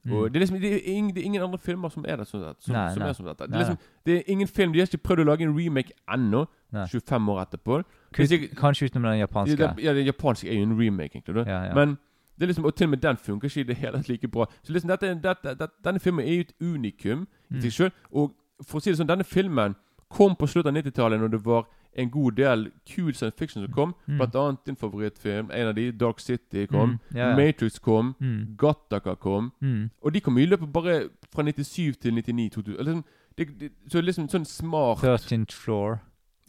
Mm. 0.05 0.27
det, 0.33 0.35
er 0.35 0.39
liksom, 0.39 0.59
det, 0.61 0.73
er 0.73 0.79
ingen, 0.85 1.15
det 1.15 1.21
er 1.21 1.25
ingen 1.25 1.41
andre 1.43 1.57
filmer 1.59 1.89
som 1.89 2.05
er 2.07 2.15
det 2.17 2.27
sånn 2.27 2.43
sett, 2.43 2.63
som, 2.63 2.73
Nei, 2.75 2.89
som 2.93 2.99
nei. 2.99 3.09
er 3.09 3.13
som 3.13 3.25
dette. 3.25 3.47
Det 3.47 3.53
er, 3.53 3.57
liksom, 3.59 3.77
det 4.05 4.15
er 4.17 4.23
ingen 4.27 4.47
film 4.47 4.73
De 4.73 4.79
har 4.79 4.87
ikke 4.87 5.03
prøvd 5.03 5.19
å 5.19 5.25
lage 5.27 5.41
en 5.43 5.55
remake 5.57 5.91
ennå, 6.13 6.45
25 6.71 7.29
år 7.29 7.41
etterpå. 7.45 7.83
Kanskje 8.13 8.85
utenom 8.89 9.03
den 9.11 9.19
japanske. 9.19 9.73
Ja, 9.83 9.93
den 9.93 10.05
japanske 10.05 10.49
er 10.49 10.55
jo 10.59 10.63
en 10.63 10.77
remake, 10.79 11.15
egentlig. 11.15 11.45
Ja, 11.47 11.63
ja. 11.63 11.73
Men 11.73 11.97
det 12.37 12.43
er 12.45 12.47
liksom, 12.51 12.65
og 12.65 12.75
til 12.75 12.85
og 12.85 12.89
med 12.89 13.01
den 13.01 13.17
funker 13.17 13.47
ikke 13.49 13.59
i 13.59 13.63
det 13.63 13.75
hele 13.77 13.97
tatt 13.97 14.09
like 14.09 14.27
bra. 14.27 14.45
Så 14.63 14.73
liksom, 14.73 14.89
dette, 14.89 15.13
dette, 15.23 15.55
dette, 15.59 15.73
denne 15.85 15.99
filmen 15.99 16.25
er 16.25 16.33
jo 16.35 16.41
et 16.41 16.53
unikum 16.61 17.27
i 17.51 17.53
Mm. 17.55 17.61
seg 17.61 17.71
sjøl. 17.71 17.91
Og 18.11 18.33
for 18.63 18.77
å 18.79 18.81
si 18.81 18.89
det 18.91 18.97
sånn, 18.99 19.07
denne 19.09 19.23
filmen 19.25 19.75
kom 20.09 20.35
på 20.35 20.47
slutten 20.47 20.75
av 20.75 20.83
90-tallet 20.83 21.19
når 21.19 21.27
det 21.31 21.45
var 21.45 21.65
en 21.97 22.09
god 22.09 22.31
del 22.37 22.71
cool 22.95 23.13
science 23.13 23.35
fiction 23.39 23.63
som 23.65 23.73
kom. 23.73 23.95
Mm. 24.07 24.17
Blant 24.17 24.35
annet 24.35 24.65
din 24.65 24.75
favorittfilm, 24.75 25.49
en 25.51 25.67
av 25.67 25.73
de, 25.75 25.91
Dark 25.91 26.19
City, 26.19 26.65
kom. 26.67 26.99
Mm, 27.11 27.17
ja. 27.17 27.35
Matrix 27.35 27.79
kom. 27.79 28.15
Mm. 28.21 28.55
Gattaca 28.57 29.15
kom. 29.15 29.51
Mm. 29.61 29.89
Og 30.01 30.13
de 30.13 30.19
kom 30.21 30.37
i 30.37 30.45
løpet 30.45 30.71
bare 30.73 31.09
fra 31.33 31.43
97 31.43 31.97
til 31.99 32.13
99. 32.13 32.49
2000. 32.53 32.79
Eller 32.79 32.91
sånn, 32.93 33.03
det, 33.37 33.47
det, 33.59 33.71
så 33.91 34.01
liksom 34.01 34.29
sånn 34.29 34.45
smart 34.45 34.97
13th 35.03 35.51
Floor. 35.57 35.99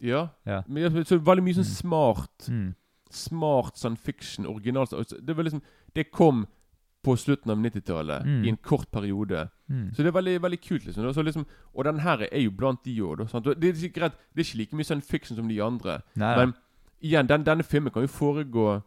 Ja. 0.01 0.27
Ja. 0.45 0.61
Men 0.67 1.03
så 1.05 1.17
veldig 1.19 1.43
mye 1.43 1.53
sånn 1.59 1.65
smart 1.65 2.47
Mm. 2.49 2.75
Smart 3.11 3.77
sånn 3.77 3.95
fiction 3.97 4.45
original 4.45 4.85
Det 4.87 5.35
var 5.35 5.43
liksom 5.43 5.61
Det 5.95 6.11
kom 6.11 6.45
på 7.03 7.15
slutten 7.17 7.51
av 7.51 7.57
90-tallet 7.57 8.25
Mm. 8.25 8.43
i 8.45 8.49
en 8.49 8.57
kort 8.57 8.91
periode. 8.91 9.49
Mm. 9.69 9.91
Så 9.95 10.03
det 10.03 10.07
er 10.07 10.11
veldig 10.11 10.41
veldig 10.41 10.59
kult. 10.61 10.85
liksom, 10.85 11.25
liksom 11.25 11.45
Og 11.73 11.83
den 11.85 11.99
her 11.99 12.27
er 12.31 12.41
jo 12.41 12.51
blant 12.51 12.83
de 12.83 12.97
òg. 13.01 13.17
Det, 13.43 13.59
det 13.61 13.69
er 13.69 14.11
ikke 14.43 14.57
like 14.57 14.75
mye 14.75 14.83
sånn 14.83 15.01
fiction 15.01 15.37
som 15.37 15.47
de 15.47 15.61
andre. 15.61 16.01
Nei, 16.15 16.35
Men 16.37 16.53
igjen, 17.01 17.27
den, 17.27 17.43
denne 17.43 17.63
filmen 17.63 17.91
kan 17.93 18.03
jo 18.03 18.07
foregå 18.07 18.81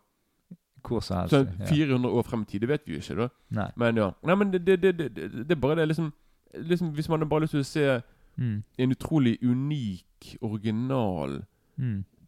hvor 0.85 1.01
som 1.01 1.17
helst. 1.17 1.33
sånn 1.33 1.49
ja. 1.61 1.67
400 1.67 2.11
år 2.11 2.23
frem 2.27 2.43
i 2.43 2.45
tid. 2.45 2.61
Det 2.61 2.69
vet 2.69 2.85
vi 2.87 2.93
jo 2.95 3.01
ikke. 3.01 3.17
da 3.17 3.29
Nei. 3.51 3.71
Men 3.77 3.97
ja. 3.97 4.11
Nei, 4.23 4.35
men 4.35 4.51
det, 4.51 4.65
det, 4.67 4.81
det, 4.83 5.15
det, 5.15 5.49
det 5.49 5.61
bare 5.61 5.77
det 5.77 5.89
liksom, 5.89 6.13
liksom 6.55 6.93
Hvis 6.93 7.09
man 7.09 7.21
har 7.21 7.27
bare 7.29 7.41
lyst 7.47 7.53
til 7.53 7.61
å 7.61 7.65
se 7.65 8.03
Mm. 8.39 8.63
en 8.79 8.91
utrolig 8.91 9.39
unik, 9.43 10.37
original, 10.41 11.43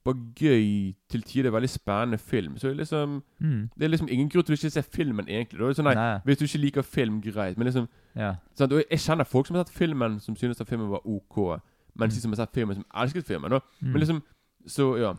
Mm. 0.05 0.13
bare 0.13 0.33
gøy, 0.37 0.95
til 1.09 1.23
tider 1.23 1.51
veldig 1.51 1.69
spennende 1.71 2.19
film, 2.19 2.57
så 2.59 2.69
er 2.69 2.75
liksom 2.75 3.23
Mm. 3.41 3.69
Det 3.79 3.85
er 3.85 3.89
liksom 3.89 4.09
ingen 4.11 4.29
grunn 4.29 4.45
til 4.45 4.55
å 4.55 4.59
ikke 4.59 4.71
se 4.71 4.83
filmen, 4.83 5.27
egentlig. 5.29 5.59
Det 5.59 5.69
er 5.69 5.73
sånn, 5.83 5.85
nei, 5.85 5.95
Nei. 5.95 6.19
Hvis 6.25 6.39
du 6.39 6.45
ikke 6.45 6.59
liker 6.65 6.83
film, 6.83 7.21
greit. 7.23 7.57
Men 7.59 7.67
liksom 7.67 7.89
Ja. 8.17 8.35
sant? 8.55 8.73
Og 8.73 8.83
jeg 8.91 8.99
kjenner 8.99 9.25
folk 9.27 9.47
som 9.47 9.57
har 9.57 9.65
sett 9.65 9.75
filmen, 9.75 10.21
som 10.21 10.37
synes 10.37 10.61
at 10.61 10.69
filmen 10.69 10.91
var 10.91 11.01
OK. 11.07 11.61
Mens 11.97 12.13
Mm. 12.13 12.17
de 12.17 12.21
som 12.21 12.31
har 12.33 12.37
sett 12.37 12.53
filmen, 12.55 12.75
som 12.75 12.85
elsket 12.95 13.25
filmen. 13.25 13.51
Mm. 13.53 13.61
Men 13.93 14.01
liksom 14.01 14.23
Så, 14.67 14.97
ja. 14.99 15.13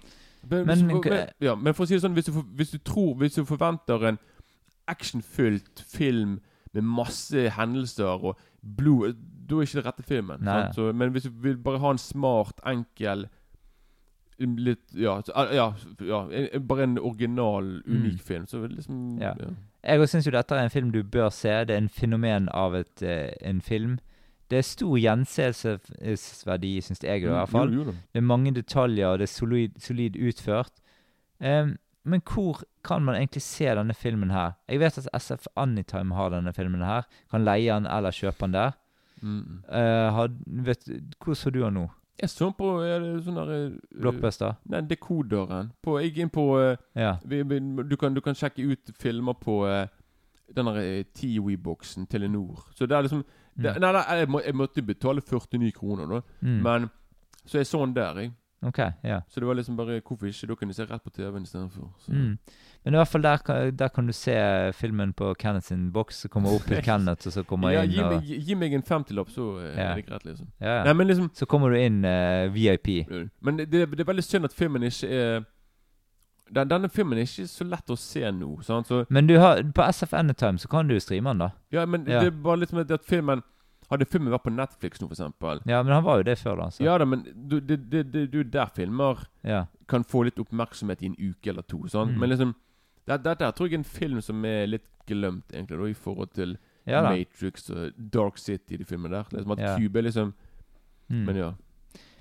Men, 0.50 0.65
Men- 0.65 0.78
hvis, 0.89 1.04
men, 1.10 1.28
ja, 1.41 1.56
men 1.56 1.74
for 1.74 1.84
å 1.84 1.88
si 1.88 1.93
det 1.95 2.02
sånn, 2.04 2.13
hvis 2.13 2.26
du, 2.26 2.32
for- 2.32 2.41
hvis 2.56 2.71
du 2.71 2.78
tror 2.80 3.15
Hvis 3.15 3.36
du 3.36 3.45
forventer 3.45 4.04
en 4.08 4.17
actionfylt 4.88 5.84
film 5.88 6.39
med 6.74 6.84
masse 6.84 7.50
hendelser 7.50 8.04
og 8.24 8.38
blod, 8.78 9.15
da 9.48 9.56
er 9.56 9.62
ikke 9.62 9.80
det 9.82 9.86
rette 9.86 10.04
filmen. 10.04 10.39
Så, 10.76 10.91
men 10.93 11.12
hvis 11.12 11.24
du 11.24 11.30
vil 11.30 11.58
bare 11.58 11.80
ha 11.80 11.91
en 11.91 11.98
smart, 11.98 12.60
enkel 12.65 13.28
Litt 14.39 14.93
Ja, 14.93 15.21
ja, 15.54 15.74
ja 16.02 16.60
bare 16.60 16.84
en 16.84 16.98
original, 17.00 17.82
unik 17.88 18.13
Mm. 18.13 18.19
film, 18.19 18.45
så 18.45 18.67
liksom 18.67 19.19
Ja. 19.21 19.34
Jeg 19.84 20.00
også 20.00 20.17
syns 20.17 20.26
jo 20.26 20.32
dette 20.32 20.52
er 20.56 20.63
en 20.63 20.69
film 20.69 20.91
du 20.91 21.04
bør 21.04 21.30
se. 21.32 21.50
Det 21.65 21.69
er 21.69 21.78
en 21.78 21.89
fenomen 21.89 22.50
av 22.54 22.74
et, 22.76 23.02
eh, 23.04 23.32
en 23.41 23.62
film. 23.62 24.00
Det 24.50 24.58
er 24.58 24.62
stor 24.62 24.98
gjenseelsesverdi, 24.98 26.82
syns 26.82 27.04
jeg 27.04 27.24
i 27.24 27.28
hvert 27.30 27.50
fall. 27.50 27.71
Jo, 27.74 27.84
jo. 27.89 27.95
Det 28.13 28.21
er 28.21 28.26
mange 28.26 28.52
detaljer, 28.56 29.08
og 29.08 29.19
det 29.19 29.28
er 29.30 29.34
solid, 29.34 29.71
solid 29.82 30.15
utført. 30.17 30.71
Um, 31.39 31.78
men 32.04 32.21
hvor 32.21 32.62
kan 32.84 33.02
man 33.04 33.15
egentlig 33.15 33.41
se 33.41 33.65
denne 33.65 33.93
filmen 33.93 34.32
her? 34.32 34.52
Jeg 34.69 34.80
vet 34.80 34.98
at 34.98 35.10
SF 35.21 35.48
Anytime 35.58 36.13
har 36.15 36.30
denne 36.30 36.54
filmen 36.54 36.82
her. 36.86 37.08
Kan 37.32 37.45
leie 37.45 37.74
den 37.74 37.88
eller 37.88 38.12
kjøpe 38.12 38.45
den 38.45 38.54
der. 38.54 38.71
Mm. 39.21 39.63
Uh, 39.69 40.12
had, 40.15 40.38
vet, 40.48 40.86
hvor 41.24 41.34
så 41.34 41.50
du 41.50 41.62
den 41.63 41.74
nå? 41.74 41.88
Jeg 42.21 42.30
så 42.32 42.47
på 42.56 42.69
det 42.80 43.23
sånn 43.25 43.36
der 43.36 43.49
eh, 43.56 43.71
Blockbuster? 44.01 44.56
Nei, 44.71 44.82
dekoderen. 44.88 45.71
På, 45.84 45.97
jeg 45.99 46.15
inn 46.23 46.32
på 46.32 46.45
eh, 46.62 46.78
Ja. 46.95 47.17
vi, 47.25 47.41
du, 47.43 47.95
kan, 47.99 48.13
du 48.15 48.21
kan 48.23 48.36
sjekke 48.36 48.63
ut 48.71 48.91
filmer 48.99 49.34
på 49.34 49.67
eh, 49.67 49.88
den 50.56 50.69
der 50.69 50.80
eh, 50.80 51.04
Tiwi-boksen, 51.17 52.08
Telenor. 52.08 52.69
Så 52.75 52.88
det 52.88 52.95
er 52.97 53.01
liksom 53.08 53.23
det, 53.23 53.75
Mm. 53.75 53.82
Nei, 53.82 53.91
nei 53.95 54.17
jeg, 54.19 54.28
må, 54.30 54.39
jeg 54.43 54.56
måtte 54.56 54.82
betale 54.84 55.21
49 55.21 55.71
kroner, 55.71 56.10
da. 56.12 56.21
Mm. 56.41 56.58
Men 56.63 56.89
Så 57.45 57.58
jeg 57.58 57.67
så 57.67 57.86
den 57.86 57.93
der, 57.95 58.17
jeg. 58.19 58.32
Ok, 58.65 58.80
ja. 59.04 59.19
Så 59.30 59.39
det 59.39 59.47
var 59.47 59.54
liksom 59.54 59.78
bare 59.78 60.01
Hvorfor 60.01 60.25
ikke? 60.25 60.47
Da 60.47 60.56
kunne 60.56 60.69
jeg 60.73 60.75
se 60.75 60.86
rett 60.89 61.04
på 61.04 61.10
TV-en 61.10 61.43
istedenfor. 61.43 61.91
Mm. 62.08 62.38
Men 62.86 62.93
i 62.93 62.98
hvert 63.00 63.10
fall 63.10 63.24
der, 63.26 63.71
der 63.74 63.88
kan 63.89 64.06
du 64.06 64.13
se 64.13 64.34
filmen 64.78 65.13
på 65.17 65.32
Kenneth 65.41 65.67
sin 65.71 65.88
boks. 65.91 66.19
Så 66.26 66.30
Kommer 66.30 66.54
opp 66.54 66.67
til 66.69 66.84
Kenneth, 66.86 67.26
og 67.28 67.34
så 67.34 67.43
kommer 67.43 67.74
Ja, 67.74 67.82
inn 67.84 67.91
gi, 67.95 68.04
og 68.06 68.21
gi, 68.24 68.38
gi 68.45 68.56
meg 68.62 68.74
en 68.78 68.84
femtilapp, 68.86 69.32
så 69.34 69.48
eh, 69.63 69.71
Ja. 69.74 69.88
er 69.91 69.95
det 69.95 70.06
greit, 70.06 70.26
liksom. 70.30 70.48
ja, 70.62 70.76
Nei, 70.84 70.91
ja. 70.91 70.93
men 70.93 71.08
liksom 71.10 71.32
Så 71.34 71.48
kommer 71.50 71.74
du 71.74 71.80
inn 71.82 72.06
uh, 72.06 72.45
VIP. 72.54 73.08
Men 73.41 73.58
det, 73.58 73.71
det 73.74 74.00
er 74.06 74.12
veldig 74.12 74.24
synd 74.28 74.45
at 74.45 74.54
filmen 74.54 74.84
ikke 74.86 75.10
er 75.10 75.43
den, 76.54 76.69
Denne 76.69 76.89
filmen 76.93 77.17
er 77.17 77.26
ikke 77.26 77.48
så 77.50 77.65
lett 77.65 77.89
å 77.89 77.98
se 77.98 78.21
nå. 78.32 78.52
Sant? 78.62 78.88
Så 78.91 79.02
Men 79.10 79.26
du 79.28 79.34
har, 79.41 79.63
på 79.74 79.82
SF 79.89 80.13
Anytime 80.13 80.62
så 80.62 80.69
kan 80.69 80.88
du 80.88 81.00
streame 81.02 81.32
den, 81.34 81.41
da. 81.48 81.50
Ja, 81.74 81.86
men 81.89 82.06
det 82.06 82.19
er 82.21 82.30
bare 82.30 82.62
litt 82.62 82.74
med 82.78 82.91
at 82.93 83.06
filmen 83.10 83.41
Hadde 83.89 84.06
filmen 84.10 84.32
vært 84.34 84.41
på 84.48 84.50
Netflix 84.54 84.98
nå, 85.02 85.08
eksempel 85.13 85.60
Ja, 85.69 85.84
men 85.86 85.93
han 85.93 86.04
var 86.06 86.17
jo 86.17 86.24
det 86.26 86.39
før, 86.41 86.56
da. 86.58 86.69
Så. 86.74 86.82
Ja 86.86 86.95
da, 86.98 87.06
men 87.06 87.21
du, 87.34 87.60
det, 87.60 87.84
det, 87.91 88.00
det, 88.13 88.24
det 88.32 88.39
er 88.39 88.43
jo 88.43 88.45
der 88.56 88.71
filmer 88.74 89.26
Ja. 89.45 89.65
kan 89.88 90.04
få 90.04 90.24
litt 90.26 90.39
oppmerksomhet 90.41 91.04
i 91.04 91.12
en 91.12 91.17
uke 91.19 91.50
eller 91.52 91.62
to. 91.62 91.84
Sant? 91.88 92.13
Mm. 92.15 92.19
Men 92.19 92.30
liksom 92.34 92.54
det- 93.08 93.24
Dette 93.24 93.46
her 93.46 93.52
tror 93.52 93.68
jeg 93.70 93.74
er 93.74 93.78
en 93.78 93.84
film 93.84 94.22
som 94.22 94.46
er 94.46 94.65
litt 94.68 94.88
glemt, 95.08 95.46
egentlig, 95.54 95.78
da, 95.80 95.86
i 95.86 95.94
forhold 95.94 96.32
til 96.34 96.58
ja. 96.88 97.02
Matrix 97.02 97.70
og 97.70 97.91
Dark 98.13 98.38
City, 98.38 98.76
de 98.78 98.86
filmene 98.86 99.12
der. 99.15 99.24
Liksom 99.32 99.52
at 99.52 99.60
Ja. 99.60 99.78
Cube 99.78 99.96
er 100.00 100.02
liksom 100.04 100.34
Mm. 101.10 101.26
Men 101.26 101.36
ja. 101.36 101.52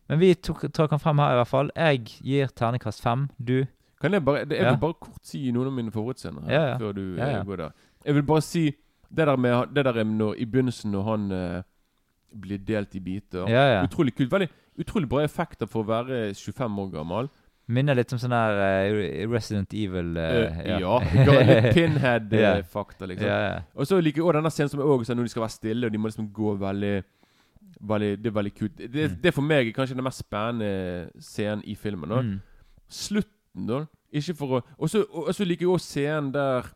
Men 0.09 0.19
vi 0.19 0.35
tok, 0.35 0.67
tok 0.73 0.91
han 0.91 1.01
frem 1.01 1.19
her, 1.19 1.31
i 1.33 1.35
hvert 1.39 1.49
fall. 1.49 1.71
Jeg 1.75 2.05
gir 2.05 2.47
ternekast 2.47 3.01
fem. 3.01 3.29
Du? 3.43 3.65
Kan 4.01 4.13
jeg 4.13 4.25
bare 4.25 4.39
Jeg 4.45 4.49
vil 4.71 4.79
bare 4.81 4.93
kort 5.01 5.23
si 5.25 5.51
noen 5.51 5.67
av 5.67 5.73
mine 5.73 5.91
favorittscener 5.91 6.45
her, 6.45 6.79
før 6.79 6.93
du 6.93 7.17
eh, 7.17 7.45
går 7.45 7.57
der. 7.57 7.71
Jeg 8.05 8.15
vil 8.15 8.23
bare 8.23 8.43
si 8.43 8.65
det 9.11 9.27
der 9.27 9.37
med 9.37 9.73
det 9.75 9.85
der 9.87 9.97
er 10.01 10.05
når, 10.05 10.35
i 10.37 10.45
begynnelsen, 10.45 10.91
når 10.93 11.03
han 11.03 11.33
uh, 11.33 11.63
blir 12.41 12.59
delt 12.59 12.95
i 12.95 13.01
biter. 13.01 13.47
Utrolig 13.87 14.15
kult. 14.15 14.31
Veldig 14.31 14.49
utrolig 14.79 15.09
bra 15.09 15.23
effekter 15.25 15.67
for 15.67 15.83
å 15.85 15.87
være 15.87 16.35
25 16.35 16.79
år 16.79 16.91
gammel. 16.93 17.31
Minner 17.67 17.97
litt 17.97 18.13
om 18.13 18.21
sånn 18.21 18.35
her 18.37 18.59
uh, 18.61 19.31
Resident 19.33 19.73
Evil 19.73 20.11
uh, 20.19 20.25
eh, 20.61 20.81
ja. 20.83 20.99
Litt 21.01 21.71
Pinhead-fakta, 21.77 23.09
liksom. 23.09 23.29
ja, 23.29 23.39
ja. 23.47 23.59
Og 23.75 23.89
så 23.89 24.01
liker 24.05 24.21
jeg 24.21 24.27
også 24.27 24.37
denne 24.37 24.53
scenen 24.53 24.73
som 24.75 24.83
er 24.85 24.93
også, 24.93 25.17
når 25.17 25.29
de 25.29 25.33
skal 25.33 25.47
være 25.47 25.55
stille, 25.55 25.89
og 25.89 25.95
de 25.95 26.01
må 26.01 26.13
liksom 26.13 26.31
gå 26.35 26.57
veldig 26.61 26.95
Veldig, 27.85 28.11
det 28.23 28.29
er 28.31 28.33
veldig 28.33 28.53
kult. 28.55 28.79
Det, 28.79 29.11
Mm. 29.11 29.17
det 29.21 29.31
for 29.35 29.45
meg 29.45 29.67
kanskje 29.77 29.97
den 29.97 30.05
mest 30.07 30.23
spennende 30.23 31.11
scenen 31.21 31.61
i 31.69 31.75
filmen. 31.75 32.09
Da. 32.09 32.21
Mm. 32.23 32.39
Slutten, 32.89 33.67
da. 33.69 33.81
Ikke 34.13 34.35
for 34.39 34.63
å 34.63 34.63
Og 34.79 35.35
så 35.35 35.45
liker 35.45 35.67
jeg 35.67 35.75
også 35.75 35.91
scenen 35.91 36.31
der 36.33 36.71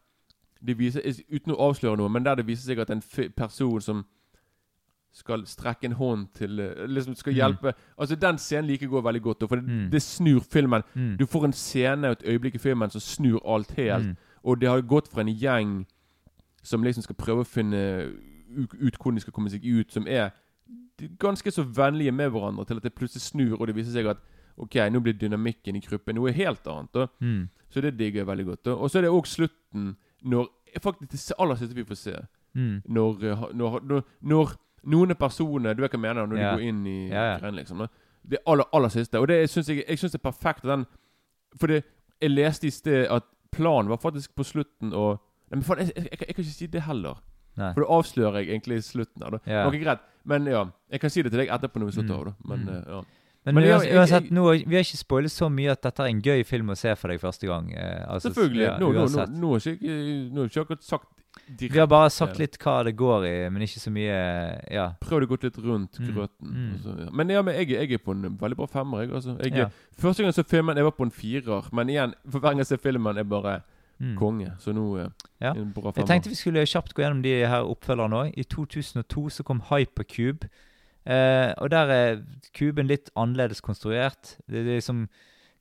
det 0.66 0.78
viser 0.78 1.00
Uten 1.30 1.54
å 1.54 1.60
avsløre 1.68 1.96
noe, 1.96 2.10
men 2.10 2.24
der 2.26 2.34
det 2.40 2.46
viser 2.48 2.66
seg 2.66 2.82
at 2.82 2.90
en 2.90 3.02
person 3.36 3.80
som 3.80 4.04
skal 5.18 5.42
strekke 5.46 5.84
en 5.90 5.96
hånd 5.98 6.26
til 6.38 6.60
eh, 6.62 6.86
Liksom 6.86 7.14
skal 7.18 7.32
Mm. 7.32 7.36
hjelpe 7.38 7.72
Altså 7.98 8.14
Den 8.18 8.38
scenen 8.38 8.66
liker 8.70 8.86
jeg 8.88 9.04
veldig 9.04 9.22
godt, 9.22 9.44
for 9.48 9.56
det, 9.56 9.64
Mm. 9.64 9.90
det 9.90 10.02
snur 10.02 10.40
filmen. 10.40 10.82
Mm. 10.94 11.16
Du 11.18 11.26
får 11.26 11.44
en 11.44 11.52
scene 11.52 12.08
og 12.08 12.12
et 12.18 12.26
øyeblikk 12.28 12.54
i 12.54 12.58
filmen 12.62 12.90
som 12.90 13.00
snur 13.00 13.40
alt 13.44 13.70
helt. 13.76 14.06
Mm. 14.06 14.16
Og 14.44 14.60
det 14.60 14.68
har 14.68 14.80
gått 14.82 15.08
fra 15.08 15.20
en 15.20 15.34
gjeng 15.34 15.86
som 16.62 16.82
liksom 16.82 17.02
skal 17.02 17.14
prøve 17.16 17.40
å 17.44 17.46
finne 17.46 18.12
ut 18.56 18.96
hvordan 18.98 19.14
de 19.14 19.20
skal 19.20 19.32
komme 19.32 19.50
seg 19.50 19.64
ut, 19.64 19.92
som 19.92 20.06
er 20.06 20.30
ganske 21.18 21.50
så 21.50 21.62
vennlige 21.64 22.12
med 22.12 22.30
hverandre, 22.30 22.64
til 22.66 22.76
at 22.76 22.82
det 22.82 22.94
plutselig 22.94 23.22
snur, 23.22 23.60
og 23.60 23.66
det 23.66 23.76
viser 23.76 23.92
seg 23.92 24.06
at 24.06 24.16
OK, 24.58 24.74
nå 24.90 25.00
blir 25.00 25.12
dynamikken 25.14 25.76
i 25.76 25.80
gruppen 25.84 26.14
noe 26.18 26.32
helt 26.34 26.66
annet. 26.66 27.10
Mm. 27.20 27.48
Så 27.70 27.80
det 27.80 27.96
digger 27.98 28.20
jeg 28.24 28.26
veldig 28.26 28.46
godt. 28.46 28.66
Og 28.74 28.90
så 28.90 28.98
er 28.98 29.02
det 29.02 29.10
òg 29.10 29.26
slutten, 29.26 29.96
når 30.24 30.48
Faktisk 30.82 31.28
det 31.28 31.36
aller 31.40 31.56
siste 31.56 31.74
vi 31.74 31.82
får 31.84 31.96
se. 31.96 32.12
Mm. 32.54 32.82
Når, 32.92 33.22
eh, 33.24 33.44
når, 33.56 33.80
når, 33.88 34.02
når 34.20 34.50
noen 34.88 35.14
personer 35.20 35.74
Du 35.76 35.82
vet 35.84 35.92
hva 35.92 35.98
jeg 35.98 36.04
mener 36.06 36.26
når 36.26 36.38
Ja. 36.40 36.50
de 36.50 36.56
går 36.62 36.68
inn 36.68 36.86
i 36.86 36.96
Ja, 37.10 37.38
ja. 37.38 37.50
liksom. 37.54 37.86
Det 38.28 38.38
aller, 38.46 38.64
aller 38.72 38.88
siste. 38.92 39.20
Og 39.20 39.28
det 39.28 39.42
syns 39.50 39.68
jeg, 39.70 39.84
jeg 39.88 39.98
synes 39.98 40.12
det 40.12 40.20
er 40.20 40.30
perfekt. 40.30 40.62
Den, 40.68 40.86
for 41.58 41.68
jeg 41.68 41.82
leste 42.32 42.66
i 42.68 42.70
sted 42.74 43.06
at 43.10 43.24
planen 43.54 43.88
var 43.88 43.96
faktisk 44.02 44.34
på 44.36 44.44
slutten 44.44 44.92
å 44.92 45.18
Nei, 45.50 45.56
men 45.56 45.64
faen, 45.64 45.78
jeg, 45.80 45.92
jeg, 45.96 46.04
jeg, 46.10 46.18
jeg 46.28 46.34
kan 46.36 46.44
ikke 46.44 46.52
si 46.58 46.66
det 46.66 46.82
heller. 46.84 47.14
Nei. 47.56 47.70
For 47.72 47.80
da 47.80 47.86
avslører 47.96 48.42
jeg 48.42 48.50
egentlig 48.52 48.82
slutten 48.84 49.22
her. 49.24 49.38
Ja. 49.48 49.62
Ok, 49.66 49.78
greit. 49.80 50.02
Men 50.28 50.44
ja, 50.44 50.66
jeg 50.92 51.00
kan 51.00 51.10
si 51.10 51.22
det 51.22 51.32
til 51.32 51.40
deg 51.40 51.48
etterpå 51.48 51.80
når 51.80 51.88
vi 51.88 51.94
slutter 51.96 52.18
Mm. 52.18 52.24
da 52.24 52.34
Men 52.44 52.58
Mm. 52.66 52.68
eh, 52.68 52.84
ja 52.92 53.02
Men, 53.46 53.54
Men 53.54 53.64
uansett, 53.64 53.92
uans- 53.94 54.10
jeg- 54.10 54.22
jeg- 54.24 54.32
nå, 54.32 54.44
vi 54.68 54.74
har 54.76 54.82
ikke 54.84 54.98
spoilet 55.00 55.30
så 55.32 55.48
mye 55.48 55.70
at 55.72 55.80
dette 55.80 56.00
er 56.00 56.06
en 56.10 56.20
gøy 56.20 56.44
film 56.44 56.66
å 56.68 56.76
se 56.76 56.94
for 56.96 57.08
deg 57.08 57.18
første 57.20 57.46
gang. 57.46 57.72
Eh, 57.72 58.04
altså, 58.12 58.28
Selvfølgelig. 58.28 58.60
ja, 58.66 58.76
nå, 58.78 58.92
nå, 58.92 59.08
nå, 59.08 59.26
nå 59.40 59.52
har 59.52 59.60
jeg 59.60 59.78
ikke 59.80 60.64
akkurat 60.66 60.82
sagt 60.84 61.06
direkte 61.48 61.72
Vi 61.74 61.78
har 61.80 61.86
bare 61.90 62.10
sagt 62.10 62.38
litt 62.38 62.58
hva 62.58 62.82
det 62.84 62.92
går 62.96 63.24
i, 63.26 63.48
men 63.50 63.62
ikke 63.62 63.80
så 63.80 63.90
mye 63.90 64.18
Ja. 64.70 64.92
Prøvd 65.00 65.24
å 65.24 65.28
gå 65.30 65.38
litt 65.42 65.58
rundt 65.64 65.98
Mm. 66.00 66.12
grøten. 66.14 66.52
Mm. 66.52 66.78
så, 66.82 66.98
ja. 67.04 67.10
Men 67.12 67.28
ja, 67.28 67.42
men 67.42 67.54
jeg, 67.54 67.68
jeg 67.70 67.92
er 67.92 67.98
på 68.04 68.12
en 68.12 68.36
veldig 68.38 68.56
bra 68.56 68.66
femmer. 68.66 69.00
Jeg, 69.06 69.10
altså. 69.14 69.36
jeg, 69.42 69.52
Ja. 69.56 69.68
Første 69.98 70.22
gang 70.22 70.32
jeg 70.32 70.44
så 70.44 70.48
filmen, 70.48 70.76
jeg 70.76 70.84
var 70.84 70.92
på 70.92 71.02
en 71.04 71.10
firer. 71.10 71.68
Men 71.72 71.88
igjen, 71.88 72.14
for 72.30 72.38
hver 72.40 72.50
gang 72.50 72.58
jeg 72.58 72.66
ser 72.66 72.76
filmen, 72.76 73.16
er 73.18 73.24
bare 73.24 73.62
Mm. 74.00 74.16
konge. 74.16 74.52
Så 74.60 74.72
nå 74.72 74.96
eh, 75.00 75.08
Ja. 75.40 75.52
en 75.54 75.72
bra 75.72 75.90
femmer. 75.90 76.06
Jeg 76.06 76.06
tenkte 76.06 76.28
vi 76.30 76.34
skulle 76.36 76.62
kjapt 76.66 76.94
gå 76.94 77.02
gjennom 77.02 77.22
de 77.22 77.32
her 77.46 77.62
oppfølgerne 77.64 78.14
òg. 78.14 78.32
I 78.38 78.44
2002 78.44 79.28
så 79.30 79.42
kom 79.44 79.60
Hypercube. 79.60 80.48
Eh, 81.06 81.54
og 81.58 81.70
der 81.70 81.88
er 81.90 82.22
kuben 82.54 82.86
litt 82.86 83.10
annerledes 83.16 83.60
konstruert. 83.60 84.36
Det, 84.46 84.64
det 84.64 84.68
er 84.68 84.80
liksom 84.80 85.08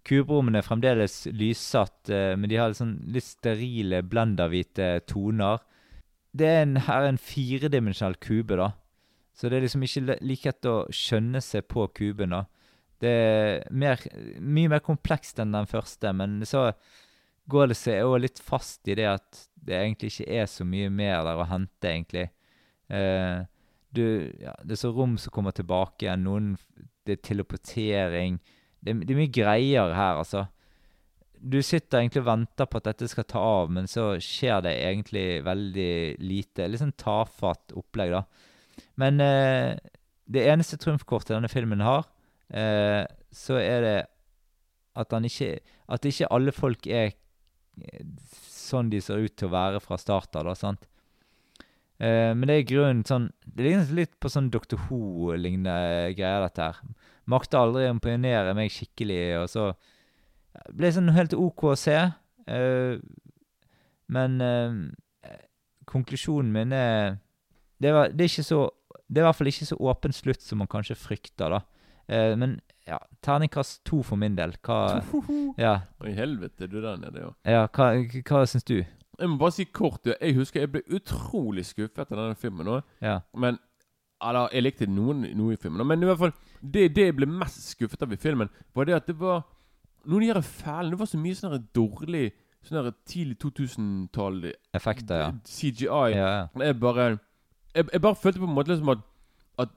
Kuberommene 0.08 0.60
er 0.60 0.62
fremdeles 0.62 1.26
lyssatt, 1.36 2.10
eh, 2.10 2.36
men 2.38 2.48
de 2.50 2.56
har 2.56 2.70
litt 2.70 2.78
sånn 2.78 3.12
litt 3.12 3.24
sterile, 3.28 4.02
blenderhvite 4.08 5.02
toner. 5.06 5.60
Det 6.38 6.48
er 6.48 6.62
en, 6.66 6.78
her 6.88 7.06
er 7.06 7.14
en 7.14 7.22
firedimensjonal 7.22 8.18
kube, 8.22 8.58
da. 8.60 8.72
Så 9.38 9.50
det 9.50 9.60
er 9.60 9.68
liksom 9.68 9.86
ikke 9.86 10.18
like 10.26 10.50
lett 10.50 10.70
å 10.70 10.78
skjønne 10.94 11.42
seg 11.46 11.68
på 11.70 11.86
kuben, 11.98 12.34
da. 12.34 12.46
Det 13.02 13.10
er 13.10 13.68
mer, 13.70 14.02
mye 14.42 14.72
mer 14.74 14.82
komplekst 14.86 15.38
enn 15.42 15.54
den 15.54 15.70
første, 15.70 16.14
men 16.18 16.40
så 16.50 16.72
går 17.52 17.70
det 17.72 17.78
seg 17.80 18.08
òg 18.08 18.18
litt 18.24 18.42
fast 18.44 18.90
i 18.90 18.96
det 18.98 19.06
at 19.12 19.44
det 19.68 19.78
egentlig 19.78 20.10
ikke 20.12 20.42
er 20.42 20.50
så 20.50 20.66
mye 20.68 20.90
mer 20.92 21.22
der 21.28 21.40
å 21.40 21.48
hente, 21.48 21.92
egentlig. 21.92 22.26
Eh, 22.90 23.46
du, 23.94 24.04
ja, 24.42 24.56
det 24.64 24.76
er 24.76 24.82
så 24.82 24.92
rom 24.96 25.16
som 25.22 25.34
kommer 25.36 25.56
tilbake 25.56 26.06
igjen. 26.06 26.26
Noen 26.26 26.54
Det 27.08 27.18
er 27.18 27.24
teleportering. 27.24 28.40
Det, 28.84 28.98
det 29.08 29.14
er 29.14 29.20
mye 29.22 29.32
greier 29.32 29.94
her, 29.96 30.20
altså. 30.20 30.48
Du 31.40 31.60
sitter 31.62 32.02
egentlig 32.02 32.24
og 32.24 32.30
venter 32.32 32.68
på 32.70 32.80
at 32.80 32.90
dette 32.90 33.08
skal 33.12 33.28
ta 33.30 33.42
av, 33.42 33.72
men 33.74 33.88
så 33.90 34.16
skjer 34.24 34.64
det 34.66 34.74
egentlig 34.82 35.26
veldig 35.46 35.94
lite. 36.24 36.68
Litt 36.68 36.82
sånn 36.82 36.96
tafatt 36.98 37.76
opplegg, 37.78 38.16
da. 38.16 38.24
Men 39.02 39.22
eh, 39.24 39.78
det 40.28 40.46
eneste 40.50 40.80
trumfkortet 40.82 41.36
denne 41.36 41.52
filmen 41.52 41.84
har, 41.86 42.08
eh, 42.50 43.04
så 43.34 43.60
er 43.62 43.82
det 43.86 43.98
at 44.98 45.14
ikke 45.14 45.60
At 45.88 46.06
ikke 46.06 46.28
alle 46.34 46.52
folk 46.52 46.88
er 46.90 47.14
sånn 48.58 48.90
de 48.90 49.00
ser 49.04 49.22
ut 49.24 49.36
til 49.38 49.48
å 49.48 49.54
være 49.54 49.82
fra 49.84 49.98
start 50.02 50.36
av? 50.36 50.50
Eh, 51.98 52.34
men 52.34 52.46
det 52.50 52.56
er 52.56 52.70
grunnen 52.70 53.06
sånn 53.08 53.30
Det 53.46 53.64
ligner 53.64 53.94
litt 53.96 54.16
på 54.20 54.30
sånn 54.30 54.50
Dr. 54.54 54.78
Ho-lignende 54.88 56.14
greier, 56.18 56.44
dette 56.46 56.66
her. 56.66 56.82
Makter 57.30 57.62
aldri 57.62 57.86
å 57.88 57.94
imponere 57.96 58.56
meg 58.58 58.74
skikkelig, 58.74 59.22
og 59.42 59.48
så 59.52 59.70
ble 60.74 60.92
sånn 60.94 61.14
helt 61.16 61.36
OK 61.38 61.68
å 61.72 61.78
se. 61.80 61.98
Uh, 62.48 63.00
men 64.14 64.38
uh, 64.40 65.34
konklusjonen 65.88 66.52
min 66.54 66.76
er 66.76 67.18
det, 67.78 67.92
var, 67.94 68.14
det 68.14 68.24
er 68.24 68.32
ikke 68.32 68.46
så 68.48 68.62
Det 69.08 69.20
er 69.20 69.26
i 69.26 69.28
hvert 69.28 69.38
fall 69.38 69.50
ikke 69.52 69.68
så 69.68 69.76
åpen 69.92 70.16
slutt 70.16 70.42
som 70.44 70.62
man 70.64 70.70
kanskje 70.72 70.96
frykter, 71.00 71.54
da. 71.54 71.60
Uh, 72.08 72.34
men 72.40 72.58
ja, 72.88 73.00
terningkast 73.24 73.84
to 73.88 74.02
for 74.04 74.20
min 74.20 74.36
del. 74.38 74.56
Hva 74.64 75.02
Ja, 75.66 75.74
I 76.08 76.16
helvete, 76.16 76.70
du 76.72 76.80
der 76.82 77.00
nede, 77.00 77.26
ja. 77.26 77.32
ja 77.52 77.66
hva, 77.68 77.92
hva 78.24 78.46
syns 78.48 78.68
du? 78.68 78.80
Jeg 79.18 79.32
må 79.32 79.40
bare 79.42 79.56
si 79.56 79.66
kort, 79.66 80.04
du. 80.06 80.14
Jeg 80.14 80.38
husker 80.38 80.64
jeg 80.64 80.72
ble 80.72 80.84
utrolig 80.94 81.66
skuffet 81.66 82.04
etter 82.06 82.20
denne 82.20 82.38
filmen. 82.38 82.68
nå 82.68 82.82
Ja. 83.02 83.20
Men 83.34 83.60
Eller, 84.24 84.50
jeg 84.54 84.64
likte 84.64 84.88
noen, 84.90 85.28
noe 85.38 85.54
i 85.54 85.60
filmen. 85.62 85.86
Men 85.86 86.02
i 86.02 86.08
hvert 86.10 86.22
fall 86.22 86.34
det, 86.62 86.88
det 86.96 87.10
jeg 87.10 87.16
ble 87.20 87.28
mest 87.30 87.74
skuffet 87.74 88.02
av 88.02 88.14
i 88.14 88.18
filmen, 88.18 88.50
var 88.74 88.88
det 88.88 88.96
at 88.96 89.10
det 89.10 89.18
var 89.20 89.44
Noen 90.08 90.30
av 90.32 90.40
de 90.42 90.48
fæle 90.48 90.90
Det 90.94 91.00
var 91.00 91.06
så 91.12 91.18
mye 91.20 91.36
sånn 91.36 91.68
dårlig 91.76 92.32
Sånn 92.68 92.92
tidlig 93.08 93.38
2000-tall 93.44 94.54
Effekter, 94.76 95.20
ja. 95.22 95.32
CGI. 95.46 95.86
Ja, 95.88 96.28
ja. 96.32 96.48
Jeg 96.66 96.80
bare 96.80 97.06
jeg, 97.76 97.86
jeg 97.94 98.02
bare 98.02 98.16
følte 98.16 98.40
på 98.42 98.48
en 98.50 98.56
måte 98.56 98.72
liksom 98.74 98.90
at 98.96 99.04
At 99.60 99.70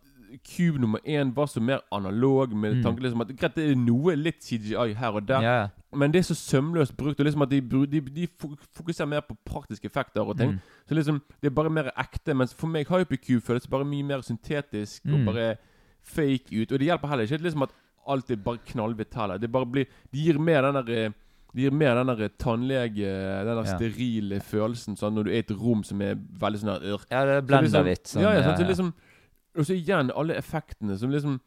Cube 0.46 0.78
nummer 0.78 0.98
én 1.06 1.32
var 1.34 1.46
så 1.50 1.60
mer 1.60 1.80
analog, 1.92 2.52
med 2.54 2.76
Mm. 2.76 2.82
tanke 2.82 3.02
liksom 3.02 3.20
at 3.20 3.28
Greit, 3.36 3.54
det 3.56 3.70
er 3.70 3.74
noe 3.76 4.14
litt 4.16 4.42
CGI 4.44 4.92
her 4.94 5.10
og 5.18 5.26
der, 5.28 5.42
ja. 5.42 5.68
men 5.92 6.12
det 6.12 6.18
er 6.20 6.22
så 6.22 6.34
sømløst 6.34 6.96
brukt. 6.96 7.18
Og 7.20 7.24
liksom 7.26 7.42
at 7.42 7.50
de, 7.50 7.60
de, 7.60 8.00
de 8.00 8.26
fokuserer 8.76 9.06
mer 9.08 9.20
på 9.26 9.34
praktiske 9.44 9.86
effekter 9.90 10.20
og 10.22 10.38
ting. 10.38 10.50
Mm. 10.52 10.60
Så 10.88 10.94
liksom, 10.94 11.22
det 11.42 11.50
er 11.50 11.54
bare 11.54 11.70
mer 11.70 11.90
ekte. 11.98 12.34
Mens 12.34 12.54
for 12.54 12.68
meg 12.70 12.86
Hypercube 12.88 13.40
føles 13.42 13.66
bare 13.66 13.84
mye 13.84 14.02
mer 14.06 14.20
syntetisk 14.22 15.04
og 15.06 15.18
Mm. 15.18 15.24
bare 15.26 15.56
fake 16.02 16.62
ut. 16.62 16.72
Og 16.72 16.78
det 16.78 16.86
hjelper 16.86 17.08
heller 17.08 17.24
ikke 17.26 17.42
liksom 17.42 17.62
at 17.62 17.70
alt 18.06 18.30
er 18.30 18.36
bare 18.36 18.58
knallhvitt. 18.66 19.10
Det 19.40 19.50
bare 19.52 19.66
blir 19.66 19.86
De 20.12 20.18
gir 20.18 20.38
mer 20.38 20.62
den 20.62 20.74
der 20.74 21.12
det 21.52 21.62
gir 21.64 21.70
mer 21.72 21.94
den 21.96 22.06
der 22.06 22.28
tannlege 22.38 23.44
Den 23.44 23.46
der 23.56 23.64
Ja. 23.64 23.76
sterile 23.76 24.40
følelsen 24.40 24.96
sånn 24.96 25.14
når 25.14 25.24
du 25.24 25.30
er 25.30 25.34
i 25.34 25.38
et 25.38 25.50
rom 25.50 25.82
som 25.84 26.00
er 26.00 26.14
veldig 26.14 26.60
sånn 26.60 26.80
der, 26.80 26.98
ja 27.10 27.24
det 27.26 27.42
Så 27.42 27.46
blender 27.46 27.62
liksom- 27.62 27.84
litt. 27.84 28.04
Sånn, 28.06 28.22
ja, 28.22 28.30
ja, 28.32 28.40
ja, 28.40 28.48
ja. 28.50 28.56
så 28.56 28.66
liksom 28.66 28.92
Og 29.56 29.64
så 29.66 29.74
igjen 29.74 30.10
alle 30.14 30.34
effektene 30.36 30.96
som 30.96 31.10
liksom 31.10 31.40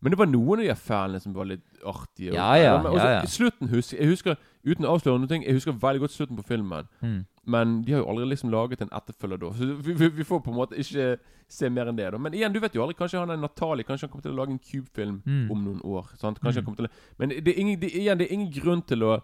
Men 0.00 0.12
det 0.12 0.18
var 0.18 0.26
noen 0.26 0.60
av 0.60 0.66
de 0.66 0.74
fælene 0.74 1.20
som 1.22 1.32
var 1.34 1.44
litt 1.48 1.64
artige. 1.86 2.34
Ja, 2.34 2.50
ja, 2.60 2.74
men 2.82 2.92
ja, 2.98 3.06
ja. 3.16 3.22
Slutten 3.26 3.68
husker 3.72 3.96
Jeg 3.98 4.08
husker 4.10 4.36
uten 4.66 4.84
å 4.84 4.92
avsløre 4.96 5.18
noe, 5.22 5.28
jeg 5.42 5.54
husker 5.56 5.72
veldig 5.72 6.00
godt 6.04 6.12
slutten 6.16 6.36
på 6.36 6.44
filmen. 6.46 6.88
Mm. 7.00 7.24
Men 7.46 7.82
de 7.86 7.92
har 7.94 8.00
jo 8.02 8.08
aldri 8.10 8.26
liksom 8.32 8.50
laget 8.50 8.80
en 8.82 8.90
etterfølger 8.92 9.38
da. 9.38 9.52
Så 9.54 9.68
vi, 9.86 9.92
vi, 9.94 10.08
vi 10.08 10.24
får 10.26 10.40
på 10.42 10.50
en 10.50 10.56
måte 10.58 10.76
ikke 10.82 11.16
se 11.48 11.68
mer 11.70 11.86
enn 11.86 11.96
det. 11.96 12.10
da 12.10 12.18
Men 12.18 12.34
igjen, 12.34 12.52
du 12.52 12.58
vet 12.60 12.74
jo 12.74 12.82
aldri. 12.82 12.96
Kanskje 12.98 13.20
han 13.22 13.30
er 13.30 13.36
Natali 13.38 13.84
Kanskje 13.86 14.08
han 14.08 14.10
kommer 14.12 14.22
til 14.26 14.34
å 14.34 14.40
lage 14.40 14.50
en 14.56 14.58
Cube-film 14.58 15.22
Mm. 15.24 15.50
om 15.54 15.62
noen 15.64 15.80
år. 15.84 16.10
Sant? 16.18 16.40
Kanskje 16.42 16.60
Mm. 16.60 16.64
han 16.64 16.64
kommer 16.64 16.76
til 16.76 16.86
å 16.86 16.90
Men 17.18 17.28
det 17.28 17.48
er 17.54 17.60
ingen, 17.60 17.80
det, 17.80 17.90
igjen, 17.94 18.18
det 18.18 18.26
er 18.26 18.34
ingen 18.34 18.50
grunn 18.52 18.82
til 18.82 19.02
å 19.02 19.22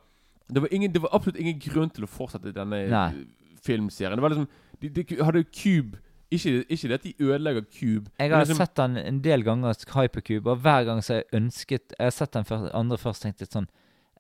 det 0.53 0.61
var, 0.61 0.69
ingen, 0.73 0.93
det 0.93 1.01
var 1.03 1.11
absolutt 1.13 1.39
ingen 1.41 1.59
grunn 1.59 1.91
til 1.91 2.05
å 2.05 2.09
fortsette 2.11 2.53
denne 2.53 2.89
Nei. 2.91 3.25
filmserien. 3.65 4.17
Det 4.17 4.23
var 4.23 4.31
liksom 4.31 4.49
de, 4.81 4.89
de 4.89 5.17
hadde 5.25 5.45
Cube 5.51 5.99
Ikke, 6.33 6.65
ikke 6.73 6.89
det 6.89 6.95
at 6.97 7.03
de 7.05 7.13
ødelegger 7.21 7.63
Cube. 7.69 8.09
Jeg 8.19 8.31
har 8.31 8.45
liksom- 8.45 8.57
sett 8.57 8.75
den 8.77 8.97
en 8.97 9.21
del 9.21 9.43
ganger, 9.45 9.75
Hypercube, 9.95 10.47
og 10.51 10.59
hver 10.65 10.85
gang 10.89 11.01
så 11.03 11.15
har 11.15 11.23
jeg 11.23 11.41
ønsket 11.43 11.93
Jeg 11.99 12.07
har 12.07 12.11
sett 12.11 12.33
den 12.33 12.45
før, 12.45 12.71
andre 12.75 12.97
først 12.97 13.23
tenkte 13.23 13.47
sånn 13.47 13.67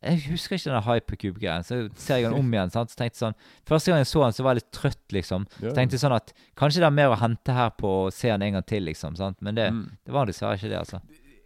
Jeg 0.03 0.19
husker 0.31 0.57
ikke 0.57 0.73
den 0.75 0.83
Hypercube-greien, 0.83 1.63
så 1.63 1.89
ser 1.95 2.17
jeg 2.17 2.25
den 2.31 2.35
om 2.39 2.51
igjen. 2.53 2.71
sant? 2.71 2.91
Så 2.91 2.97
tenkte 2.99 3.17
sånn 3.23 3.35
Første 3.65 3.87
gang 3.93 3.99
jeg 4.03 4.07
så 4.11 4.23
den, 4.25 4.33
så 4.33 4.43
var 4.43 4.55
jeg 4.55 4.63
litt 4.63 4.73
trøtt, 4.73 5.09
liksom. 5.13 5.47
Ja. 5.63 5.69
Så 5.71 5.75
tenkte 5.75 5.93
jeg 5.93 6.01
sånn 6.01 6.17
at 6.17 6.33
kanskje 6.57 6.81
det 6.83 6.89
er 6.91 6.91
mer 6.91 7.11
å 7.15 7.19
hente 7.19 7.53
her 7.55 7.71
på 7.71 7.89
å 8.09 8.13
se 8.13 8.29
den 8.29 8.43
en 8.43 8.53
gang 8.55 8.63
til, 8.67 8.83
liksom. 8.83 9.17
sant? 9.17 9.37
Men 9.41 9.55
det, 9.55 9.71
Mm. 9.73 9.91
det 10.05 10.13
var 10.13 10.27
dessverre 10.27 10.55
ikke 10.59 10.69
det, 10.69 10.79
altså. 10.79 11.01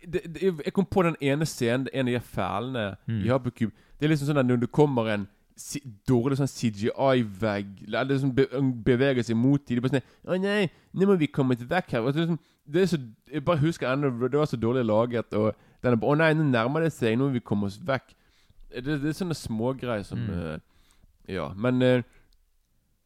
det, 0.09 0.33
det, 0.33 0.41
jeg 0.65 0.73
kom 0.73 0.87
på 0.87 1.03
den 1.03 1.17
ene 1.21 1.45
scenen, 1.45 1.89
en 1.93 2.09
av 2.09 2.15
de 2.15 2.21
fælene 2.21 2.97
Mm. 3.09 3.21
i 3.25 3.29
Hypercube. 3.29 3.73
Det 4.01 4.07
er 4.07 4.15
liksom 4.15 4.29
sånn 4.29 4.39
at 4.39 4.47
når 4.47 4.61
det 4.61 4.73
kommer 4.73 5.09
en 5.13 5.29
si, 5.57 5.81
dårlig 6.09 6.37
sånn 6.39 6.51
CGI-vegg 6.53 7.87
Eller 7.87 8.15
er 8.15 8.19
sånn 8.21 8.35
be, 8.37 8.45
beveger 8.87 9.25
seg 9.27 9.37
mot 9.41 9.63
dem. 9.67 9.79
De 9.79 9.85
bare 9.85 10.01
sånn 10.01 10.35
Å 10.35 10.39
nei, 10.43 10.67
nå 10.93 11.09
må 11.09 11.17
vi 11.21 11.29
komme 11.33 11.57
til 11.57 11.69
vekk 11.71 11.95
her. 11.97 12.05
Er 12.11 12.19
liksom, 12.21 12.39
det 12.67 12.83
er 12.83 12.91
så, 12.91 12.99
jeg 13.33 13.45
bare 13.47 13.63
husker 13.63 13.89
ennå 13.93 14.11
Det 14.29 14.39
var 14.41 14.51
så 14.51 14.59
dårlig 14.61 14.85
laget. 14.89 15.33
Og 15.39 15.55
den 15.83 15.99
bare 16.03 16.13
Å 16.13 16.19
nei, 16.21 16.33
nå 16.37 16.45
nærmer 16.51 16.85
det 16.87 16.93
seg. 16.93 17.17
Nå 17.19 17.29
må 17.31 17.37
vi 17.39 17.45
komme 17.47 17.67
oss 17.71 17.79
vekk. 17.87 18.13
Det, 18.77 18.85
det 19.01 19.11
er 19.13 19.17
sånne 19.17 19.37
smågreier 19.39 20.05
som 20.05 20.19
Mm. 20.19 20.31
uh, 20.37 20.59
Ja. 21.29 21.49
Men 21.57 21.83
uh, 21.83 22.03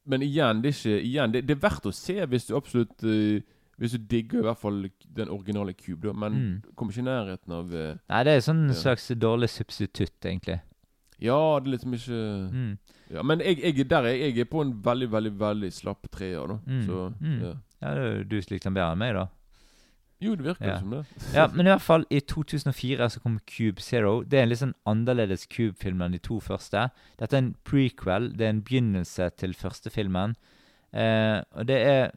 Men 0.06 0.22
igjen, 0.22 0.62
det 0.62 0.70
er 0.72 0.76
ikke 0.78 1.04
Igjen, 1.06 1.32
det, 1.32 1.42
det 1.46 1.54
er 1.56 1.60
verdt 1.68 1.86
å 1.86 1.92
se 1.94 2.16
hvis 2.26 2.46
du 2.48 2.54
absolutt 2.56 3.04
uh, 3.04 3.40
Hvis 3.80 3.92
du 3.94 3.98
digger 4.10 4.40
i 4.40 4.46
hvert 4.48 4.58
fall 4.60 4.82
den 5.16 5.28
originale 5.32 5.72
Cube, 5.76 6.08
da. 6.08 6.12
Men 6.12 6.32
Mm. 6.32 6.62
kommer 6.76 6.92
ikke 6.92 7.00
i 7.00 7.08
nærheten 7.08 7.52
av 7.54 7.70
Nei, 7.70 8.24
det 8.24 8.34
er 8.34 8.40
sånn 8.44 8.66
Ja. 8.68 8.74
slags 8.74 9.06
dårlig 9.16 9.48
substitutt, 9.52 10.18
egentlig. 10.24 10.58
Ja, 11.20 11.58
det 11.60 11.66
er 11.68 11.76
liksom 11.76 11.94
ikke 11.94 12.20
Mm. 12.52 12.78
ja, 13.10 13.22
Men 13.22 13.40
jeg, 13.40 13.58
jeg, 13.62 13.88
der 13.90 14.02
er, 14.08 14.14
jeg 14.16 14.38
er 14.38 14.44
på 14.44 14.62
en 14.62 14.72
veldig, 14.84 15.10
veldig 15.12 15.32
veldig 15.40 15.72
slapp 15.72 16.06
treer, 16.10 16.46
da. 16.48 16.58
Mm. 16.66 16.86
Så 16.86 17.12
Mm. 17.20 17.40
ja. 17.42 17.54
Ja, 17.82 17.94
du 18.24 18.36
likte 18.36 18.64
den 18.68 18.74
bedre 18.74 18.92
enn 18.92 18.98
meg, 18.98 19.14
da. 19.14 19.26
Jo, 20.20 20.34
det 20.36 20.44
virker 20.44 20.66
Ja. 20.68 20.78
som 20.78 20.90
det. 20.90 21.04
Ja, 21.34 21.46
men 21.48 21.66
i 21.66 21.70
hvert 21.70 21.80
fall, 21.82 22.04
i 22.10 22.20
2004 22.20 23.08
så 23.10 23.20
kom 23.22 23.38
Cube 23.46 23.80
Zero. 23.80 24.22
Det 24.22 24.38
er 24.38 24.42
en 24.42 24.48
litt 24.50 24.58
sånn 24.60 24.74
annerledes 24.86 25.46
Cube-film 25.48 26.02
enn 26.02 26.12
de 26.12 26.18
to 26.18 26.40
første. 26.40 26.90
Dette 27.18 27.32
er 27.36 27.38
en 27.38 27.54
prequel. 27.64 28.32
Det 28.36 28.44
er 28.46 28.50
en 28.50 28.62
begynnelse 28.62 29.30
til 29.36 29.54
første 29.54 29.90
filmen. 29.90 30.36
Eh, 30.92 31.40
og 31.56 31.66
det 31.66 31.78
er 31.86 32.10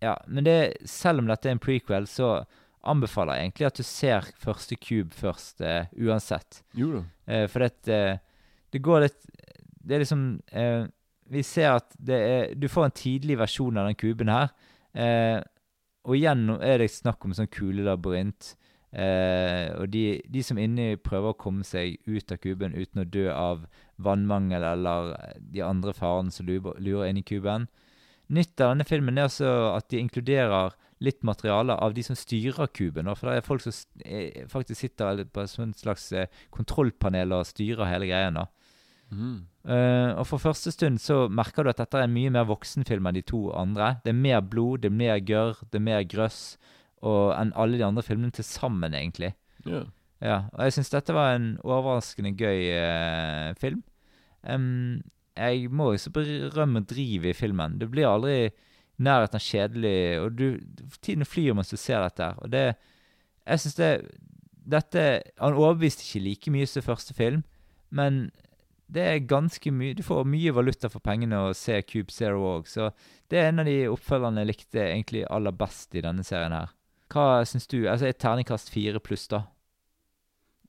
Ja, 0.00 0.14
men 0.28 0.44
det, 0.44 0.52
er 0.52 0.86
selv 0.86 1.18
om 1.18 1.26
dette 1.26 1.46
er 1.48 1.56
en 1.56 1.58
prequel, 1.58 2.04
så 2.06 2.44
anbefaler 2.90 3.38
jeg 3.38 3.48
egentlig 3.48 3.68
at 3.68 3.80
du 3.80 3.86
ser 3.86 4.30
første 4.42 4.78
Cube 4.80 5.16
først, 5.16 5.62
uh, 5.62 5.90
uansett. 6.00 6.62
Jo 6.78 6.98
da. 6.98 7.02
Uh, 7.28 7.44
for 7.50 7.64
det, 7.64 7.92
eh, 7.92 8.18
det 8.72 8.82
går 8.84 9.06
litt 9.06 9.28
Det 9.88 9.96
er 9.96 10.02
liksom 10.02 10.22
Vi 11.32 11.42
ser 11.44 11.78
at 11.78 11.94
det 11.96 12.16
er 12.16 12.54
Du 12.54 12.66
får 12.68 12.84
en 12.84 12.96
tidlig 12.96 13.38
versjon 13.40 13.78
av 13.80 13.88
den 13.88 13.96
kuben 13.96 14.28
her. 14.28 14.50
Og 16.04 16.16
igjen 16.16 16.48
er 16.60 16.78
det 16.80 16.90
snakk 16.92 17.24
om 17.24 17.32
sånn 17.36 17.48
kulelabyrint. 17.52 18.54
Eh, 18.88 19.68
og 19.76 19.90
de, 19.92 20.20
de 20.32 20.42
som 20.44 20.58
inni 20.60 20.94
prøver 20.96 21.34
å 21.34 21.36
komme 21.36 21.66
seg 21.66 21.98
ut 22.08 22.32
av 22.32 22.40
kuben 22.40 22.72
uten 22.72 23.02
å 23.02 23.08
dø 23.08 23.26
av 23.34 23.66
vannmangel 24.00 24.64
eller 24.64 25.12
de 25.36 25.60
andre 25.60 25.92
farene 25.92 26.32
som 26.32 26.48
lurer, 26.48 26.78
lurer 26.80 27.10
inn 27.10 27.20
i 27.20 27.26
kuben. 27.26 27.68
Nytt 28.32 28.60
av 28.60 28.72
denne 28.72 28.88
filmen 28.88 29.20
er 29.20 29.28
også 29.28 29.50
at 29.74 29.88
de 29.92 30.00
inkluderer 30.00 30.76
litt 31.04 31.22
materiale 31.26 31.76
av 31.78 31.94
de 31.94 32.02
som 32.06 32.16
styrer 32.18 32.70
kuben. 32.74 33.10
For 33.14 33.30
det 33.30 33.38
er 33.38 33.46
folk 33.46 33.64
som 33.64 33.74
eh, 34.04 34.44
faktisk 34.50 34.80
sitter 34.80 35.24
på 35.24 35.44
et 35.44 35.76
slags 35.78 36.10
eh, 36.12 36.30
kontrollpanel 36.54 37.36
og 37.36 37.46
styrer 37.48 37.90
hele 37.90 38.10
greia. 38.10 38.30
da. 38.34 38.46
Mhm. 39.10 39.36
Eh, 39.68 40.10
og 40.16 40.24
for 40.26 40.40
første 40.40 40.72
stund 40.72 41.00
så 41.00 41.26
merker 41.28 41.64
du 41.64 41.70
at 41.70 41.80
dette 41.80 41.98
er 41.98 42.06
en 42.08 42.14
mye 42.14 42.32
mer 42.32 42.48
voksenfilm 42.48 43.08
enn 43.08 43.18
de 43.18 43.22
to 43.22 43.48
andre. 43.52 43.98
Det 44.04 44.14
er 44.14 44.20
mer 44.20 44.40
blod, 44.40 44.82
det 44.82 44.92
er 44.92 44.96
mer 44.96 45.20
gørr, 45.20 45.60
det 45.70 45.80
er 45.80 45.86
mer 45.90 46.02
grøss 46.08 46.58
enn 46.98 47.52
alle 47.54 47.78
de 47.78 47.84
andre 47.86 48.02
filmene 48.02 48.34
til 48.34 48.42
sammen, 48.42 48.94
egentlig. 48.96 49.34
Ja. 49.64 49.84
Ja, 50.18 50.38
og 50.50 50.64
jeg 50.66 50.74
syns 50.74 50.90
dette 50.90 51.14
var 51.14 51.36
en 51.36 51.52
overraskende 51.62 52.32
gøy 52.34 52.64
eh, 52.74 53.52
film. 53.60 53.84
Um, 54.42 55.02
jeg 55.38 55.70
må 55.70 55.92
også 55.92 56.10
berømme 56.14 56.82
drivet 56.88 57.30
i 57.30 57.36
filmen. 57.38 57.76
Det 57.78 57.86
blir 57.90 58.08
aldri 58.08 58.48
nærheten 58.98 59.38
av 59.38 59.44
kjedelig, 59.44 59.96
og 60.22 60.36
du, 60.38 60.46
tiden 61.00 61.24
flyr 61.28 61.54
mens 61.54 61.70
du 61.70 61.76
ser 61.78 62.02
dette. 62.02 62.22
her, 62.22 62.34
Og 62.42 62.50
det 62.50 62.64
Jeg 63.46 63.60
synes 63.60 63.74
det 63.78 63.90
Dette 64.68 65.22
Han 65.40 65.54
overbeviste 65.56 66.02
ikke 66.04 66.24
like 66.24 66.50
mye 66.52 66.66
som 66.68 66.82
første 66.82 67.14
film, 67.14 67.44
men 67.90 68.30
det 68.92 69.02
er 69.04 69.18
ganske 69.28 69.70
mye 69.72 69.94
Du 69.94 70.02
får 70.02 70.24
mye 70.28 70.52
valuta 70.52 70.88
for 70.92 71.00
pengene 71.00 71.36
å 71.36 71.54
se 71.56 71.80
Cube 71.82 72.10
Zero 72.12 72.42
òg, 72.58 72.66
så 72.68 72.90
det 73.30 73.38
er 73.38 73.48
en 73.48 73.60
av 73.60 73.66
de 73.68 73.76
oppfølgerne 73.88 74.40
jeg 74.42 74.48
likte 74.50 74.80
egentlig 74.84 75.24
aller 75.30 75.52
best 75.52 75.94
i 75.94 76.00
denne 76.04 76.24
serien 76.24 76.52
her. 76.52 76.68
Hva 77.12 77.44
syns 77.48 77.66
du? 77.68 77.86
Altså, 77.88 78.06
et 78.08 78.18
terningkast 78.20 78.68
fire 78.72 79.00
pluss, 79.00 79.26
da? 79.28 79.42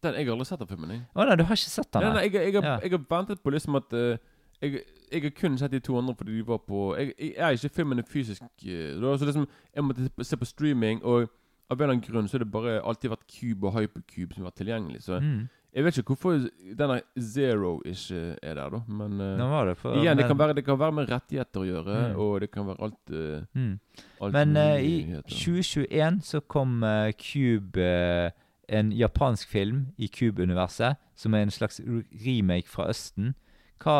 Den, 0.04 0.16
jeg 0.16 0.28
har 0.28 0.34
aldri 0.36 0.48
sett 0.48 0.60
den 0.64 0.68
filmen, 0.72 0.92
jeg. 0.96 1.02
Å 1.16 1.26
nei, 1.28 1.36
du 1.40 1.44
har 1.48 1.58
ikke 1.60 1.72
sett 1.72 1.90
den? 1.92 2.04
Nei, 2.06 2.10
nei, 2.10 2.16
nei. 2.16 2.24
jeg, 2.30 2.44
jeg, 2.54 2.56
har, 2.56 2.68
Ja. 2.70 2.76
jeg 2.84 2.92
har 2.96 3.06
ventet 3.10 3.42
på 3.44 3.52
liksom 3.52 3.76
at 3.80 3.96
eh, 4.00 4.20
jeg, 4.62 4.82
jeg 5.12 5.22
har 5.24 5.30
kun 5.41 5.57
sett 5.57 5.72
de 5.72 5.80
to 5.80 5.97
andre 5.97 6.16
fordi 6.16 6.36
de 6.38 6.47
var 6.47 6.57
på 6.68 6.95
Jeg, 6.97 7.14
jeg 7.20 7.34
er 7.38 7.49
ikke 7.55 7.70
filmene 7.76 8.03
fysisk 8.03 8.41
eh, 8.66 8.95
da, 9.01 9.14
Så 9.18 9.26
liksom 9.26 9.47
Jeg 9.76 9.84
måtte 9.84 10.10
se 10.28 10.38
på 10.38 10.45
streaming, 10.45 11.03
og 11.03 11.30
av 11.70 11.78
en 11.78 11.84
eller 11.84 11.93
annen 11.93 12.01
grunn 12.05 12.28
så 12.28 12.38
har 12.38 12.43
det 12.43 12.51
bare 12.51 12.80
alltid 12.82 13.12
vært 13.12 13.28
Cube 13.30 13.68
og 13.70 13.76
Hypercube 13.78 14.34
som 14.34 14.43
har 14.43 14.49
vært 14.51 14.57
tilgjengelig. 14.57 15.01
Så 15.05 15.20
Mm. 15.22 15.47
jeg 15.76 15.84
vet 15.86 15.97
ikke 15.97 16.16
hvorfor 16.16 16.49
denne 16.80 17.01
Zero 17.22 17.82
ikke 17.86 18.38
er 18.41 18.53
der, 18.57 18.70
da. 18.74 18.80
Men 18.88 19.22
uh, 19.22 19.66
det 19.68 19.78
for, 19.78 19.93
igjen, 19.93 20.18
det 20.18 20.26
kan, 20.26 20.39
være, 20.39 20.53
det 20.53 20.66
kan 20.66 20.80
være 20.80 20.91
med 20.91 21.12
rettigheter 21.12 21.62
å 21.62 21.66
gjøre, 21.68 21.97
Mm. 22.10 22.20
og 22.20 22.41
det 22.41 22.51
kan 22.51 22.66
være 22.68 22.82
alt, 22.82 23.14
uh, 23.14 23.43
mm. 23.53 23.80
alt 24.22 24.34
Men 24.34 24.57
uh, 24.57 24.82
i 24.82 25.22
2021 25.30 26.22
så 26.26 26.39
kom 26.39 26.84
eh, 26.84 27.12
Cube 27.14 27.78
eh, 27.78 28.32
En 28.70 28.91
japansk 28.91 29.47
film 29.49 29.88
i 29.97 30.07
Cube-universet, 30.07 30.95
som 31.16 31.34
er 31.34 31.41
en 31.41 31.51
slags 31.51 31.80
remake 32.26 32.68
fra 32.68 32.89
Østen. 32.89 33.36
Hva, 33.80 33.96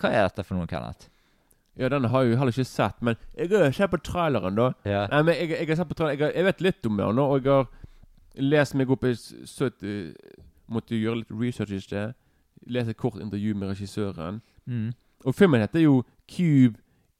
hva 0.00 0.10
er 0.10 0.26
dette 0.28 0.44
for 0.46 0.58
noe, 0.58 0.68
Kenneth? 0.70 1.08
Ja, 1.78 1.88
den 1.92 2.08
har 2.10 2.24
jeg 2.24 2.32
jo 2.32 2.38
heller 2.40 2.54
ikke 2.54 2.66
sett, 2.66 2.96
men 3.06 3.14
jeg 3.38 3.52
har 3.52 3.70
sett 3.72 3.90
på 3.92 4.00
traileren, 4.02 4.56
da. 4.58 4.72
Ja. 4.88 5.04
Nei, 5.12 5.20
men 5.28 5.36
jeg, 5.38 5.52
jeg 5.54 5.68
har 5.68 5.78
sett 5.78 5.90
på 5.90 5.98
traileren 5.98 6.18
jeg, 6.18 6.26
har, 6.26 6.34
jeg 6.34 6.48
vet 6.48 6.64
litt 6.66 6.88
om 6.90 6.98
den 6.98 7.20
og 7.22 7.36
jeg 7.38 7.52
har 7.52 7.68
lest 8.38 8.74
meg 8.78 8.90
opp 8.90 9.06
Jeg 9.06 9.18
søt, 9.46 9.84
uh, 9.86 10.10
måtte 10.66 10.98
gjøre 10.98 11.22
litt 11.22 11.30
research 11.30 11.74
i 11.74 11.80
sted. 11.82 12.16
Lese 12.66 12.92
et 12.92 12.98
kort 12.98 13.20
intervju 13.22 13.54
med 13.54 13.70
regissøren. 13.70 14.42
Mm. 14.66 14.90
Og 15.24 15.34
filmen 15.34 15.62
heter 15.62 15.84
jo 15.84 16.02
Cube 16.28 16.78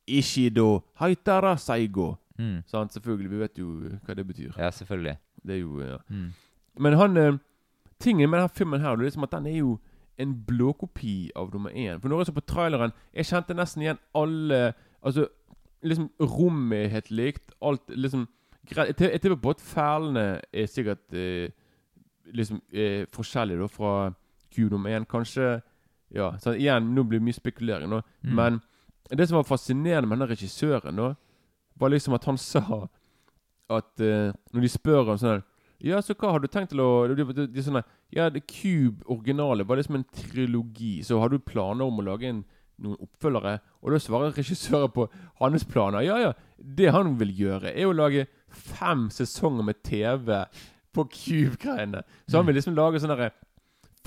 Ishido 0.09 0.83
Haitara 1.01 1.57
Saigo. 1.57 2.17
Mm. 2.39 2.63
Sant? 2.67 2.93
Selvfølgelig. 2.93 3.31
Vi 3.31 3.39
vet 3.39 3.59
jo 3.59 3.69
hva 4.05 4.15
det 4.15 4.27
betyr. 4.27 4.53
Ja, 4.59 4.71
selvfølgelig. 4.71 5.17
Det 5.47 5.55
er 5.55 5.61
jo 5.61 5.81
ja. 5.81 5.97
Mm. 6.09 6.33
Men 6.79 6.99
han 6.99 7.17
eh, 7.17 7.39
Tingen 7.99 8.31
med 8.31 8.39
denne 8.39 8.55
filmen 8.55 8.81
her, 8.81 8.95
det 8.95 9.03
er 9.03 9.09
liksom 9.11 9.25
at 9.27 9.33
den 9.33 9.47
er 9.47 9.57
jo 9.57 9.79
en 10.19 10.35
blåkopi 10.47 11.31
av 11.37 11.53
nummer 11.55 11.71
én. 11.71 12.01
For 12.01 12.09
når 12.09 12.19
jeg 12.25 12.27
så 12.27 12.35
på 12.35 12.47
traileren 12.47 12.93
Jeg 13.15 13.25
kjente 13.29 13.55
nesten 13.55 13.83
igjen 13.85 13.99
alle 14.15 14.75
Altså, 15.03 15.29
liksom 15.83 16.09
Rommet 16.21 16.87
er 16.87 16.89
helt 16.97 17.11
likt. 17.11 17.53
Alt 17.63 17.89
liksom. 17.89 18.27
Jeg 18.71 18.97
ti- 18.97 19.11
Jeg 19.13 19.21
tipper 19.23 19.37
på 19.43 19.51
at 19.55 19.61
fælene 19.61 20.41
er 20.53 20.67
sikkert 20.67 21.13
eh, 21.15 21.51
liksom 22.35 22.61
eh, 22.73 23.07
forskjellige 23.15 23.61
da 23.63 23.67
fra 23.71 23.93
Q 24.51 24.69
nummer 24.71 24.91
én. 24.91 25.07
Kanskje 25.07 25.63
Ja, 26.11 26.33
så 26.41 26.55
igjen, 26.57 26.95
nå 26.95 27.03
blir 27.05 27.19
det 27.21 27.25
mye 27.29 27.37
spekulering 27.37 27.91
nå. 27.91 28.03
Mm. 28.25 28.35
Men 28.35 28.61
det 29.11 29.29
som 29.29 29.37
var 29.37 29.45
fascinerende 29.45 30.09
med 30.09 30.19
denne 30.19 30.29
regissøren, 30.31 30.97
da, 30.97 31.15
var 31.79 31.89
liksom 31.91 32.15
at 32.15 32.25
han 32.25 32.37
sa 32.39 32.89
at 33.71 34.01
eh, 34.01 34.33
Når 34.53 34.61
de 34.61 34.69
spør 34.69 35.13
om 35.13 35.19
sånn 35.21 35.43
Ja, 35.81 36.01
så 36.03 36.15
hva 36.19 36.33
har 36.33 36.41
du 36.41 36.49
tenkt 36.49 36.71
til 36.73 36.81
å 36.81 37.07
de, 37.07 37.15
de, 37.15 37.25
de, 37.33 37.47
de 37.47 37.63
der, 37.63 37.85
Ja, 38.15 38.31
The 38.33 38.41
Cube 38.41 39.05
originale 39.07 39.67
var 39.69 39.77
liksom 39.77 39.99
en 39.99 40.05
trilogi. 40.05 41.03
Så 41.05 41.19
har 41.21 41.29
du 41.29 41.39
planer 41.39 41.85
om 41.85 42.01
å 42.01 42.07
lage 42.07 42.31
en, 42.31 42.45
noen 42.81 42.97
oppfølgere? 43.05 43.59
Og 43.83 43.93
da 43.93 44.01
svarer 44.01 44.37
regissøren 44.37 44.93
på 44.95 45.09
hans 45.43 45.67
planer. 45.69 46.07
Ja, 46.07 46.17
ja. 46.23 46.33
Det 46.57 46.93
han 46.95 47.17
vil 47.21 47.35
gjøre, 47.37 47.75
er 47.75 47.91
å 47.91 47.97
lage 47.97 48.27
fem 48.49 49.09
sesonger 49.13 49.67
med 49.67 49.83
TV 49.85 50.33
på 50.97 51.05
Cube-greiene. 51.13 52.03
Så 52.27 52.41
han 52.41 52.49
vil 52.49 52.59
liksom 52.59 52.77
lage 52.79 53.03
sånn 53.03 53.15
derre 53.15 53.35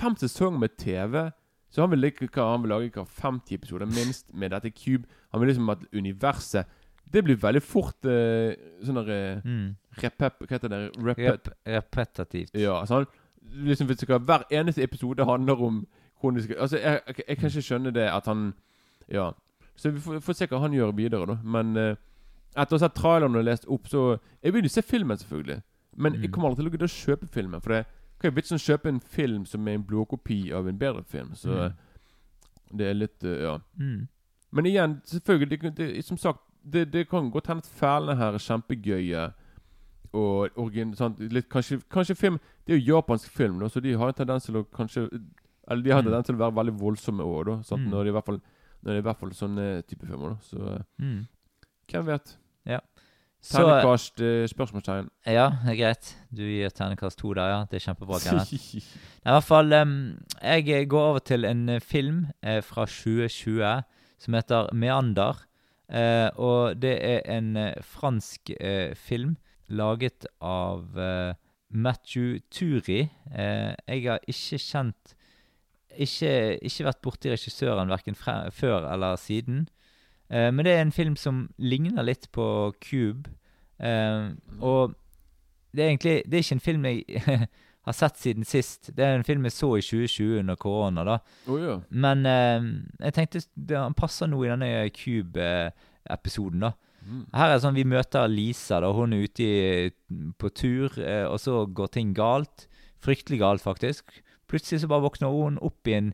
Fem 0.02 0.16
sesonger 0.18 0.58
med 0.58 0.72
TV. 0.82 1.28
Så 1.70 1.84
han 1.84 1.92
vil, 1.92 2.08
hva, 2.34 2.46
han 2.56 2.64
vil 2.64 2.72
lage 2.74 2.88
hva, 2.96 3.04
50 3.06 3.54
episoder 3.60 3.86
minst 3.86 4.32
med 4.34 4.50
dette 4.50 4.72
Cube. 4.74 5.06
Han 5.30 5.44
vil 5.44 5.52
liksom 5.52 5.70
at 5.70 5.84
universet 5.94 6.80
Det 7.12 7.22
blir 7.28 7.36
veldig 7.36 7.62
fort 7.62 8.08
uh, 8.08 8.56
sånn 8.82 8.98
derre 8.98 9.20
Mm. 9.44 9.76
Repep... 10.00 10.40
Hva 10.48 10.56
heter 10.56 10.72
det? 10.72 10.80
Repet, 10.96 11.50
Rep 11.52 11.52
repetativt. 11.68 12.54
ja, 12.56 12.78
sånn. 12.88 13.06
Liksom 13.52 13.88
Hver 13.88 14.44
eneste 14.52 14.84
episode 14.84 15.26
handler 15.26 15.62
om 15.64 15.88
kroniske 16.22 16.56
Altså, 16.60 16.78
jeg, 16.78 17.02
jeg, 17.08 17.16
jeg 17.28 17.38
kan 17.38 17.50
ikke 17.50 17.62
skjønne 17.62 17.92
det 17.94 18.08
at 18.10 18.26
han 18.26 18.54
Ja. 19.10 19.32
Så 19.76 19.90
vi 19.92 20.00
får, 20.00 20.20
får 20.20 20.34
se 20.34 20.46
hva 20.48 20.60
han 20.60 20.72
gjør 20.74 20.92
videre, 20.96 21.26
da. 21.26 21.38
Men 21.44 21.76
eh, 21.78 21.96
etter 22.56 22.76
å 22.76 22.80
ha 22.80 22.88
sett 22.88 22.96
traileren 22.96 23.36
og 23.36 23.44
lest 23.44 23.66
opp, 23.68 23.88
så 23.88 24.18
Jeg 24.44 24.54
vil 24.54 24.64
jo 24.64 24.70
se 24.70 24.82
filmen, 24.82 25.18
selvfølgelig. 25.18 25.62
Men 25.98 26.14
jeg 26.14 26.30
Mm. 26.30 26.32
kommer 26.32 26.50
aldri 26.50 26.62
til 26.64 26.70
å 26.70 26.72
gidde 26.72 26.86
å 26.86 26.96
kjøpe 27.06 27.28
filmen. 27.28 27.62
For 27.62 27.70
det 27.74 27.86
hva 28.22 28.28
er 28.28 28.32
vitsen 28.36 28.56
å 28.56 28.62
kjøpe 28.62 28.90
en 28.90 29.00
film 29.00 29.46
som 29.46 29.68
er 29.68 29.74
en 29.74 29.84
blåkopi 29.84 30.52
av 30.54 30.68
en 30.68 30.78
bedre 30.78 31.04
film? 31.04 31.34
Så 31.36 31.50
Mm. 31.50 31.74
det 32.78 32.88
er 32.90 32.94
litt 32.94 33.24
uh, 33.24 33.42
Ja. 33.42 33.58
Mm. 33.80 34.08
Men 34.52 34.66
igjen, 34.66 35.02
selvfølgelig, 35.06 35.62
det, 35.62 35.76
det, 35.78 36.06
som 36.06 36.18
sagt, 36.18 36.40
det, 36.64 36.92
det 36.94 37.10
kan 37.10 37.32
godt 37.32 37.48
hende 37.48 37.64
at 37.64 37.72
fælene 37.80 38.16
her 38.18 38.34
er 38.34 38.38
kjempegøye. 38.38 39.34
Og 40.14 40.50
origin, 40.60 40.94
sånn, 40.94 41.16
Litt, 41.32 41.48
kanskje, 41.50 41.82
kanskje 41.90 42.16
film 42.18 42.40
Det 42.68 42.74
er 42.76 42.80
jo 42.82 42.96
japansk 42.98 43.30
film, 43.32 43.60
da, 43.60 43.68
så 43.70 43.80
de 43.82 43.94
har 43.96 44.08
en 44.12 44.14
tendens 44.14 44.44
til 44.46 44.56
å 44.60 44.66
kanskje 44.66 45.06
Eller 45.70 45.84
de 45.84 45.90
har 45.92 46.00
en 46.00 46.06
Mm. 46.06 46.12
tendens 46.12 46.26
til 46.28 46.36
å 46.36 46.40
være 46.40 46.56
veldig 46.58 46.74
voldsomme 46.80 47.24
òg, 47.24 47.46
da. 47.46 47.62
Sant? 47.64 47.82
Mm. 47.86 47.92
Når 47.92 48.04
det 48.04 48.08
i 48.10 48.12
hvert 48.18 48.26
fall 48.26 48.42
Når 48.84 48.92
det 48.94 48.98
i 48.98 49.02
hvert 49.08 49.20
fall 49.20 49.30
sånne 49.32 49.84
type 49.88 50.06
filmer. 50.08 50.30
da 50.30 50.38
Så 50.42 50.58
eh, 50.76 50.82
Mm. 51.00 51.28
hvem 51.88 52.06
vet? 52.06 52.38
Ja. 52.66 52.80
Ternekast 53.42 54.22
eh, 54.22 54.46
spørsmålstegn. 54.48 55.08
Ja, 55.26 55.48
det 55.66 55.78
greit. 55.80 56.16
Du 56.32 56.44
gir 56.44 56.70
ternekast 56.70 57.18
to 57.18 57.34
der, 57.34 57.48
ja. 57.50 57.66
Det 57.66 57.80
er 57.82 57.94
kjempebra. 57.94 58.20
Kenneth. 58.24 58.54
I 59.26 59.30
hvert 59.32 59.44
fall 59.44 59.74
um, 59.74 60.20
Jeg 60.44 60.88
går 60.90 61.02
over 61.10 61.20
til 61.20 61.46
en 61.46 61.70
eh, 61.70 61.80
film 61.80 62.28
eh, 62.44 62.62
fra 62.62 62.86
2020 62.86 63.84
som 64.20 64.34
heter 64.34 64.68
'Meander'. 64.74 65.46
Eh, 65.90 66.30
og 66.38 66.80
det 66.82 67.00
er 67.04 67.22
en 67.38 67.58
eh, 67.58 67.74
fransk 67.82 68.52
eh, 68.62 68.94
film 68.96 69.38
laget 69.72 70.26
av 70.42 70.98
uh, 70.98 71.34
Matthew 71.70 72.40
Turi. 72.52 73.08
Uh, 73.32 73.74
jeg 73.88 74.06
har 74.08 74.20
ikke 74.28 74.60
kjent 74.60 75.16
Ikke, 75.92 76.58
ikke 76.64 76.86
vært 76.88 77.02
borti 77.04 77.32
regissøren 77.32 77.90
verken 77.92 78.16
før 78.16 78.88
eller 78.94 79.16
siden. 79.20 79.68
Uh, 80.32 80.52
men 80.54 80.66
det 80.66 80.74
er 80.74 80.86
en 80.86 80.96
film 80.96 81.16
som 81.16 81.50
ligner 81.58 82.04
litt 82.04 82.30
på 82.32 82.74
Cube. 82.80 83.30
Og 84.62 84.94
det 85.74 85.84
er 85.84 85.88
egentlig 85.90 86.22
Det 86.30 86.38
er 86.38 86.44
ikke 86.44 86.56
en 86.56 86.60
film 86.60 86.86
jeg 86.86 87.22
har 87.88 87.96
sett 87.98 88.20
siden 88.22 88.46
sist. 88.46 88.92
Det 88.96 89.04
er 89.04 89.16
en 89.16 89.26
film 89.26 89.44
jeg 89.44 89.52
så 89.52 89.72
i 89.76 89.82
2020 89.82 90.40
under 90.40 90.56
korona, 90.56 91.04
da. 91.04 91.18
Oh, 91.48 91.58
ja. 91.58 91.80
Men 91.90 92.22
jeg 93.00 93.14
tenkte 93.14 93.42
det 93.56 93.78
han 93.78 93.98
passer 93.98 94.30
noe 94.30 94.46
i 94.46 94.52
denne 94.52 94.70
Cube-episoden, 94.94 96.62
da. 96.62 96.72
Her 97.34 97.50
er 97.50 97.56
det 97.56 97.64
sånn 97.64 97.78
vi 97.78 97.88
møter 97.88 98.30
Lisa, 98.30 98.82
da. 98.84 98.92
Hun 98.94 99.16
er 99.16 99.26
ute 99.26 99.46
i, 99.46 99.94
på 100.38 100.52
tur, 100.54 100.94
eh, 101.02 101.26
og 101.26 101.40
så 101.42 101.64
går 101.66 101.96
ting 101.96 102.12
galt. 102.18 102.68
Fryktelig 103.02 103.42
galt, 103.42 103.64
faktisk. 103.66 104.22
Plutselig 104.52 104.84
så 104.84 104.92
bare 104.92 105.06
våkner 105.08 105.34
hun 105.34 105.58
opp 105.64 105.90
i 105.90 105.98
en 105.98 106.12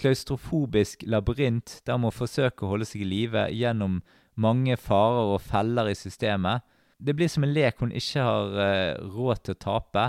klaustrofobisk 0.00 1.04
labyrint 1.10 1.80
der 1.84 1.98
hun 1.98 2.06
må 2.06 2.12
forsøke 2.14 2.64
å 2.64 2.70
holde 2.72 2.86
seg 2.88 3.02
i 3.04 3.10
live 3.10 3.48
gjennom 3.52 3.98
mange 4.40 4.78
farer 4.80 5.34
og 5.34 5.42
feller 5.44 5.90
i 5.90 5.98
systemet. 5.98 6.64
Det 7.00 7.14
blir 7.16 7.28
som 7.32 7.44
en 7.44 7.52
lek 7.52 7.80
hun 7.80 7.92
ikke 7.96 8.24
har 8.24 8.56
eh, 8.64 9.00
råd 9.12 9.44
til 9.44 9.56
å 9.56 9.62
tape. 9.66 10.06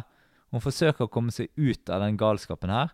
Hun 0.52 0.64
forsøker 0.64 1.08
å 1.08 1.12
komme 1.12 1.34
seg 1.36 1.52
ut 1.60 1.92
av 1.92 2.04
den 2.04 2.20
galskapen 2.20 2.72
her. 2.72 2.92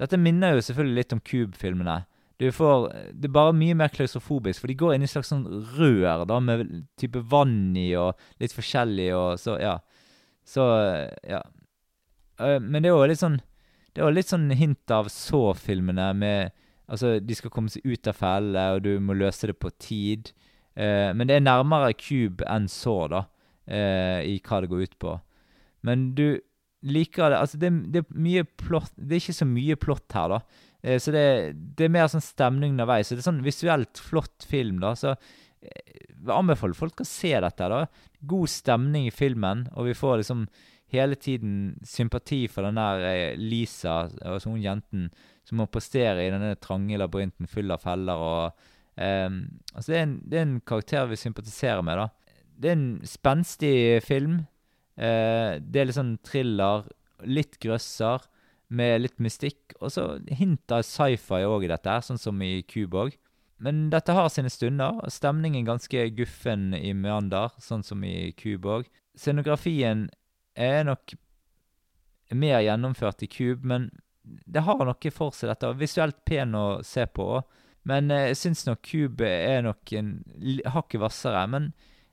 Dette 0.00 0.18
minner 0.18 0.56
jo 0.56 0.64
selvfølgelig 0.64 0.98
litt 0.98 1.14
om 1.14 1.22
Cube-filmene. 1.22 1.98
Du 2.40 2.46
får, 2.56 2.86
det 3.12 3.28
er 3.28 3.34
bare 3.36 3.52
mye 3.52 3.76
mer 3.76 3.92
klaustrofobisk, 3.92 4.62
for 4.62 4.70
de 4.70 4.76
går 4.80 4.94
inn 4.94 5.04
i 5.04 5.08
et 5.08 5.12
slags 5.12 5.28
sånn 5.28 5.44
rør 5.76 6.24
da, 6.28 6.38
med 6.40 6.62
type 7.00 7.20
vann 7.28 7.74
i 7.76 7.90
og 8.00 8.16
litt 8.40 8.54
forskjellig, 8.56 9.10
og 9.12 9.34
så, 9.42 9.58
ja. 9.60 9.74
Så, 10.48 10.64
ja. 11.28 11.42
Eh, 12.40 12.56
Men 12.64 12.80
det 12.80 12.88
er 12.88 12.96
jo 12.96 13.04
litt 13.06 13.20
sånn 13.20 13.36
Det 13.92 14.00
er 14.02 14.14
litt 14.16 14.30
sånn 14.32 14.48
hint 14.56 14.90
av 14.90 15.10
så-filmene 15.12 16.08
med 16.16 16.56
Altså, 16.90 17.18
de 17.22 17.36
skal 17.38 17.52
komme 17.54 17.70
seg 17.70 17.84
ut 17.86 18.08
av 18.10 18.16
fellene, 18.18 18.64
og 18.74 18.80
du 18.82 18.96
må 18.98 19.14
løse 19.14 19.46
det 19.46 19.54
på 19.62 19.68
tid. 19.78 20.32
Eh, 20.74 21.12
men 21.14 21.28
det 21.28 21.36
er 21.36 21.44
nærmere 21.44 21.92
Cube 21.94 22.42
enn 22.50 22.66
så, 22.66 23.04
da, 23.12 23.20
eh, 23.68 24.24
i 24.26 24.40
hva 24.42 24.58
det 24.64 24.70
går 24.72 24.82
ut 24.88 24.96
på. 24.98 25.12
Men 25.86 26.08
du 26.18 26.40
liker 26.82 27.30
det 27.30 27.38
Altså, 27.38 27.60
det, 27.62 27.70
det 27.92 28.02
er 28.02 28.18
mye 28.24 28.42
plott 28.58 28.92
Det 28.96 29.14
er 29.16 29.22
ikke 29.22 29.36
så 29.38 29.46
mye 29.48 29.76
plott 29.80 30.16
her, 30.16 30.34
da. 30.34 30.40
Eh, 30.82 30.98
så 31.02 31.12
det, 31.14 31.24
det 31.76 31.86
er 31.86 31.94
mer 31.94 32.10
sånn 32.10 32.24
stemning 32.24 32.74
underveis. 32.74 33.08
Så 33.08 33.16
det 33.16 33.24
er 33.24 33.30
sånn 33.30 33.44
visuelt 33.46 34.00
flott 34.00 34.46
film, 34.48 34.80
da. 34.82 34.94
Så 34.98 35.14
eh, 35.14 35.94
jeg 36.10 36.34
anbefaler 36.34 36.76
folk 36.76 37.02
å 37.02 37.08
se 37.08 37.32
dette, 37.36 37.70
da. 37.72 37.84
God 38.30 38.52
stemning 38.52 39.08
i 39.08 39.14
filmen, 39.14 39.66
og 39.74 39.88
vi 39.88 39.96
får 39.96 40.20
liksom 40.22 40.44
hele 40.90 41.14
tiden 41.14 41.78
sympati 41.86 42.48
for 42.50 42.66
den 42.66 42.78
der 42.80 43.04
eh, 43.06 43.38
Lisa, 43.38 44.02
altså 44.26 44.50
hun 44.50 44.62
jenten, 44.62 45.08
som 45.46 45.60
må 45.60 45.68
prestere 45.70 46.26
i 46.26 46.32
denne 46.32 46.56
trange 46.62 46.98
labyrinten 46.98 47.48
full 47.50 47.70
av 47.72 47.82
feller 47.82 48.22
og 48.22 48.66
um, 49.00 49.40
Altså, 49.72 49.86
det 49.92 49.96
er, 49.96 50.02
en, 50.02 50.16
det 50.26 50.38
er 50.38 50.44
en 50.46 50.58
karakter 50.66 51.08
vi 51.10 51.18
sympatiserer 51.18 51.82
med, 51.86 52.02
da. 52.02 52.34
Det 52.60 52.70
er 52.70 52.76
en 52.76 52.90
spenstig 53.08 53.74
film. 54.04 54.40
Uh, 55.00 55.56
det 55.62 55.80
er 55.80 55.88
litt 55.88 55.96
sånn 55.96 56.16
thriller, 56.26 56.90
litt 57.24 57.56
grøsser, 57.62 58.26
med 58.70 59.02
litt 59.02 59.18
mystikk. 59.22 59.74
Og 59.80 59.92
så 59.94 60.06
hint 60.30 60.72
av 60.74 60.84
sci-fi 60.86 61.42
òg 61.46 61.66
i 61.66 61.72
dette, 61.72 61.98
sånn 62.06 62.20
som 62.20 62.40
i 62.44 62.60
Cube 62.70 63.04
òg. 63.06 63.18
Men 63.60 63.88
dette 63.92 64.14
har 64.16 64.30
sine 64.32 64.50
stunder. 64.52 65.02
og 65.04 65.12
Stemningen 65.12 65.66
ganske 65.68 66.06
guffen 66.16 66.70
i 66.76 66.94
Meander, 66.96 67.52
sånn 67.60 67.84
som 67.84 68.04
i 68.04 68.32
Cube 68.38 68.76
òg. 68.78 68.88
Scenografien 69.18 70.08
er 70.56 70.86
nok 70.88 71.14
mer 72.30 72.62
gjennomført 72.64 73.26
i 73.26 73.28
Cube, 73.30 73.66
men 73.66 73.90
det 74.22 74.62
har 74.64 74.80
noe 74.86 75.12
for 75.12 75.34
seg, 75.34 75.50
dette. 75.50 75.74
Visuelt 75.80 76.22
pen 76.28 76.54
å 76.56 76.80
se 76.86 77.04
på 77.10 77.26
òg. 77.38 77.58
Men 77.88 78.10
eh, 78.12 78.30
jeg 78.30 78.40
syns 78.42 78.66
nok 78.68 78.82
Cube 78.84 79.26
er 79.26 79.62
nok 79.64 79.92
en 79.96 80.18
hakket 80.68 81.00
hvassere. 81.00 81.46
Men 81.50 81.70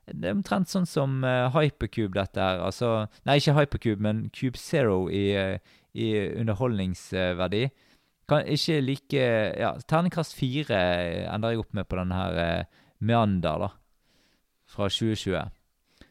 det 0.08 0.30
er 0.30 0.36
omtrent 0.36 0.70
sånn 0.70 0.88
som 0.88 1.20
eh, 1.26 1.48
Hypercube, 1.54 2.14
dette 2.16 2.40
her. 2.40 2.62
Altså 2.64 3.08
Nei, 3.28 3.38
ikke 3.40 3.56
Hypercube, 3.58 4.04
men 4.04 4.26
Cube 4.34 4.60
Zero 4.60 5.06
i, 5.12 5.28
eh, 5.36 5.76
i 5.94 6.08
underholdningsverdi. 6.40 7.68
Kan 8.28 8.44
ikke 8.44 8.80
like 8.84 9.28
Ja, 9.56 9.72
terningkast 9.88 10.36
fire 10.36 10.80
ender 11.32 11.54
jeg 11.54 11.62
opp 11.62 11.72
med 11.74 11.88
på 11.88 11.96
denne 11.96 12.18
her 12.18 12.40
eh, 12.42 12.82
Meander, 13.00 13.62
da. 13.62 13.70
Fra 14.68 14.88
2020. 14.92 15.48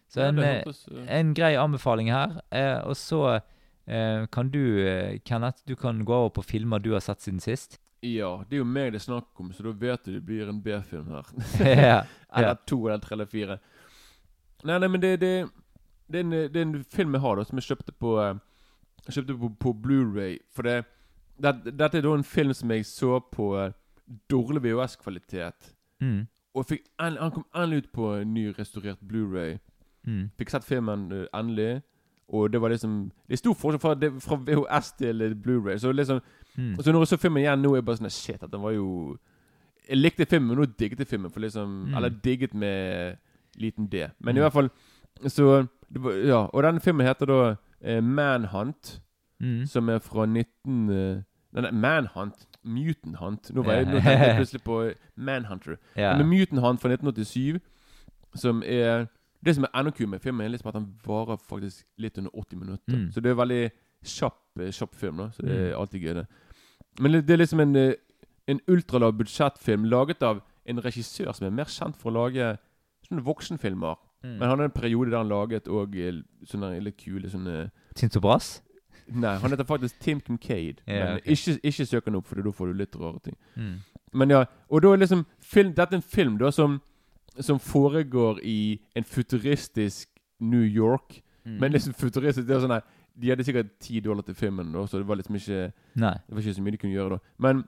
Så 0.07 0.21
en, 0.23 0.39
eh, 0.39 0.63
eh, 0.63 1.19
en 1.19 1.34
grei 1.34 1.55
anbefaling 1.59 2.11
her. 2.11 2.39
Eh, 2.49 2.80
og 2.88 2.95
så 2.97 3.21
eh, 3.36 4.25
kan 4.32 4.49
du, 4.49 5.19
Kenneth, 5.25 5.61
du 5.67 5.75
kan 5.75 6.05
gå 6.05 6.13
over 6.13 6.30
på 6.30 6.45
filmer 6.47 6.80
du 6.80 6.93
har 6.93 7.03
sett 7.03 7.21
siden 7.21 7.43
sist. 7.43 7.80
Ja, 8.01 8.43
det 8.49 8.57
er 8.57 8.61
jo 8.61 8.69
meg 8.69 8.91
det 8.93 9.01
er 9.01 9.07
snakk 9.07 9.39
om, 9.41 9.49
så 9.53 9.65
da 9.65 9.73
vet 9.73 10.05
du 10.05 10.13
det 10.13 10.25
blir 10.25 10.49
en 10.49 10.61
B-film 10.63 11.09
her. 11.11 11.32
ja. 11.89 12.01
Eller 12.34 12.59
to 12.65 12.86
eller 12.88 13.01
tre 13.03 13.17
eller 13.17 13.30
fire. 13.30 13.59
Nei, 14.63 14.78
nei, 14.80 14.89
men 14.89 15.01
det, 15.01 15.15
det, 15.21 15.32
det, 16.07 16.19
er 16.19 16.25
en, 16.25 16.36
det 16.53 16.61
er 16.61 16.65
en 16.65 16.78
film 16.93 17.17
jeg 17.17 17.25
har 17.25 17.38
da 17.38 17.45
som 17.45 17.59
jeg 17.59 17.67
kjøpte 17.67 17.93
på 18.01 18.15
eh, 18.21 18.34
Jeg 18.34 18.39
kjøpte 19.16 19.38
på, 19.39 19.49
på 19.60 19.74
Blu-ray 19.84 20.38
For 20.55 20.62
det, 20.64 20.86
det, 21.41 21.53
dette 21.80 21.97
er 21.97 22.01
da 22.01 22.14
en 22.14 22.24
film 22.24 22.53
som 22.53 22.72
jeg 22.72 22.86
så 22.86 23.20
på 23.32 23.51
eh, 23.60 23.72
dårlig 24.30 24.62
VHS-kvalitet. 24.64 25.74
Mm. 26.01 26.28
Og 26.55 26.66
fikk 26.66 26.84
en, 26.99 27.18
han 27.18 27.32
kom 27.32 27.45
endelig 27.55 27.78
ut 27.84 27.91
på 27.93 28.14
en 28.22 28.34
ny 28.34 28.47
restaurert 28.60 28.97
Blu-ray. 29.08 29.58
Mm. 30.08 30.30
Fikk 30.39 30.49
sett 30.49 30.64
filmen 30.66 31.12
uh, 31.12 31.26
endelig. 31.36 31.82
Og 32.30 32.49
det 32.51 32.60
var 32.62 32.70
liksom 32.70 33.12
Det 33.28 33.34
er 33.34 33.38
stor 33.38 33.53
forskjell 33.53 33.80
fra, 33.80 33.93
det, 33.95 34.10
fra 34.24 34.36
VHS 34.36 34.91
til 34.99 35.36
Blu-ray. 35.43 35.78
Så 35.78 35.91
liksom 35.91 36.22
Mm. 36.58 36.74
og 36.78 36.84
så 36.84 36.91
når 36.91 36.99
jeg 37.03 37.08
så 37.08 37.18
filmen 37.22 37.43
igjen 37.43 37.60
nå, 37.62 37.70
er 37.72 37.76
jeg 37.78 37.86
bare 37.86 37.97
sånn 37.99 38.10
Shit, 38.10 38.41
at 38.43 38.49
den 38.51 38.62
var 38.64 38.72
jo 38.74 39.18
Jeg 39.89 39.97
likte 39.97 40.26
filmen, 40.26 40.47
men 40.49 40.58
nå 40.58 40.66
digget 40.80 40.99
jeg 40.99 41.08
filmen. 41.08 41.30
For 41.32 41.39
liksom 41.39 41.86
Mm. 41.86 41.95
Eller 41.95 42.10
digget 42.10 42.53
med 42.53 43.18
liten 43.55 43.86
D. 43.88 44.08
Men 44.20 44.34
Mm. 44.36 44.38
i 44.38 44.41
hvert 44.41 44.53
fall 44.53 44.70
Så 45.28 45.68
det 45.93 46.01
var, 46.03 46.12
Ja. 46.26 46.39
Og 46.53 46.64
denne 46.64 46.80
filmen 46.82 47.05
heter 47.08 47.26
da 47.26 47.55
eh, 47.82 48.01
Manhunt, 48.03 49.01
Mm. 49.39 49.65
som 49.67 49.89
er 49.89 49.99
fra 49.99 50.25
19... 50.25 50.89
Eh, 50.89 51.21
nei, 51.53 51.71
Manhunt. 51.71 52.47
Mutant 52.63 53.15
Hunt. 53.21 53.51
Nå, 53.53 53.61
var 53.63 53.73
jeg, 53.73 53.86
nå 53.86 53.91
tenkte 54.01 54.11
jeg 54.25 54.36
plutselig 54.39 54.63
på 54.63 54.78
Manhunter. 55.15 55.78
Ja. 55.95 56.15
Men 56.17 56.28
Mutant 56.28 56.59
Hunt 56.61 56.82
fra 56.82 56.89
1987, 56.89 57.59
som 58.36 58.63
er 58.65 59.05
Det 59.45 59.53
som 59.55 59.63
er 59.63 59.69
enda 59.80 59.91
kulere 59.91 60.09
med 60.09 60.19
filmen, 60.19 60.41
er 60.45 60.49
liksom 60.49 60.67
at 60.67 60.73
den 60.73 60.88
varer 61.05 61.38
faktisk 61.38 61.86
litt 62.01 62.17
under 62.17 62.32
80 62.34 62.55
minutter. 62.59 62.95
Mm. 62.97 63.11
Så 63.13 63.21
det 63.21 63.30
er 63.30 63.36
veldig 63.38 63.69
kjapp, 64.03 64.39
eh, 64.59 64.71
kjapp 64.73 64.95
film. 64.95 65.17
da 65.17 65.30
Så 65.30 65.41
det 65.45 65.51
er 65.55 65.69
Mm. 65.75 65.80
alltid 65.82 66.01
gøy, 66.01 66.13
det. 66.13 66.25
Men 66.99 67.11
det 67.11 67.25
det 67.28 67.34
er 67.34 67.38
liksom 67.38 67.59
en, 67.61 67.75
eh, 67.75 67.93
en 68.47 68.59
ultralav 68.67 69.13
budsjettfilm 69.17 69.86
laget 69.86 70.23
av 70.23 70.41
en 70.65 70.82
regissør 70.82 71.32
som 71.36 71.45
er 71.45 71.51
mer 71.51 71.65
kjent 71.65 71.95
for 71.95 72.09
å 72.11 72.13
lage 72.13 72.57
sånne 73.07 73.23
voksenfilmer. 73.23 73.95
Mm. 74.24 74.38
Men 74.38 74.41
han 74.41 74.59
hadde 74.59 74.72
en 74.72 74.80
periode 74.82 75.11
der 75.11 75.18
han 75.18 75.30
laget 75.30 75.68
og 75.68 75.95
eh, 75.95 76.22
sånne 76.49 76.80
litt 76.84 76.97
kule 76.97 77.30
sånne 77.30 77.68
Tinto 77.95 78.22
Brass? 78.24 78.57
Nei, 79.07 79.38
han 79.39 79.53
heter 79.53 79.63
faktisk 79.63 79.99
Tim 80.03 80.20
Kincaid. 80.20 80.82
Yeah, 80.88 81.13
men 81.13 81.22
okay. 81.22 81.32
ikke, 81.32 81.59
ikke 81.63 81.86
søk 81.86 82.05
han 82.09 82.18
opp, 82.20 82.28
for 82.28 82.41
da 82.43 82.51
får 82.51 82.72
du 82.72 82.82
litt 82.82 82.95
rare 82.99 83.20
ting. 83.24 83.38
Mm. 83.55 83.78
Men 84.13 84.34
ja, 84.34 84.43
og 84.70 84.84
da 84.84 84.91
er 84.91 85.01
liksom 85.01 85.24
film, 85.43 85.74
Dette 85.78 85.95
er 85.95 86.01
en 86.01 86.03
film 86.03 86.38
da 86.41 86.51
som, 86.51 86.80
som 87.39 87.59
foregår 87.59 88.41
i 88.43 88.80
en 88.95 89.03
futuristisk 89.03 90.09
New 90.39 90.63
York. 90.63 91.22
Mm. 91.45 91.57
Men 91.61 91.72
liksom 91.72 91.93
futuristisk 91.93 92.47
det 92.47 92.55
er 92.55 92.63
sånn 92.65 92.76
her 92.76 92.86
De 93.18 93.30
hadde 93.32 93.45
sikkert 93.47 93.70
ti 93.82 94.01
dollar 94.03 94.26
til 94.28 94.36
filmen, 94.36 94.74
da, 94.76 94.84
så 94.86 94.99
det 94.99 95.07
var 95.07 95.18
liksom 95.18 95.39
ikke 95.39 95.72
Nei. 95.95 96.15
Det 96.28 96.36
var 96.36 96.43
ikke 96.43 96.57
så 96.57 96.63
mye 96.65 96.76
de 96.76 96.82
kunne 96.82 96.97
gjøre 96.97 97.15
da. 97.15 97.36
Men 97.39 97.63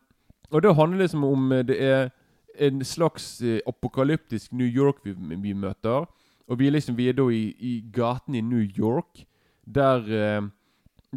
Og 0.51 0.63
det 0.63 0.75
handler 0.75 1.05
liksom 1.05 1.23
om 1.23 1.51
eh, 1.51 1.63
Det 1.65 1.77
er 1.83 2.09
en 2.59 2.83
slags 2.83 3.41
eh, 3.41 3.61
apokalyptisk 3.67 4.51
New 4.53 4.67
York 4.67 4.99
vi, 5.05 5.13
vi 5.15 5.53
møter. 5.53 6.05
Og 6.49 6.57
vi 6.59 6.67
er 6.67 6.71
liksom 6.71 6.95
Vi 6.97 7.07
er 7.09 7.13
da 7.13 7.27
i, 7.29 7.55
i 7.59 7.73
gaten 7.93 8.35
i 8.35 8.41
New 8.41 8.63
York, 8.79 9.25
der 9.65 9.97
eh, 10.09 10.41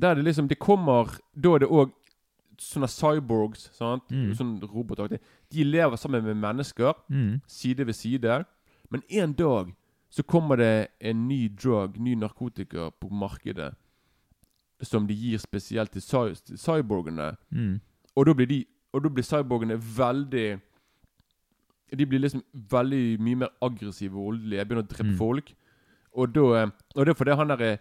Der 0.00 0.14
det 0.14 0.24
liksom 0.24 0.48
Det 0.48 0.58
kommer 0.58 1.18
Da 1.34 1.54
er 1.54 1.58
det 1.58 1.68
òg 1.68 1.90
sånne 2.62 2.86
cyborgs, 2.86 3.70
sant? 3.74 4.04
Mm. 4.12 4.34
sånn 4.38 4.50
robotaktig. 4.62 5.18
De 5.50 5.64
lever 5.64 5.96
sammen 5.98 6.22
med 6.24 6.36
mennesker, 6.36 6.92
Mm. 7.10 7.40
side 7.46 7.86
ved 7.86 7.94
side. 7.94 8.44
Men 8.90 9.02
en 9.10 9.32
dag 9.32 9.72
så 10.10 10.22
kommer 10.22 10.56
det 10.56 10.86
en 11.00 11.26
ny 11.28 11.48
drug, 11.48 11.98
ny 11.98 12.14
narkotika, 12.14 12.90
på 13.00 13.08
markedet. 13.10 13.74
Som 14.82 15.06
de 15.08 15.14
gir 15.14 15.38
spesielt 15.38 15.90
til 15.90 16.02
cy 16.02 16.34
til 16.46 16.56
cyborgene. 16.58 17.36
Mm. 17.50 17.80
Og 18.16 18.26
da 18.26 18.32
blir 18.34 18.46
de 18.46 18.64
Og 18.94 19.02
da 19.02 19.08
blir 19.08 19.24
cyborgene 19.24 19.78
veldig 19.98 20.60
De 21.98 22.06
blir 22.06 22.20
liksom 22.24 22.42
veldig 22.72 23.20
mye 23.20 23.36
mer 23.44 23.50
aggressive 23.62 24.16
og 24.16 24.30
voldelige. 24.32 24.64
Begynner 24.64 24.84
å 24.84 24.88
drepe 24.88 25.10
Mm. 25.12 25.18
folk. 25.18 25.52
Og 26.14 26.32
da 26.34 26.46
eh, 26.62 26.70
Og 26.96 27.06
det 27.06 27.12
er 27.12 27.18
fordi 27.18 27.36
han 27.36 27.48
derre 27.48 27.78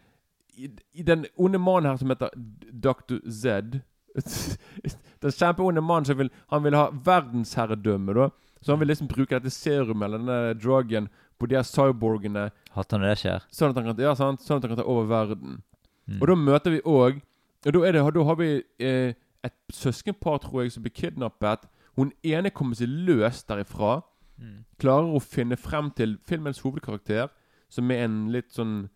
i, 0.58 0.70
I 0.96 1.04
den 1.04 1.26
onde 1.38 1.60
mannen 1.60 1.90
her 1.92 1.98
som 1.98 2.10
heter 2.10 2.30
Dr. 2.72 3.20
Z 3.30 3.82
Den 5.22 5.32
kjempeonde 5.32 5.82
mannen 5.84 6.06
som 6.06 6.18
vil 6.20 6.30
Han 6.52 6.64
vil 6.64 6.76
ha 6.76 6.90
verdensherredømme, 6.92 8.14
da. 8.18 8.30
Så 8.62 8.72
han 8.74 8.80
vil 8.80 8.92
liksom 8.92 9.08
bruke 9.10 9.38
dette 9.40 9.50
serumet 9.54 10.06
eller 10.06 10.20
denne 10.22 10.60
drugen 10.62 11.08
på 11.40 11.48
de 11.50 11.56
her 11.58 11.66
cyborgene 11.66 12.50
Hatt 12.76 12.92
han 12.94 13.02
det 13.02 13.16
skjer. 13.18 13.42
Sånn 13.52 13.72
at 13.74 13.80
han 13.80 13.88
kan, 13.90 14.04
ja, 14.04 14.14
sant? 14.16 14.44
Sånn 14.46 14.60
at 14.60 14.68
han 14.68 14.76
kan 14.76 14.84
ta 14.84 14.88
over 14.88 15.08
verden. 15.10 15.62
Mm. 16.08 16.20
Og 16.22 16.28
da 16.30 16.36
møter 16.38 16.76
vi 16.76 16.82
òg 16.86 17.22
Og 17.66 17.74
da, 17.74 17.80
det, 17.92 18.04
da 18.16 18.24
har 18.28 18.38
vi 18.40 18.50
eh, 18.80 19.14
et 19.46 19.56
søskenpar, 19.74 20.40
tror 20.44 20.64
jeg, 20.64 20.72
som 20.76 20.84
blir 20.84 20.94
kidnappet. 20.94 21.66
Hun 21.98 22.12
ene 22.24 22.50
kommer 22.50 22.76
seg 22.76 22.88
løs 22.90 23.44
derifra. 23.44 24.02
Mm. 24.40 24.64
Klarer 24.80 25.12
å 25.16 25.22
finne 25.22 25.58
frem 25.60 25.92
til 25.92 26.18
filmens 26.26 26.60
hovedkarakter, 26.64 27.28
som 27.70 27.92
er 27.92 28.06
en 28.06 28.32
litt 28.32 28.52
sånn 28.52 28.90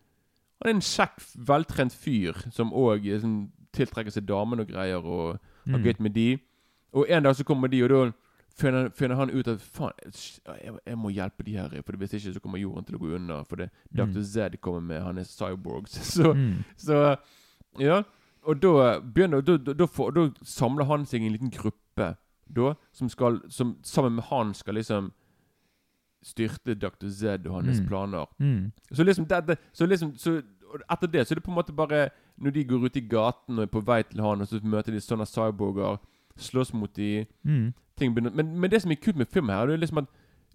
Han 0.62 0.70
er 0.70 0.74
en 0.78 0.82
kjekk, 0.82 1.20
veltrent 1.46 1.92
fyr 1.94 2.34
som 2.52 2.70
òg 2.72 3.04
liksom, 3.04 3.50
tiltrekker 3.76 4.10
seg 4.16 4.24
damene 4.26 4.62
og 4.64 4.70
greier, 4.70 5.04
og 5.04 5.40
har 5.68 5.78
Mm. 5.80 5.84
gøy 5.84 6.00
med 6.00 6.14
de. 6.14 6.38
Og 6.94 7.06
en 7.10 7.24
dag 7.24 7.36
så 7.36 7.44
kommer 7.44 7.68
de, 7.68 7.82
og 7.84 7.90
da 7.90 8.14
finner, 8.56 8.90
finner 8.90 9.16
han 9.16 9.30
ut 9.30 9.48
at 9.48 9.60
faen, 9.60 9.92
jeg, 10.64 10.74
jeg 10.86 10.98
må 10.98 11.10
hjelpe 11.12 11.44
de 11.44 11.58
her, 11.58 11.70
for 11.84 11.98
hvis 11.98 12.14
ikke 12.14 12.34
så 12.34 12.40
kommer 12.40 12.58
jorden 12.58 12.86
til 12.86 12.96
å 12.96 13.00
gå 13.00 13.16
under. 13.16 13.44
For 13.44 13.58
det 13.58 13.70
Dr. 13.94 14.22
Z 14.24 14.58
kommer 14.62 14.80
med 14.82 15.02
han 15.04 15.18
er 15.18 15.24
cyborgs. 15.24 15.92
Så, 16.16 16.34
Mm. 16.34 16.64
så 16.78 17.18
Ja. 17.80 18.04
Og 18.48 18.62
da 18.62 19.00
begynner 19.02 19.42
Da, 19.42 19.58
da, 19.58 19.74
da, 19.74 19.86
da 19.86 20.30
samler 20.44 20.86
han 20.86 21.06
seg 21.06 21.22
i 21.22 21.26
en 21.26 21.34
liten 21.34 21.52
gruppe 21.52 22.16
da, 22.54 22.74
som 22.94 23.10
skal 23.10 23.42
Som 23.50 23.78
sammen 23.84 24.16
med 24.16 24.24
han 24.24 24.54
skal 24.54 24.74
liksom 24.76 25.12
styrte 26.24 26.74
Dr. 26.76 27.10
Z 27.10 27.26
og 27.48 27.54
hans 27.64 27.80
Mm. 27.80 27.88
planer. 27.88 28.26
Mm. 28.40 28.72
Så 28.94 29.04
liksom 29.04 29.26
det, 29.28 29.48
det, 29.48 29.58
Så 29.74 29.86
liksom 29.86 30.16
så 30.18 30.42
Etter 30.92 31.08
det 31.08 31.28
så 31.28 31.32
er 31.34 31.36
det 31.36 31.44
på 31.44 31.52
en 31.52 31.56
måte 31.56 31.72
bare 31.76 32.10
Når 32.38 32.52
de 32.52 32.64
går 32.66 32.86
ut 32.86 32.96
i 32.98 33.00
gaten 33.08 33.58
og 33.60 33.64
er 33.64 33.66
på 33.68 33.82
vei 33.86 34.02
til 34.04 34.22
han, 34.22 34.42
og 34.42 34.48
så 34.48 34.60
møter 34.64 34.92
de 34.92 35.00
sånne 35.00 35.26
cyborger, 35.26 35.98
slåss 36.38 36.74
mot 36.74 36.94
de 36.96 37.26
Mm. 37.46 37.74
ting 37.98 38.14
begynner, 38.16 38.32
men, 38.36 38.60
men 38.60 38.70
det 38.72 38.82
som 38.82 38.92
er 38.92 38.96
kult 38.96 39.16
med 39.16 39.28
filmen 39.28 39.56
her, 39.56 39.66
det 39.68 39.74
er 39.74 39.78
liksom 39.78 39.98
at 40.00 40.06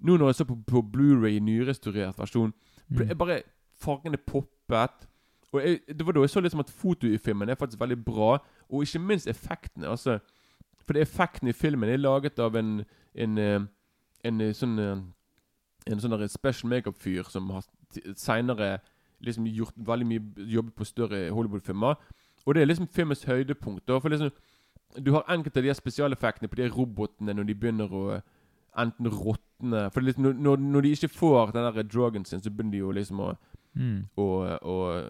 nå 0.03 0.16
når 0.18 0.26
jeg 0.28 0.34
så 0.34 0.45
på, 0.45 0.57
på 0.66 0.82
Blu-ray 0.82 1.36
i 1.36 1.38
nyrestaurert 1.41 2.18
versjon, 2.18 2.53
ble 2.91 3.05
Mm. 3.05 3.09
jeg 3.09 3.18
bare 3.18 3.43
fargene 3.80 4.16
poppet. 4.26 5.07
Og 5.53 5.62
jeg, 5.62 5.80
det 5.88 6.05
var 6.07 6.12
da 6.12 6.20
jeg 6.20 6.30
så 6.30 6.41
liksom 6.41 6.61
at 6.61 6.70
fotoet 6.70 7.14
i 7.14 7.18
filmen 7.18 7.49
er 7.49 7.55
faktisk 7.55 7.80
veldig 7.80 8.05
bra, 8.05 8.38
og 8.70 8.82
ikke 8.82 8.99
minst 8.99 9.26
effektene. 9.26 9.86
altså 9.88 10.18
For 10.86 10.96
det 10.96 11.02
effektene 11.06 11.50
i 11.50 11.56
filmen 11.56 11.88
er 11.88 12.00
laget 12.00 12.38
av 12.38 12.56
en 12.56 12.84
en, 13.14 13.38
en, 13.38 13.68
en, 14.24 14.40
eh, 14.40 14.52
sånn 14.54 14.78
eh, 14.78 15.00
En 15.90 16.00
sånn 16.00 16.12
der 16.12 16.28
special 16.28 16.68
makeup-fyr 16.70 17.30
som 17.32 17.48
har 17.50 17.64
seinere 18.14 18.78
liksom 19.24 19.46
gjort 19.48 19.74
veldig 19.76 20.06
mye 20.06 20.48
jobbet 20.52 20.74
på 20.76 20.84
større 20.84 21.30
Hollywood-filmer. 21.32 21.96
Og 22.46 22.54
det 22.54 22.62
er 22.62 22.68
liksom 22.68 22.88
filmens 22.88 23.24
høydepunkt. 23.24 23.86
da, 23.88 23.98
For 23.98 24.08
liksom 24.08 24.30
Du 25.04 25.12
har 25.12 25.24
enkelte 25.28 25.58
av 25.58 25.64
de 25.64 25.74
spesialeffektene 25.74 26.48
på 26.48 26.56
de 26.56 26.68
robotene 26.68 27.34
når 27.34 27.46
de 27.46 27.54
begynner 27.54 27.88
å 27.92 28.04
eh, 28.14 28.20
enten 28.76 29.08
råtne 29.08 29.90
For 29.90 30.00
liksom, 30.00 30.22
når, 30.22 30.32
når, 30.32 30.56
når 30.56 30.80
de 30.80 30.90
ikke 30.90 31.08
får 31.08 31.52
den 31.52 31.74
der 31.74 31.82
drogen 31.82 32.24
sin, 32.24 32.42
så 32.42 32.50
begynner 32.50 32.72
de 32.72 32.78
jo 32.78 32.90
liksom 32.90 33.20
å 33.20 33.36
Mm. 33.74 34.08
og, 34.16 34.58
og, 34.62 35.04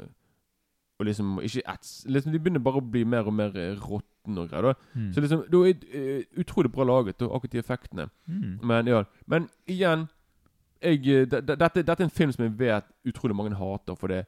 og 1.01 1.07
liksom 1.09 1.38
ikke 1.40 1.62
ets 1.72 2.05
liksom 2.07 2.32
De 2.34 2.38
begynner 2.38 2.61
bare 2.61 2.78
å 2.82 2.84
bli 2.92 3.03
mer 3.09 3.24
og 3.26 3.32
mer 3.34 3.55
eh, 3.57 3.72
råtne 3.80 4.42
og 4.44 4.51
greier. 4.51 4.74
Mm. 4.94 5.07
Så 5.16 5.20
liksom, 5.24 5.44
det 5.51 5.61
er 5.64 6.01
eh, 6.18 6.24
utrolig 6.42 6.70
bra 6.74 6.84
laget, 6.84 7.22
og 7.24 7.32
akkurat 7.38 7.53
de 7.57 7.59
effektene. 7.62 8.07
Mm. 8.28 8.59
Men 8.68 8.86
ja, 8.92 9.03
men 9.26 9.48
igjen 9.66 10.07
jeg, 10.82 11.01
eh, 11.09 11.24
de- 11.26 11.40
de- 11.40 11.57
dette, 11.57 11.82
dette 11.82 12.01
er 12.01 12.05
en 12.05 12.11
film 12.11 12.32
som 12.32 12.44
jeg 12.44 12.59
vet 12.59 12.84
utrolig 13.09 13.36
mange 13.36 13.57
hater. 13.57 13.94
For 13.96 14.09
det 14.12 14.26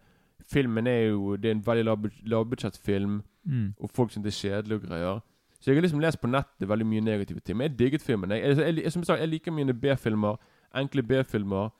filmen 0.52 0.86
er 0.86 1.10
jo 1.12 1.36
Det 1.36 1.50
er 1.50 1.54
en 1.54 1.62
veldig 1.66 1.84
lav- 1.84 2.22
lavbudsjettfilm, 2.24 3.22
Mm. 3.46 3.74
og 3.80 3.90
folk 3.90 4.10
syns 4.10 4.22
det 4.24 4.32
er 4.32 4.40
kjedelig 4.48 4.74
og 4.76 4.82
greier. 4.88 5.20
Så 5.60 5.70
jeg 5.70 5.76
har 5.76 5.82
liksom 5.82 6.00
lest 6.00 6.20
på 6.20 6.28
nettet 6.28 6.68
veldig 6.68 6.86
mye 6.86 7.00
negative 7.00 7.40
ting. 7.40 7.56
Men 7.56 7.70
jeg 7.70 7.78
digget 7.78 8.02
filmen. 8.02 8.30
Jeg, 8.30 8.42
jeg, 8.42 8.56
jeg, 8.58 8.82
jeg, 8.84 8.92
som 8.92 9.00
jeg, 9.02 9.06
sa, 9.06 9.14
jeg 9.16 9.28
liker 9.28 9.52
mine 9.52 9.74
B-filmer. 9.74 10.36
Enkle 10.74 11.02
B-filmer 11.02 11.70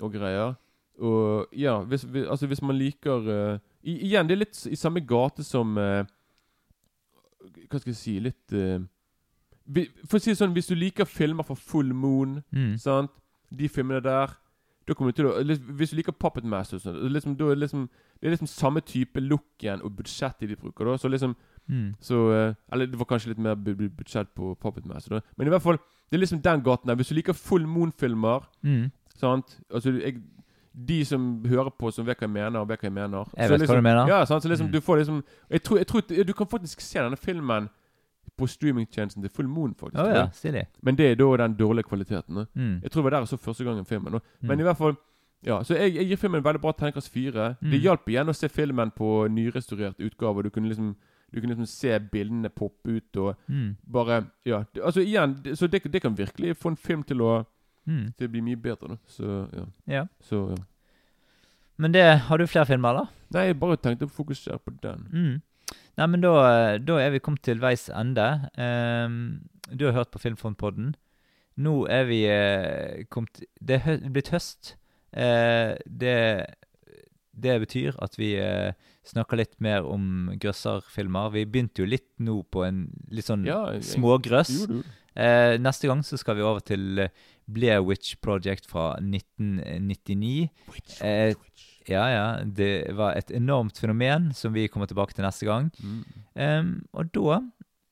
og 0.00 0.12
greier. 0.12 0.54
Og 1.02 1.46
ja, 1.58 1.80
hvis, 1.82 2.02
hvis, 2.06 2.26
altså 2.30 2.46
hvis 2.46 2.62
man 2.62 2.76
liker 2.78 3.24
uh, 3.54 3.58
i, 3.82 3.96
Igjen, 4.06 4.28
det 4.28 4.36
er 4.36 4.42
litt 4.44 4.66
i 4.70 4.76
samme 4.78 5.00
gate 5.00 5.42
som 5.44 5.76
uh, 5.76 6.04
Hva 7.70 7.80
skal 7.80 7.90
jeg 7.92 7.98
si 7.98 8.14
Litt 8.22 8.54
uh, 8.54 8.78
For 10.06 10.18
å 10.18 10.22
si 10.22 10.30
det 10.32 10.38
sånn, 10.40 10.54
hvis 10.56 10.68
du 10.70 10.76
liker 10.78 11.08
filmer 11.08 11.46
fra 11.48 11.56
Full 11.58 11.92
Moon, 11.96 12.38
Mm. 12.54 12.76
sant 12.78 13.10
De 13.50 13.68
filmene 13.68 14.02
der 14.04 14.36
da 14.86 14.92
kommer 14.92 15.14
du 15.14 15.16
til 15.22 15.26
å, 15.30 15.38
Hvis 15.78 15.90
du 15.90 15.96
liker 15.96 16.12
Puppet 16.12 16.44
Master, 16.44 16.76
sånn, 16.76 16.98
liksom, 17.08 17.34
da 17.40 17.46
er 17.48 17.56
liksom, 17.56 17.86
det 18.20 18.28
er 18.28 18.34
liksom 18.34 18.50
samme 18.52 18.82
type 18.84 19.16
look 19.24 19.46
igjen 19.64 19.80
og 19.80 19.94
budsjett 19.96 20.38
de 20.44 20.56
bruker. 20.60 20.84
da 20.84 20.96
Så 21.00 21.08
liksom 21.08 21.34
Mm. 21.66 21.94
så, 21.98 22.54
Eller 22.70 22.86
det 22.86 22.98
var 23.00 23.06
kanskje 23.08 23.28
litt 23.30 23.38
mer 23.38 23.54
bu- 23.56 23.74
bu- 23.74 23.88
budsjett 23.88 24.28
på 24.36 24.54
Puppet 24.60 24.84
Master. 24.84 25.14
Da. 25.16 25.20
Men 25.38 25.46
i 25.46 25.50
hvert 25.50 25.62
fall, 25.62 25.78
det 26.10 26.18
er 26.18 26.20
liksom 26.20 26.42
den 26.42 26.60
gaten 26.62 26.86
der. 26.86 26.94
Hvis 26.96 27.08
du 27.08 27.14
liker 27.14 27.32
Full 27.32 27.64
Moon-filmer 27.66 28.44
Mm. 28.62 28.90
Sant? 29.16 29.60
Altså, 29.72 29.98
jeg, 29.98 30.20
de 30.74 31.04
som 31.04 31.44
hører 31.46 31.70
på, 31.78 31.90
som 31.92 32.04
vet 32.06 32.18
hva 32.18 32.26
jeg 32.26 32.30
mener, 32.34 32.58
og 32.60 32.68
vet 32.68 32.80
hva 32.80 32.88
jeg 32.88 32.92
mener. 32.92 33.24
Jeg 33.36 33.50
vet 33.50 33.50
vet 33.50 33.50
hva 33.50 33.58
liksom, 33.58 33.76
du 33.76 33.82
mener. 33.82 34.08
Ja, 34.08 34.24
sant? 34.24 34.42
Så 34.42 34.48
liksom, 34.48 34.66
Mm. 34.66 34.72
du 34.72 34.80
får 34.80 34.96
liksom 34.98 35.22
jeg 35.50 35.62
tror, 35.62 35.76
jeg 35.78 35.86
tror 35.86 36.24
Du 36.26 36.32
kan 36.32 36.46
faktisk 36.46 36.80
se 36.80 36.98
denne 36.98 37.16
filmen 37.16 37.68
på 38.38 38.46
streamingtjenesten 38.48 39.22
til 39.22 39.30
Full 39.30 39.48
Moon, 39.48 39.74
faktisk. 39.74 40.00
Oh, 40.02 40.08
ja, 40.08 40.26
stilig. 40.32 40.64
Men 40.82 40.96
det 40.96 41.06
er 41.10 41.14
da 41.14 41.36
den 41.36 41.54
dårlige 41.54 41.84
kvaliteten. 41.86 42.46
Mm. 42.54 42.80
Jeg 42.82 42.90
tror 42.90 43.02
det 43.02 43.04
var 43.04 43.10
der 43.10 43.18
jeg 43.18 43.28
så 43.28 43.36
første 43.36 43.64
gangen 43.64 43.84
filmen. 43.84 44.12
Da. 44.12 44.18
Men 44.40 44.58
Mm. 44.58 44.60
i 44.60 44.62
hvert 44.62 44.76
fall 44.76 44.96
Ja, 45.46 45.62
så 45.62 45.74
jeg, 45.76 45.94
jeg 45.94 46.06
gir 46.08 46.16
filmen 46.16 46.38
en 46.38 46.44
veldig 46.44 46.60
bra 46.60 46.72
terningkast 46.72 47.10
fire. 47.12 47.56
Mm. 47.60 47.70
Det 47.70 47.80
hjalp 47.82 48.06
igjen 48.08 48.28
å 48.28 48.34
se 48.34 48.48
filmen 48.48 48.90
på 48.90 49.28
nyrestaurert 49.28 49.98
utgave. 50.00 50.42
Du 50.42 50.50
kunne 50.50 50.68
liksom 50.68 50.96
Du 51.32 51.40
kunne 51.40 51.50
liksom 51.54 51.66
se 51.66 51.98
bildene 51.98 52.48
poppe 52.48 52.86
ut 52.96 53.16
og 53.16 53.34
Mm. 53.48 53.76
bare 53.92 54.24
Ja. 54.46 54.64
Altså 54.82 55.00
igjen, 55.04 55.34
så 55.56 55.66
det, 55.70 55.82
det 55.92 56.00
kan 56.02 56.14
virkelig 56.16 56.56
få 56.56 56.68
en 56.70 56.76
film 56.76 57.02
til 57.02 57.18
å 57.18 57.44
Mm. 57.86 58.12
Det 58.18 58.30
blir 58.30 58.44
mye 58.44 58.60
bedre. 58.60 58.94
Da. 58.94 58.96
Så 59.06 59.32
ja. 59.52 59.66
Ja. 59.90 60.06
Så 60.20 60.46
ja. 60.54 60.62
Men 61.76 61.94
det, 61.94 62.04
har 62.28 62.38
du 62.38 62.46
flere 62.46 62.66
filmer, 62.66 62.94
da? 62.94 63.04
Nei, 63.34 63.48
jeg 63.48 63.58
bare 63.58 63.76
tenkte 63.82 64.06
å 64.06 64.14
fokusere 64.14 64.60
på 64.62 64.76
den. 64.82 65.08
Mm. 65.10 65.74
Nei, 65.98 66.06
men 66.06 66.22
da, 66.22 66.34
da 66.78 66.98
er 67.02 67.10
vi 67.14 67.22
kommet 67.22 67.42
til 67.46 67.58
veis 67.62 67.88
ende. 67.90 68.26
Um, 68.54 69.42
du 69.72 69.88
har 69.88 69.96
hørt 69.96 70.12
på 70.14 70.22
Filmfondpodden. 70.22 70.92
Nå 71.58 71.74
er 71.90 72.06
vi 72.06 72.20
uh, 72.30 73.02
kommet 73.10 73.42
Det 73.62 73.78
er 73.78 73.84
hø 73.88 73.96
blitt 74.14 74.30
høst. 74.34 74.76
Uh, 75.14 75.74
det, 75.86 76.14
det 77.34 77.58
betyr 77.62 77.98
at 78.02 78.18
vi 78.18 78.34
eh, 78.38 78.74
snakker 79.06 79.38
litt 79.38 79.56
mer 79.62 79.86
om 79.86 80.30
grøsserfilmer. 80.40 81.32
Vi 81.34 81.46
begynte 81.50 81.82
jo 81.82 81.88
litt 81.90 82.10
nå 82.22 82.40
på 82.52 82.64
en 82.66 82.86
litt 83.14 83.28
sånn 83.28 83.46
Ja, 83.48 83.66
smågrøss. 83.82 84.52
Eh, 85.14 85.54
neste 85.62 85.90
gang 85.90 86.02
så 86.06 86.18
skal 86.18 86.38
vi 86.38 86.46
over 86.46 86.62
til 86.66 87.04
eh, 87.04 87.12
Blair 87.46 87.82
Witch 87.84 88.16
Project 88.24 88.66
fra 88.66 88.94
1999. 89.00 90.48
Eh, 91.00 91.34
ja, 91.86 92.04
ja. 92.10 92.26
Det 92.44 92.92
var 92.96 93.18
et 93.18 93.30
enormt 93.30 93.78
fenomen 93.78 94.32
som 94.34 94.54
vi 94.56 94.68
kommer 94.68 94.88
tilbake 94.90 95.14
til 95.16 95.26
neste 95.26 95.48
gang. 95.48 95.70
Mm. 95.82 96.02
Um, 96.34 96.72
og 96.92 97.12
da 97.14 97.40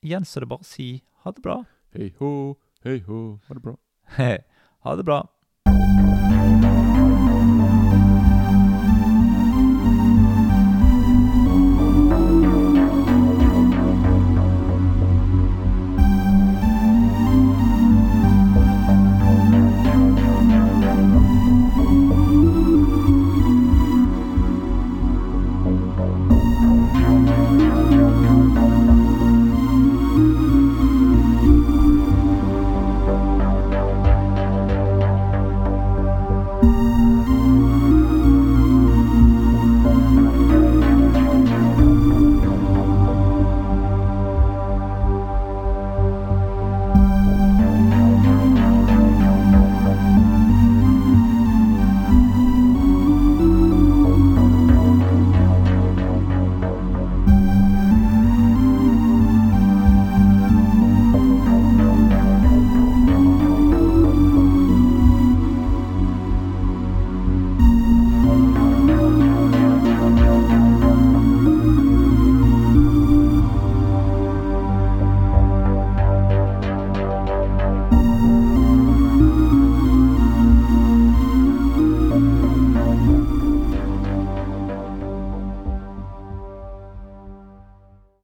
gjenstår 0.03 0.47
det 0.47 0.53
bare 0.55 0.65
å 0.65 0.71
si 0.73 0.89
ha 1.25 1.35
det 1.35 1.45
bra. 1.45 1.61
Hei 1.93 2.11
ho, 2.19 2.33
hei 2.87 2.99
ho, 3.07 3.23
Ha 3.49 3.59
det 3.59 3.63
bra. 3.63 3.77
ha 4.87 4.97
det 4.97 5.07
bra. 5.07 5.23